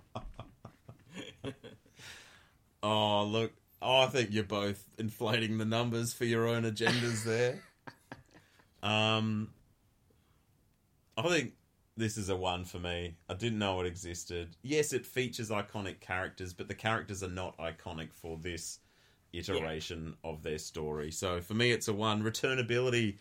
Oh, 2.84 3.24
look. 3.24 3.52
Oh, 3.80 4.02
I 4.02 4.06
think 4.08 4.28
you're 4.30 4.44
both 4.44 4.86
inflating 4.98 5.56
the 5.56 5.64
numbers 5.64 6.12
for 6.12 6.26
your 6.26 6.46
own 6.46 6.64
agendas 6.64 7.24
there. 7.24 7.62
um, 8.82 9.48
I 11.16 11.22
think 11.22 11.54
this 11.96 12.18
is 12.18 12.28
a 12.28 12.36
one 12.36 12.64
for 12.64 12.78
me. 12.78 13.16
I 13.26 13.34
didn't 13.34 13.58
know 13.58 13.80
it 13.80 13.86
existed. 13.86 14.56
Yes, 14.62 14.92
it 14.92 15.06
features 15.06 15.48
iconic 15.48 16.00
characters, 16.00 16.52
but 16.52 16.68
the 16.68 16.74
characters 16.74 17.22
are 17.22 17.30
not 17.30 17.56
iconic 17.56 18.12
for 18.12 18.36
this 18.36 18.80
iteration 19.32 20.14
of 20.22 20.42
their 20.42 20.58
story. 20.58 21.10
So 21.10 21.40
for 21.40 21.54
me, 21.54 21.72
it's 21.72 21.88
a 21.88 21.94
one. 21.94 22.22
Returnability, 22.22 23.16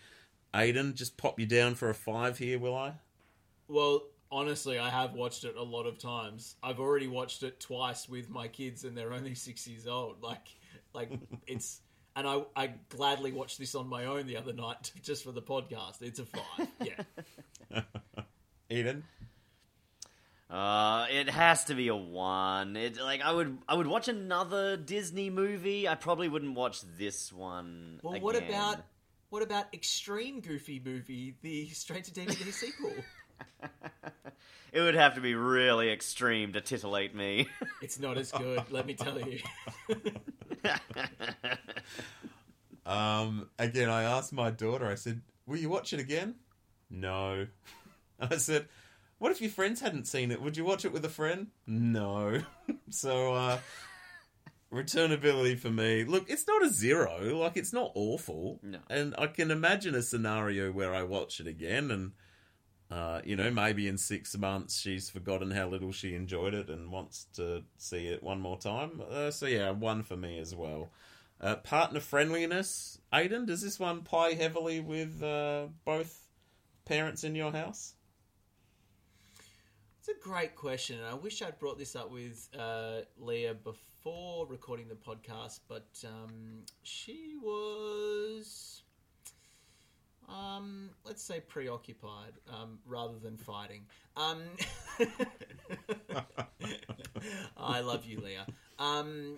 Aiden, 0.54 0.94
just 0.94 1.16
pop 1.16 1.40
you 1.40 1.46
down 1.46 1.76
for 1.76 1.90
a 1.90 1.96
five 1.96 2.38
here, 2.38 2.60
will 2.60 2.76
I? 2.76 2.96
Well, 3.70 4.04
honestly, 4.34 4.80
I 4.80 4.90
have 4.90 5.14
watched 5.14 5.46
it 5.46 5.56
a 5.56 5.64
lot 5.64 5.86
of 5.86 6.00
times. 6.00 6.56
I've 6.64 6.80
already 6.80 7.08
watched 7.08 7.44
it 7.44 7.60
twice 7.60 8.10
with 8.10 8.30
my 8.30 8.48
kids, 8.48 8.84
and 8.84 8.98
they're 8.98 9.14
only 9.14 9.36
six 9.36 9.68
years 9.68 9.88
old. 9.88 10.22
Like, 10.22 10.48
like 10.94 11.12
it's. 11.48 11.80
And 12.16 12.28
I, 12.28 12.44
I 12.56 12.74
gladly 12.90 13.32
watched 13.32 13.58
this 13.58 13.74
on 13.74 13.88
my 13.88 14.06
own 14.06 14.28
the 14.28 14.38
other 14.38 14.54
night 14.54 14.92
just 15.02 15.24
for 15.24 15.32
the 15.32 15.42
podcast. 15.42 16.02
It's 16.02 16.20
a 16.20 16.26
five. 16.26 16.68
Yeah. 16.82 17.82
Eden. 18.70 19.04
Uh, 20.48 21.08
it 21.10 21.28
has 21.30 21.66
to 21.66 21.74
be 21.74 21.88
a 21.88 21.96
one. 21.96 22.76
It 22.76 23.00
like 23.02 23.22
I 23.22 23.32
would 23.32 23.58
I 23.68 23.74
would 23.74 23.88
watch 23.88 24.08
another 24.08 24.78
Disney 24.78 25.32
movie. 25.32 25.88
I 25.88 25.96
probably 25.96 26.28
wouldn't 26.28 26.54
watch 26.54 26.82
this 27.00 27.34
one. 27.34 28.00
Well, 28.04 28.20
what 28.20 28.36
about 28.36 28.84
what 29.32 29.42
about 29.42 29.74
Extreme 29.74 30.42
Goofy 30.42 30.80
Movie, 30.86 31.36
the 31.42 31.68
straight 31.70 32.04
to 32.04 32.12
DVD 32.12 32.54
sequel? 32.54 32.94
It 34.74 34.82
would 34.82 34.96
have 34.96 35.16
to 35.16 35.22
be 35.22 35.36
really 35.36 35.92
extreme 35.92 36.54
to 36.54 36.62
titillate 36.62 37.16
me. 37.16 37.48
It's 37.82 38.00
not 38.00 38.18
as 38.18 38.32
good, 38.32 38.64
let 38.72 38.86
me 38.86 38.94
tell 38.96 39.20
you. 39.20 39.40
Um, 42.86 43.50
again, 43.58 43.90
I 43.90 44.04
asked 44.04 44.34
my 44.34 44.52
daughter, 44.52 44.86
I 44.86 44.96
said, 44.96 45.22
Will 45.46 45.58
you 45.58 45.70
watch 45.70 45.94
it 45.94 46.00
again? 46.00 46.36
No. 46.90 47.48
I 48.20 48.38
said, 48.38 48.68
What 49.20 49.32
if 49.32 49.42
your 49.42 49.52
friends 49.52 49.82
hadn't 49.82 50.08
seen 50.08 50.32
it? 50.32 50.42
Would 50.42 50.58
you 50.58 50.66
watch 50.66 50.86
it 50.86 50.92
with 50.94 51.06
a 51.06 51.10
friend? 51.10 51.48
No. 51.66 52.42
so, 52.90 53.34
uh, 53.34 53.58
returnability 54.72 55.58
for 55.58 55.70
me. 55.70 56.04
Look, 56.04 56.30
it's 56.30 56.48
not 56.48 56.66
a 56.66 56.70
zero. 56.70 57.38
Like, 57.38 57.58
it's 57.58 57.74
not 57.74 57.92
awful. 57.96 58.60
No. 58.62 58.80
And 58.90 59.16
I 59.18 59.28
can 59.28 59.52
imagine 59.52 59.96
a 59.96 60.02
scenario 60.02 60.72
where 60.72 60.94
I 60.94 61.04
watch 61.04 61.40
it 61.40 61.48
again 61.48 61.92
and, 61.92 62.12
uh, 62.94 63.22
you 63.26 63.36
know, 63.36 63.50
maybe 63.50 63.88
in 63.88 63.98
six 63.98 64.38
months 64.38 64.80
she's 64.80 65.10
forgotten 65.10 65.50
how 65.50 65.68
little 65.68 65.92
she 65.92 66.14
enjoyed 66.14 66.54
it 66.54 66.70
and 66.70 66.92
wants 66.92 67.26
to 67.34 67.64
see 67.78 68.06
it 68.06 68.22
one 68.22 68.40
more 68.40 68.60
time. 68.60 69.02
Uh, 69.10 69.32
so, 69.32 69.48
yeah, 69.48 69.72
one 69.72 70.04
for 70.04 70.16
me 70.16 70.38
as 70.38 70.54
well. 70.54 70.92
Uh, 71.42 71.56
partner 71.56 72.00
friendliness. 72.00 73.00
Aiden, 73.12 73.48
does 73.48 73.64
this 73.64 73.80
one 73.80 74.02
play 74.02 74.36
heavily 74.36 74.80
with 74.80 75.24
uh, 75.24 75.66
both 75.86 76.30
parents 76.86 77.24
in 77.24 77.34
your 77.34 77.52
house? 77.52 77.96
It's 79.98 80.10
a 80.10 80.30
great 80.30 80.56
question, 80.56 81.00
and 81.00 81.08
I 81.08 81.16
wish 81.16 81.42
I'd 81.42 81.58
brought 81.58 81.80
this 81.80 81.96
up 81.96 82.12
with 82.12 82.48
uh, 82.56 83.00
Leah 83.18 83.56
before 83.56 84.46
recording 84.46 84.88
the 84.88 84.96
podcast, 84.96 85.62
but 85.68 85.88
um, 86.06 86.64
she 86.84 87.34
was, 87.42 88.83
um, 90.34 90.90
let's 91.06 91.24
say, 91.24 91.40
preoccupied 91.40 92.34
um, 92.50 92.80
rather 92.86 93.20
than 93.22 93.38
fighting. 93.38 93.86
Um, 94.18 94.42
I 97.58 97.82
love 97.82 98.06
you, 98.06 98.20
Leah. 98.20 98.48
Um, 98.80 99.38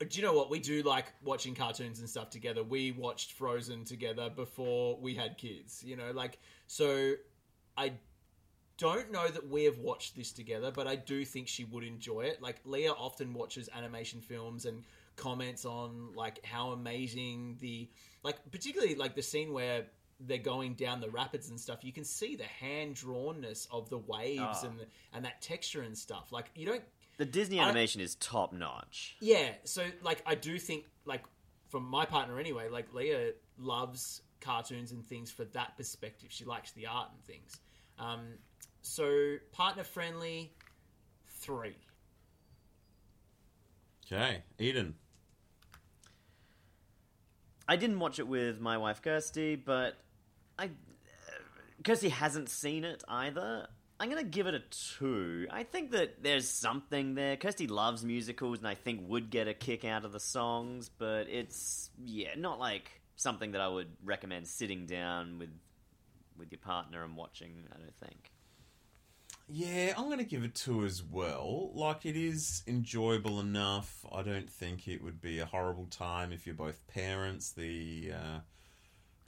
do 0.00 0.18
you 0.18 0.24
know 0.24 0.32
what? 0.32 0.50
We 0.50 0.58
do 0.58 0.82
like 0.82 1.06
watching 1.22 1.54
cartoons 1.54 2.00
and 2.00 2.08
stuff 2.08 2.30
together. 2.30 2.62
We 2.62 2.92
watched 2.92 3.32
Frozen 3.32 3.84
together 3.84 4.30
before 4.30 4.96
we 4.98 5.14
had 5.14 5.36
kids, 5.38 5.82
you 5.84 5.96
know, 5.96 6.10
like, 6.12 6.38
so 6.66 7.14
I 7.76 7.92
don't 8.76 9.12
know 9.12 9.28
that 9.28 9.48
we 9.48 9.64
have 9.64 9.78
watched 9.78 10.16
this 10.16 10.32
together, 10.32 10.70
but 10.70 10.86
I 10.86 10.96
do 10.96 11.24
think 11.24 11.46
she 11.46 11.64
would 11.64 11.84
enjoy 11.84 12.22
it. 12.22 12.42
Like 12.42 12.56
Leah 12.64 12.92
often 12.92 13.32
watches 13.34 13.68
animation 13.74 14.20
films 14.20 14.64
and 14.64 14.82
comments 15.16 15.64
on 15.64 16.12
like 16.14 16.44
how 16.44 16.70
amazing 16.70 17.56
the 17.60 17.88
like 18.22 18.36
particularly 18.50 18.94
like 18.94 19.14
the 19.14 19.22
scene 19.22 19.52
where 19.52 19.86
they're 20.20 20.38
going 20.38 20.74
down 20.74 21.00
the 21.00 21.10
rapids 21.10 21.50
and 21.50 21.58
stuff. 21.60 21.80
You 21.82 21.92
can 21.92 22.04
see 22.04 22.36
the 22.36 22.44
hand 22.44 22.94
drawnness 22.94 23.66
of 23.70 23.90
the 23.90 23.98
waves 23.98 24.40
Ah. 24.42 24.66
and 24.66 24.86
and 25.12 25.24
that 25.24 25.42
texture 25.42 25.82
and 25.82 25.96
stuff. 25.96 26.32
Like 26.32 26.50
you 26.54 26.66
don't 26.66 26.82
the 27.16 27.24
Disney 27.24 27.60
animation 27.60 28.00
is 28.00 28.16
top 28.16 28.52
notch. 28.52 29.16
yeah, 29.20 29.52
so 29.64 29.86
like 30.02 30.22
I 30.26 30.34
do 30.34 30.58
think 30.58 30.84
like 31.04 31.22
from 31.70 31.84
my 31.84 32.04
partner 32.04 32.38
anyway, 32.40 32.68
like 32.68 32.92
Leah 32.94 33.32
loves 33.58 34.22
cartoons 34.40 34.92
and 34.92 35.04
things 35.04 35.30
for 35.30 35.44
that 35.46 35.76
perspective. 35.76 36.28
She 36.30 36.44
likes 36.44 36.72
the 36.72 36.86
art 36.86 37.10
and 37.12 37.22
things. 37.24 37.60
Um, 37.98 38.20
so 38.82 39.36
partner 39.52 39.84
friendly, 39.84 40.52
three. 41.40 41.76
Okay, 44.06 44.42
Eden. 44.58 44.94
I 47.66 47.76
didn't 47.76 47.98
watch 47.98 48.18
it 48.18 48.28
with 48.28 48.60
my 48.60 48.78
wife 48.78 49.02
Kirsty, 49.02 49.56
but 49.56 49.94
I 50.58 50.70
Kirsty 51.82 52.08
hasn't 52.08 52.48
seen 52.48 52.84
it 52.84 53.02
either. 53.08 53.68
I'm 53.98 54.08
gonna 54.08 54.24
give 54.24 54.46
it 54.46 54.54
a 54.54 54.62
two. 54.98 55.46
I 55.50 55.62
think 55.62 55.92
that 55.92 56.22
there's 56.22 56.48
something 56.48 57.14
there. 57.14 57.36
Kirsty 57.36 57.66
loves 57.66 58.04
musicals, 58.04 58.58
and 58.58 58.68
I 58.68 58.74
think 58.74 59.08
would 59.08 59.30
get 59.30 59.48
a 59.48 59.54
kick 59.54 59.84
out 59.84 60.04
of 60.04 60.12
the 60.12 60.20
songs, 60.20 60.90
but 60.98 61.28
it's 61.28 61.90
yeah, 62.04 62.34
not 62.36 62.58
like 62.58 62.90
something 63.16 63.52
that 63.52 63.60
I 63.60 63.68
would 63.68 63.88
recommend 64.04 64.48
sitting 64.48 64.86
down 64.86 65.38
with 65.38 65.50
with 66.36 66.50
your 66.50 66.58
partner 66.58 67.04
and 67.04 67.16
watching. 67.16 67.64
I 67.72 67.78
don't 67.78 67.96
think. 68.00 68.30
Yeah, 69.46 69.92
I'm 69.96 70.06
going 70.06 70.18
to 70.18 70.24
give 70.24 70.42
it 70.42 70.54
two 70.54 70.84
as 70.84 71.02
well. 71.02 71.70
Like, 71.74 72.06
it 72.06 72.16
is 72.16 72.62
enjoyable 72.66 73.40
enough. 73.40 74.04
I 74.10 74.22
don't 74.22 74.48
think 74.48 74.88
it 74.88 75.02
would 75.02 75.20
be 75.20 75.38
a 75.38 75.44
horrible 75.46 75.86
time 75.86 76.32
if 76.32 76.46
you're 76.46 76.54
both 76.54 76.86
parents. 76.88 77.52
The 77.52 78.12
uh, 78.14 78.38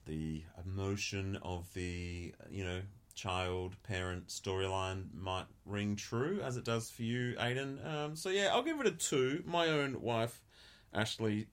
the 0.07 0.43
emotion 0.65 1.39
of 1.43 1.73
the 1.75 2.35
you 2.51 2.65
know 2.65 2.81
child 3.15 3.77
parent 3.83 4.29
storyline 4.29 5.07
might 5.15 5.47
ring 5.67 5.97
true 5.97 6.41
as 6.43 6.57
it 6.57 6.65
does 6.65 6.91
for 6.91 7.03
you, 7.03 7.35
Aiden. 7.39 7.85
Um, 7.87 8.17
so 8.17 8.31
yeah, 8.31 8.49
I'll 8.53 8.63
give 8.63 8.81
it 8.81 8.87
a 8.87 8.93
two. 8.93 9.43
My 9.47 9.69
own 9.69 10.01
wife, 10.01 10.43
Ashley, 10.95 11.49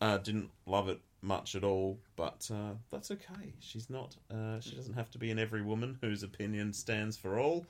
uh, 0.00 0.18
didn't 0.18 0.50
love 0.66 0.88
it 0.88 1.00
much 1.22 1.54
at 1.54 1.64
all, 1.64 1.98
but 2.16 2.48
uh, 2.52 2.72
that's 2.90 3.10
okay. 3.10 3.54
She's 3.60 3.90
not. 3.90 4.16
Uh, 4.30 4.60
she 4.60 4.74
doesn't 4.76 4.94
have 4.94 5.10
to 5.10 5.18
be 5.18 5.30
an 5.30 5.38
every 5.38 5.62
woman 5.62 5.98
whose 6.00 6.22
opinion 6.22 6.72
stands 6.72 7.16
for 7.16 7.38
all. 7.38 7.66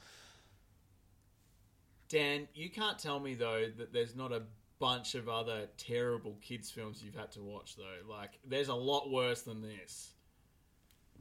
Dan, 2.08 2.48
you 2.54 2.70
can't 2.70 2.98
tell 2.98 3.20
me 3.20 3.34
though 3.34 3.66
that 3.78 3.92
there's 3.92 4.16
not 4.16 4.32
a 4.32 4.42
bunch 4.78 5.14
of 5.14 5.28
other 5.28 5.68
terrible 5.76 6.36
kids 6.40 6.70
films 6.70 7.02
you've 7.04 7.14
had 7.14 7.30
to 7.32 7.40
watch 7.40 7.76
though. 7.76 8.12
Like, 8.12 8.38
there's 8.46 8.68
a 8.68 8.74
lot 8.74 9.10
worse 9.10 9.42
than 9.42 9.62
this. 9.62 10.12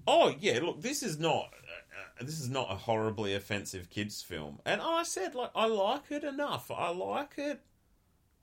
Oh 0.07 0.33
yeah, 0.39 0.59
look, 0.61 0.81
this 0.81 1.03
is 1.03 1.19
not 1.19 1.49
uh, 1.53 2.23
this 2.23 2.39
is 2.39 2.49
not 2.49 2.71
a 2.71 2.75
horribly 2.75 3.35
offensive 3.35 3.89
kids 3.89 4.21
film, 4.21 4.59
and 4.65 4.81
I 4.81 5.03
said 5.03 5.35
like 5.35 5.51
I 5.55 5.67
like 5.67 6.11
it 6.11 6.23
enough. 6.23 6.71
I 6.71 6.89
like 6.89 7.33
it 7.37 7.59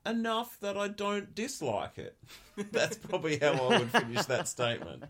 enough 0.06 0.58
that 0.60 0.76
I 0.76 0.88
don't 0.88 1.34
dislike 1.34 1.98
it. 1.98 2.16
That's 2.72 2.96
probably 2.96 3.38
how 3.38 3.52
I 3.52 3.78
would 3.78 3.90
finish 3.90 4.24
that 4.26 4.48
statement. 4.48 5.04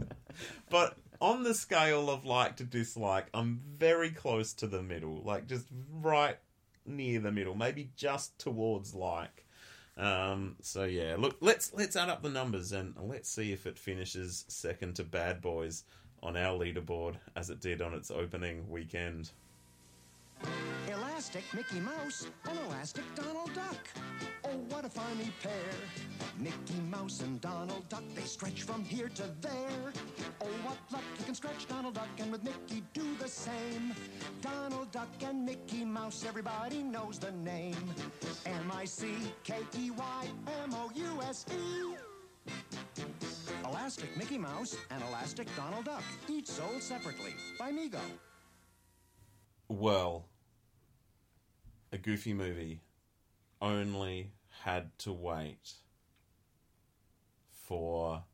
but 0.70 0.96
on 1.20 1.42
the 1.42 1.54
scale 1.54 2.10
of 2.10 2.24
like 2.24 2.56
to 2.56 2.64
dislike, 2.64 3.26
I'm 3.32 3.60
very 3.76 4.10
close 4.10 4.52
to 4.54 4.66
the 4.66 4.82
middle, 4.82 5.22
like 5.24 5.46
just 5.46 5.66
right 5.92 6.36
near 6.84 7.20
the 7.20 7.32
middle, 7.32 7.54
maybe 7.54 7.90
just 7.96 8.38
towards 8.38 8.94
like. 8.94 9.46
Um, 9.96 10.56
so 10.62 10.84
yeah, 10.84 11.16
look, 11.18 11.36
let's 11.40 11.72
let's 11.74 11.96
add 11.96 12.08
up 12.08 12.22
the 12.22 12.30
numbers 12.30 12.72
and 12.72 12.94
let's 12.98 13.28
see 13.28 13.52
if 13.52 13.66
it 13.66 13.78
finishes 13.78 14.44
second 14.48 14.96
to 14.96 15.04
Bad 15.04 15.42
Boys 15.42 15.84
on 16.22 16.36
our 16.36 16.58
leaderboard 16.58 17.16
as 17.36 17.50
it 17.50 17.60
did 17.60 17.82
on 17.82 17.94
its 17.94 18.10
opening 18.10 18.68
weekend. 18.70 19.30
Elastic 21.22 21.54
Mickey 21.54 21.78
Mouse 21.78 22.26
and 22.50 22.58
Elastic 22.66 23.04
Donald 23.14 23.54
Duck. 23.54 23.86
Oh, 24.44 24.56
what 24.70 24.84
a 24.84 24.88
funny 24.88 25.30
pair. 25.40 25.52
Mickey 26.36 26.80
Mouse 26.90 27.20
and 27.20 27.40
Donald 27.40 27.88
Duck, 27.88 28.02
they 28.16 28.22
stretch 28.22 28.64
from 28.64 28.82
here 28.82 29.08
to 29.10 29.30
there. 29.40 29.92
Oh, 30.40 30.48
what 30.64 30.78
luck, 30.90 31.04
you 31.20 31.24
can 31.24 31.36
stretch 31.36 31.68
Donald 31.68 31.94
Duck 31.94 32.08
and 32.18 32.32
with 32.32 32.42
Mickey 32.42 32.82
do 32.92 33.04
the 33.20 33.28
same. 33.28 33.94
Donald 34.40 34.90
Duck 34.90 35.06
and 35.24 35.46
Mickey 35.46 35.84
Mouse, 35.84 36.24
everybody 36.26 36.82
knows 36.82 37.20
the 37.20 37.30
name. 37.30 37.94
M-I-C-K-E-Y-M-O-U-S-E. 38.44 39.54
Elastic 43.64 44.16
Mickey 44.16 44.38
Mouse 44.38 44.76
and 44.90 45.00
Elastic 45.04 45.46
Donald 45.54 45.84
Duck, 45.84 46.02
each 46.28 46.48
sold 46.48 46.82
separately 46.82 47.36
by 47.60 47.70
Mego. 47.70 48.00
Well, 49.68 50.26
a 51.92 51.98
goofy 51.98 52.32
movie 52.32 52.80
only 53.60 54.32
had 54.64 54.96
to 54.98 55.12
wait 55.12 55.72
for 57.66 58.24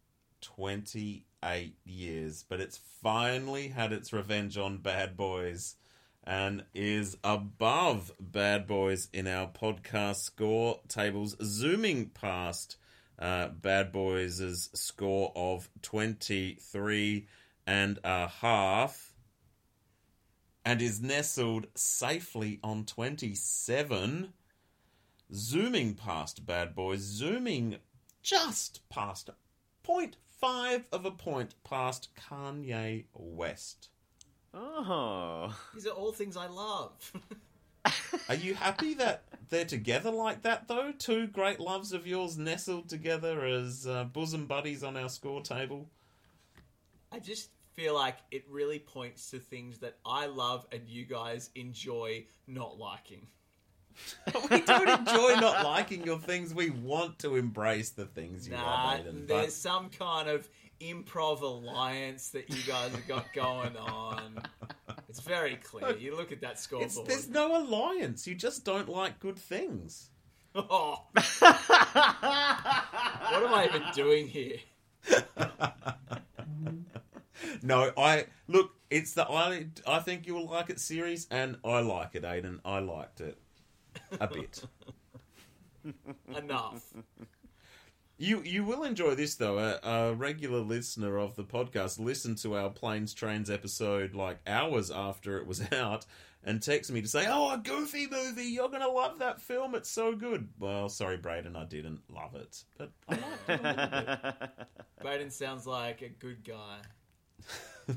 28 0.40 1.76
years, 1.84 2.44
but 2.48 2.60
it's 2.60 2.80
finally 3.02 3.68
had 3.68 3.92
its 3.92 4.12
revenge 4.12 4.56
on 4.56 4.78
Bad 4.78 5.16
Boys 5.16 5.76
and 6.24 6.64
is 6.74 7.16
above 7.24 8.12
Bad 8.20 8.66
Boys 8.66 9.08
in 9.12 9.26
our 9.26 9.48
podcast 9.48 10.16
score 10.16 10.80
tables, 10.88 11.36
zooming 11.42 12.10
past 12.10 12.76
uh, 13.18 13.48
Bad 13.48 13.92
Boys' 13.92 14.70
score 14.74 15.32
of 15.34 15.68
23 15.82 17.26
and 17.66 17.98
a 18.04 18.28
half 18.28 19.07
and 20.68 20.82
is 20.82 21.00
nestled 21.00 21.66
safely 21.74 22.60
on 22.62 22.84
27. 22.84 24.34
Zooming 25.32 25.94
past 25.94 26.44
Bad 26.44 26.74
Boys, 26.74 27.00
zooming 27.00 27.76
just 28.22 28.86
past 28.90 29.30
0.5 29.82 30.82
of 30.92 31.06
a 31.06 31.10
point 31.10 31.54
past 31.64 32.10
Kanye 32.14 33.06
West. 33.14 33.88
Oh. 34.52 35.58
These 35.72 35.86
are 35.86 35.94
all 35.94 36.12
things 36.12 36.36
I 36.36 36.48
love. 36.48 37.14
Are 38.28 38.34
you 38.34 38.52
happy 38.52 38.92
that 38.92 39.22
they're 39.48 39.64
together 39.64 40.10
like 40.10 40.42
that, 40.42 40.68
though? 40.68 40.92
Two 40.98 41.28
great 41.28 41.60
loves 41.60 41.94
of 41.94 42.06
yours 42.06 42.36
nestled 42.36 42.90
together 42.90 43.42
as 43.42 43.86
uh, 43.86 44.04
bosom 44.04 44.44
buddies 44.44 44.84
on 44.84 44.98
our 44.98 45.08
score 45.08 45.40
table? 45.40 45.88
I 47.10 47.20
just 47.20 47.48
feel 47.78 47.94
like 47.94 48.16
it 48.32 48.42
really 48.50 48.80
points 48.80 49.30
to 49.30 49.38
things 49.38 49.78
that 49.78 49.96
I 50.04 50.26
love 50.26 50.66
and 50.72 50.88
you 50.88 51.04
guys 51.04 51.48
enjoy 51.54 52.24
not 52.48 52.76
liking. 52.76 53.28
we 54.50 54.62
don't 54.62 54.88
enjoy 54.88 55.36
not 55.36 55.62
liking 55.62 56.04
your 56.04 56.18
things. 56.18 56.52
We 56.52 56.70
want 56.70 57.20
to 57.20 57.36
embrace 57.36 57.90
the 57.90 58.06
things 58.06 58.48
you 58.48 58.54
Nah, 58.54 58.64
love, 58.64 59.00
Aiden. 59.00 59.28
there's 59.28 59.44
But 59.44 59.52
some 59.52 59.90
kind 59.90 60.28
of 60.28 60.48
improv 60.80 61.42
alliance 61.42 62.30
that 62.30 62.50
you 62.50 62.60
guys 62.66 62.90
have 62.90 63.06
got 63.06 63.32
going 63.32 63.76
on. 63.76 64.42
It's 65.08 65.20
very 65.20 65.54
clear. 65.54 65.96
You 65.96 66.16
look 66.16 66.32
at 66.32 66.40
that 66.40 66.52
it's, 66.54 66.62
scoreboard. 66.62 67.06
there's 67.06 67.28
no 67.28 67.62
alliance. 67.62 68.26
You 68.26 68.34
just 68.34 68.64
don't 68.64 68.88
like 68.88 69.20
good 69.20 69.38
things. 69.38 70.10
Oh. 70.56 71.04
what 71.12 71.22
am 73.44 73.54
I 73.54 73.68
even 73.70 73.82
doing 73.94 74.26
here? 74.26 74.56
No, 77.62 77.92
I 77.96 78.26
look. 78.46 78.72
It's 78.90 79.12
the 79.14 79.28
I. 79.28 79.66
I 79.86 79.98
think 80.00 80.26
you'll 80.26 80.48
like 80.48 80.70
it 80.70 80.80
series, 80.80 81.26
and 81.30 81.56
I 81.64 81.80
like 81.80 82.14
it, 82.14 82.22
Aiden. 82.22 82.60
I 82.64 82.78
liked 82.80 83.20
it 83.20 83.38
a 84.20 84.26
bit. 84.26 84.64
Enough. 86.36 86.84
You 88.20 88.42
you 88.42 88.64
will 88.64 88.82
enjoy 88.82 89.14
this 89.14 89.36
though. 89.36 89.58
A, 89.58 89.78
a 89.82 90.14
regular 90.14 90.58
listener 90.58 91.18
of 91.18 91.36
the 91.36 91.44
podcast 91.44 92.00
listened 92.00 92.38
to 92.38 92.56
our 92.56 92.68
planes 92.70 93.14
trains 93.14 93.48
episode 93.48 94.14
like 94.14 94.38
hours 94.46 94.90
after 94.90 95.38
it 95.38 95.46
was 95.46 95.62
out, 95.72 96.04
and 96.42 96.60
texted 96.60 96.90
me 96.90 97.02
to 97.02 97.08
say, 97.08 97.26
"Oh, 97.28 97.52
a 97.54 97.58
goofy 97.58 98.08
movie! 98.08 98.44
You're 98.44 98.70
gonna 98.70 98.88
love 98.88 99.20
that 99.20 99.40
film. 99.40 99.76
It's 99.76 99.88
so 99.90 100.16
good." 100.16 100.48
Well, 100.58 100.88
sorry, 100.88 101.16
Braden, 101.16 101.54
I 101.54 101.64
didn't 101.64 102.00
love 102.12 102.34
it, 102.34 102.64
but 102.76 102.90
I 103.08 103.14
liked 103.14 103.48
it 103.50 103.60
a 103.60 103.68
little 103.68 103.88
bit. 103.92 104.08
Braden 105.00 105.30
sounds 105.30 105.64
like 105.66 106.02
a 106.02 106.08
good 106.08 106.42
guy. 106.44 106.78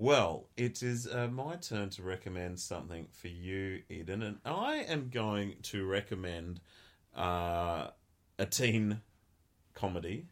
Well, 0.00 0.46
it 0.56 0.80
is 0.84 1.08
uh, 1.08 1.26
my 1.26 1.56
turn 1.56 1.90
to 1.90 2.04
recommend 2.04 2.60
something 2.60 3.08
for 3.10 3.26
you, 3.26 3.82
Eden, 3.88 4.22
and 4.22 4.38
I 4.44 4.76
am 4.88 5.08
going 5.12 5.56
to 5.64 5.84
recommend 5.84 6.60
uh, 7.16 7.88
a 8.38 8.46
teen 8.46 9.00
comedy 9.74 10.26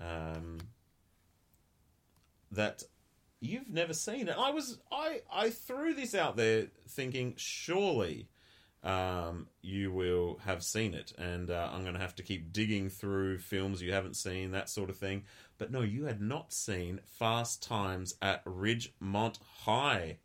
um, 0.00 0.56
that 2.50 2.82
you've 3.40 3.68
never 3.68 3.92
seen. 3.92 4.30
And 4.30 4.40
I 4.40 4.52
was 4.52 4.78
I 4.90 5.20
I 5.30 5.50
threw 5.50 5.92
this 5.92 6.14
out 6.14 6.38
there 6.38 6.68
thinking 6.88 7.34
surely 7.36 8.30
um, 8.82 9.48
you 9.60 9.92
will 9.92 10.38
have 10.46 10.62
seen 10.62 10.94
it, 10.94 11.12
and 11.18 11.50
uh, 11.50 11.68
I'm 11.72 11.82
going 11.82 11.94
to 11.94 12.00
have 12.00 12.14
to 12.16 12.22
keep 12.22 12.54
digging 12.54 12.88
through 12.88 13.38
films 13.38 13.82
you 13.82 13.92
haven't 13.92 14.16
seen, 14.16 14.52
that 14.52 14.70
sort 14.70 14.88
of 14.88 14.96
thing. 14.96 15.24
But 15.58 15.72
no, 15.72 15.82
you 15.82 16.04
had 16.04 16.20
not 16.20 16.52
seen 16.52 17.00
Fast 17.18 17.62
Times 17.62 18.14
at 18.22 18.44
Ridgemont 18.44 19.38
High. 19.64 20.18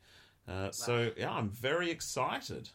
Uh, 0.48 0.72
so 0.72 1.12
yeah, 1.18 1.32
I'm 1.32 1.50
very 1.50 1.90
excited. 1.90 2.70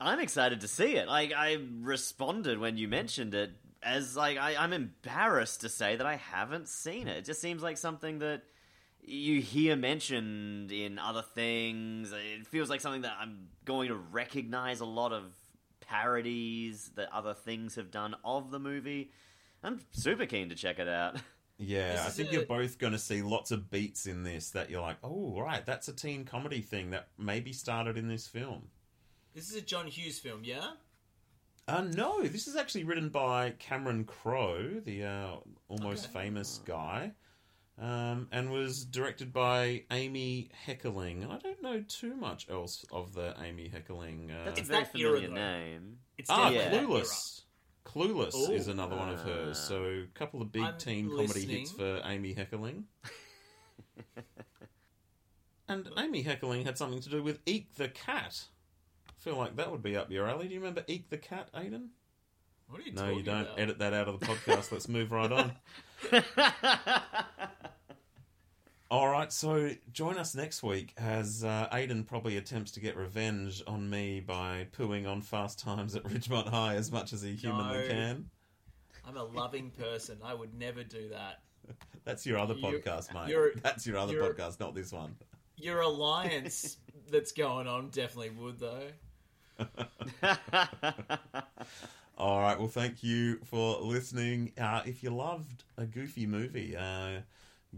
I'm 0.00 0.20
excited 0.20 0.60
to 0.60 0.68
see 0.68 0.96
it. 0.96 1.08
Like 1.08 1.32
I 1.32 1.58
responded 1.80 2.58
when 2.58 2.76
you 2.76 2.86
mentioned 2.88 3.34
it 3.34 3.52
as 3.82 4.16
like 4.16 4.38
I, 4.38 4.56
I'm 4.56 4.72
embarrassed 4.72 5.62
to 5.62 5.68
say 5.68 5.96
that 5.96 6.06
I 6.06 6.16
haven't 6.16 6.68
seen 6.68 7.08
it. 7.08 7.18
It 7.18 7.24
just 7.24 7.40
seems 7.40 7.62
like 7.62 7.78
something 7.78 8.20
that 8.20 8.42
you 9.02 9.40
hear 9.40 9.76
mentioned 9.76 10.72
in 10.72 10.98
other 10.98 11.22
things. 11.22 12.12
It 12.12 12.46
feels 12.46 12.68
like 12.68 12.80
something 12.80 13.02
that 13.02 13.16
I'm 13.20 13.48
going 13.64 13.88
to 13.88 13.94
recognize 13.94 14.80
a 14.80 14.86
lot 14.86 15.12
of 15.12 15.34
parodies 15.80 16.90
that 16.96 17.08
other 17.12 17.34
things 17.34 17.76
have 17.76 17.90
done 17.90 18.16
of 18.24 18.50
the 18.50 18.58
movie. 18.58 19.12
I'm 19.62 19.80
super 19.92 20.26
keen 20.26 20.50
to 20.50 20.54
check 20.54 20.78
it 20.78 20.88
out. 20.88 21.16
Yeah, 21.58 21.92
This 21.92 22.00
I 22.06 22.10
think 22.10 22.28
a- 22.30 22.32
you're 22.34 22.46
both 22.46 22.78
going 22.78 22.92
to 22.92 22.98
see 22.98 23.22
lots 23.22 23.50
of 23.50 23.70
beats 23.70 24.06
in 24.06 24.22
this 24.24 24.50
that 24.50 24.68
you're 24.70 24.82
like, 24.82 24.98
oh, 25.02 25.40
right, 25.40 25.64
that's 25.64 25.88
a 25.88 25.92
teen 25.94 26.24
comedy 26.24 26.60
thing 26.60 26.90
that 26.90 27.08
maybe 27.18 27.52
started 27.52 27.96
in 27.96 28.08
this 28.08 28.26
film. 28.26 28.68
This 29.34 29.48
is 29.50 29.56
a 29.56 29.60
John 29.62 29.86
Hughes 29.86 30.18
film, 30.18 30.40
yeah? 30.44 30.72
Uh, 31.68 31.80
no, 31.82 32.22
this 32.22 32.46
is 32.46 32.56
actually 32.56 32.84
written 32.84 33.08
by 33.08 33.50
Cameron 33.58 34.04
Crowe, 34.04 34.80
the 34.84 35.04
uh, 35.04 35.36
almost 35.68 36.04
Okay. 36.10 36.12
famous 36.24 36.60
guy, 36.64 37.12
um, 37.78 38.28
and 38.32 38.50
was 38.52 38.84
directed 38.84 39.32
by 39.32 39.82
Amy 39.90 40.50
Heckerling. 40.66 41.28
I 41.28 41.38
don't 41.38 41.60
know 41.62 41.82
too 41.88 42.14
much 42.14 42.48
else 42.48 42.84
of 42.92 43.14
the 43.14 43.34
Amy 43.42 43.68
Heckerling. 43.68 44.30
Uh, 44.30 44.44
That's 44.44 44.60
a 44.60 44.62
very 44.64 44.84
that 44.84 44.96
era, 44.98 45.10
familiar 45.20 45.28
though. 45.28 45.34
name. 45.34 45.98
It's 46.18 46.30
ah, 46.30 46.50
definitely 46.50 46.78
that 46.78 46.86
Clueless. 46.88 47.42
Clueless 47.86 48.34
Ooh. 48.34 48.52
is 48.52 48.68
another 48.68 48.96
one 48.96 49.08
of 49.10 49.20
hers. 49.22 49.58
So 49.58 49.84
a 49.84 50.06
couple 50.18 50.42
of 50.42 50.50
big 50.52 50.62
I'm 50.62 50.76
teen 50.76 51.08
comedy 51.08 51.46
hits 51.46 51.70
for 51.70 52.02
Amy 52.04 52.34
Heckerling. 52.34 52.82
and 55.68 55.88
Amy 55.96 56.24
Heckerling 56.24 56.64
had 56.66 56.76
something 56.76 57.00
to 57.00 57.08
do 57.08 57.22
with 57.22 57.38
Eek 57.46 57.74
the 57.76 57.88
Cat. 57.88 58.44
I 59.08 59.12
feel 59.18 59.36
like 59.36 59.56
that 59.56 59.70
would 59.70 59.82
be 59.82 59.96
up 59.96 60.10
your 60.10 60.28
alley. 60.28 60.48
Do 60.48 60.54
you 60.54 60.60
remember 60.60 60.84
Eek 60.88 61.08
the 61.10 61.18
Cat, 61.18 61.48
Aiden? 61.54 61.88
What 62.68 62.80
are 62.80 62.84
you 62.84 62.92
No, 62.92 63.02
talking 63.02 63.18
you 63.18 63.22
don't. 63.22 63.42
about? 63.42 63.58
Edit 63.60 63.78
that 63.78 63.92
out 63.94 64.08
of 64.08 64.18
the 64.18 64.26
podcast. 64.26 64.72
Let's 64.72 64.88
move 64.88 65.12
right 65.12 65.30
on. 65.32 65.52
All 68.88 69.08
right, 69.08 69.32
so 69.32 69.70
join 69.92 70.16
us 70.16 70.36
next 70.36 70.62
week 70.62 70.92
as 70.96 71.42
uh, 71.42 71.68
Aiden 71.72 72.06
probably 72.06 72.36
attempts 72.36 72.70
to 72.72 72.80
get 72.80 72.96
revenge 72.96 73.60
on 73.66 73.90
me 73.90 74.20
by 74.20 74.68
pooing 74.78 75.08
on 75.08 75.22
Fast 75.22 75.58
Times 75.58 75.96
at 75.96 76.04
Ridgemont 76.04 76.46
High 76.48 76.76
as 76.76 76.92
much 76.92 77.12
as 77.12 77.20
he 77.20 77.34
humanly 77.34 77.78
No. 77.80 77.88
can. 77.88 78.30
I'm 79.04 79.16
a 79.16 79.24
loving 79.24 79.70
person. 79.70 80.18
I 80.22 80.34
would 80.34 80.54
never 80.54 80.84
do 80.84 81.08
that. 81.08 81.40
That's 82.04 82.24
your 82.24 82.38
other 82.38 82.54
You're- 82.54 82.78
podcast, 82.80 83.12
mate. 83.12 83.34
That's 83.62 83.84
your 83.88 83.98
other 83.98 84.14
podcast, 84.14 84.60
not 84.60 84.74
this 84.76 84.92
one. 84.92 85.16
Your 85.56 85.80
alliance 85.80 86.76
that's 87.10 87.32
going 87.32 87.66
on 87.66 87.88
definitely 87.88 88.30
would, 88.30 88.58
though. 88.60 88.88
All 92.18 92.40
right, 92.40 92.58
well, 92.58 92.68
thank 92.68 93.02
you 93.02 93.38
for 93.44 93.80
listening. 93.80 94.52
Uh, 94.60 94.82
if 94.84 95.02
you 95.02 95.10
loved 95.10 95.64
a 95.78 95.86
goofy 95.86 96.26
movie, 96.26 96.76
uh, 96.76 97.20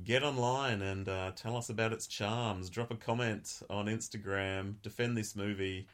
get 0.04 0.22
online 0.22 0.82
and 0.82 1.08
uh, 1.08 1.32
tell 1.34 1.56
us 1.56 1.70
about 1.70 1.92
its 1.92 2.06
charms. 2.06 2.70
Drop 2.70 2.90
a 2.90 2.96
comment 2.96 3.62
on 3.70 3.86
Instagram. 3.86 4.74
Defend 4.82 5.16
this 5.16 5.34
movie. 5.34 5.86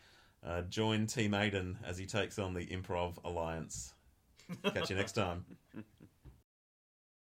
Uh, 0.46 0.62
join 0.62 1.06
Team 1.06 1.32
Aiden 1.32 1.76
as 1.86 1.96
he 1.96 2.06
takes 2.06 2.38
on 2.38 2.54
the 2.54 2.66
Improv 2.66 3.16
Alliance. 3.24 3.94
Catch 4.62 4.90
you 4.90 4.96
next 4.96 5.12
time. 5.12 5.44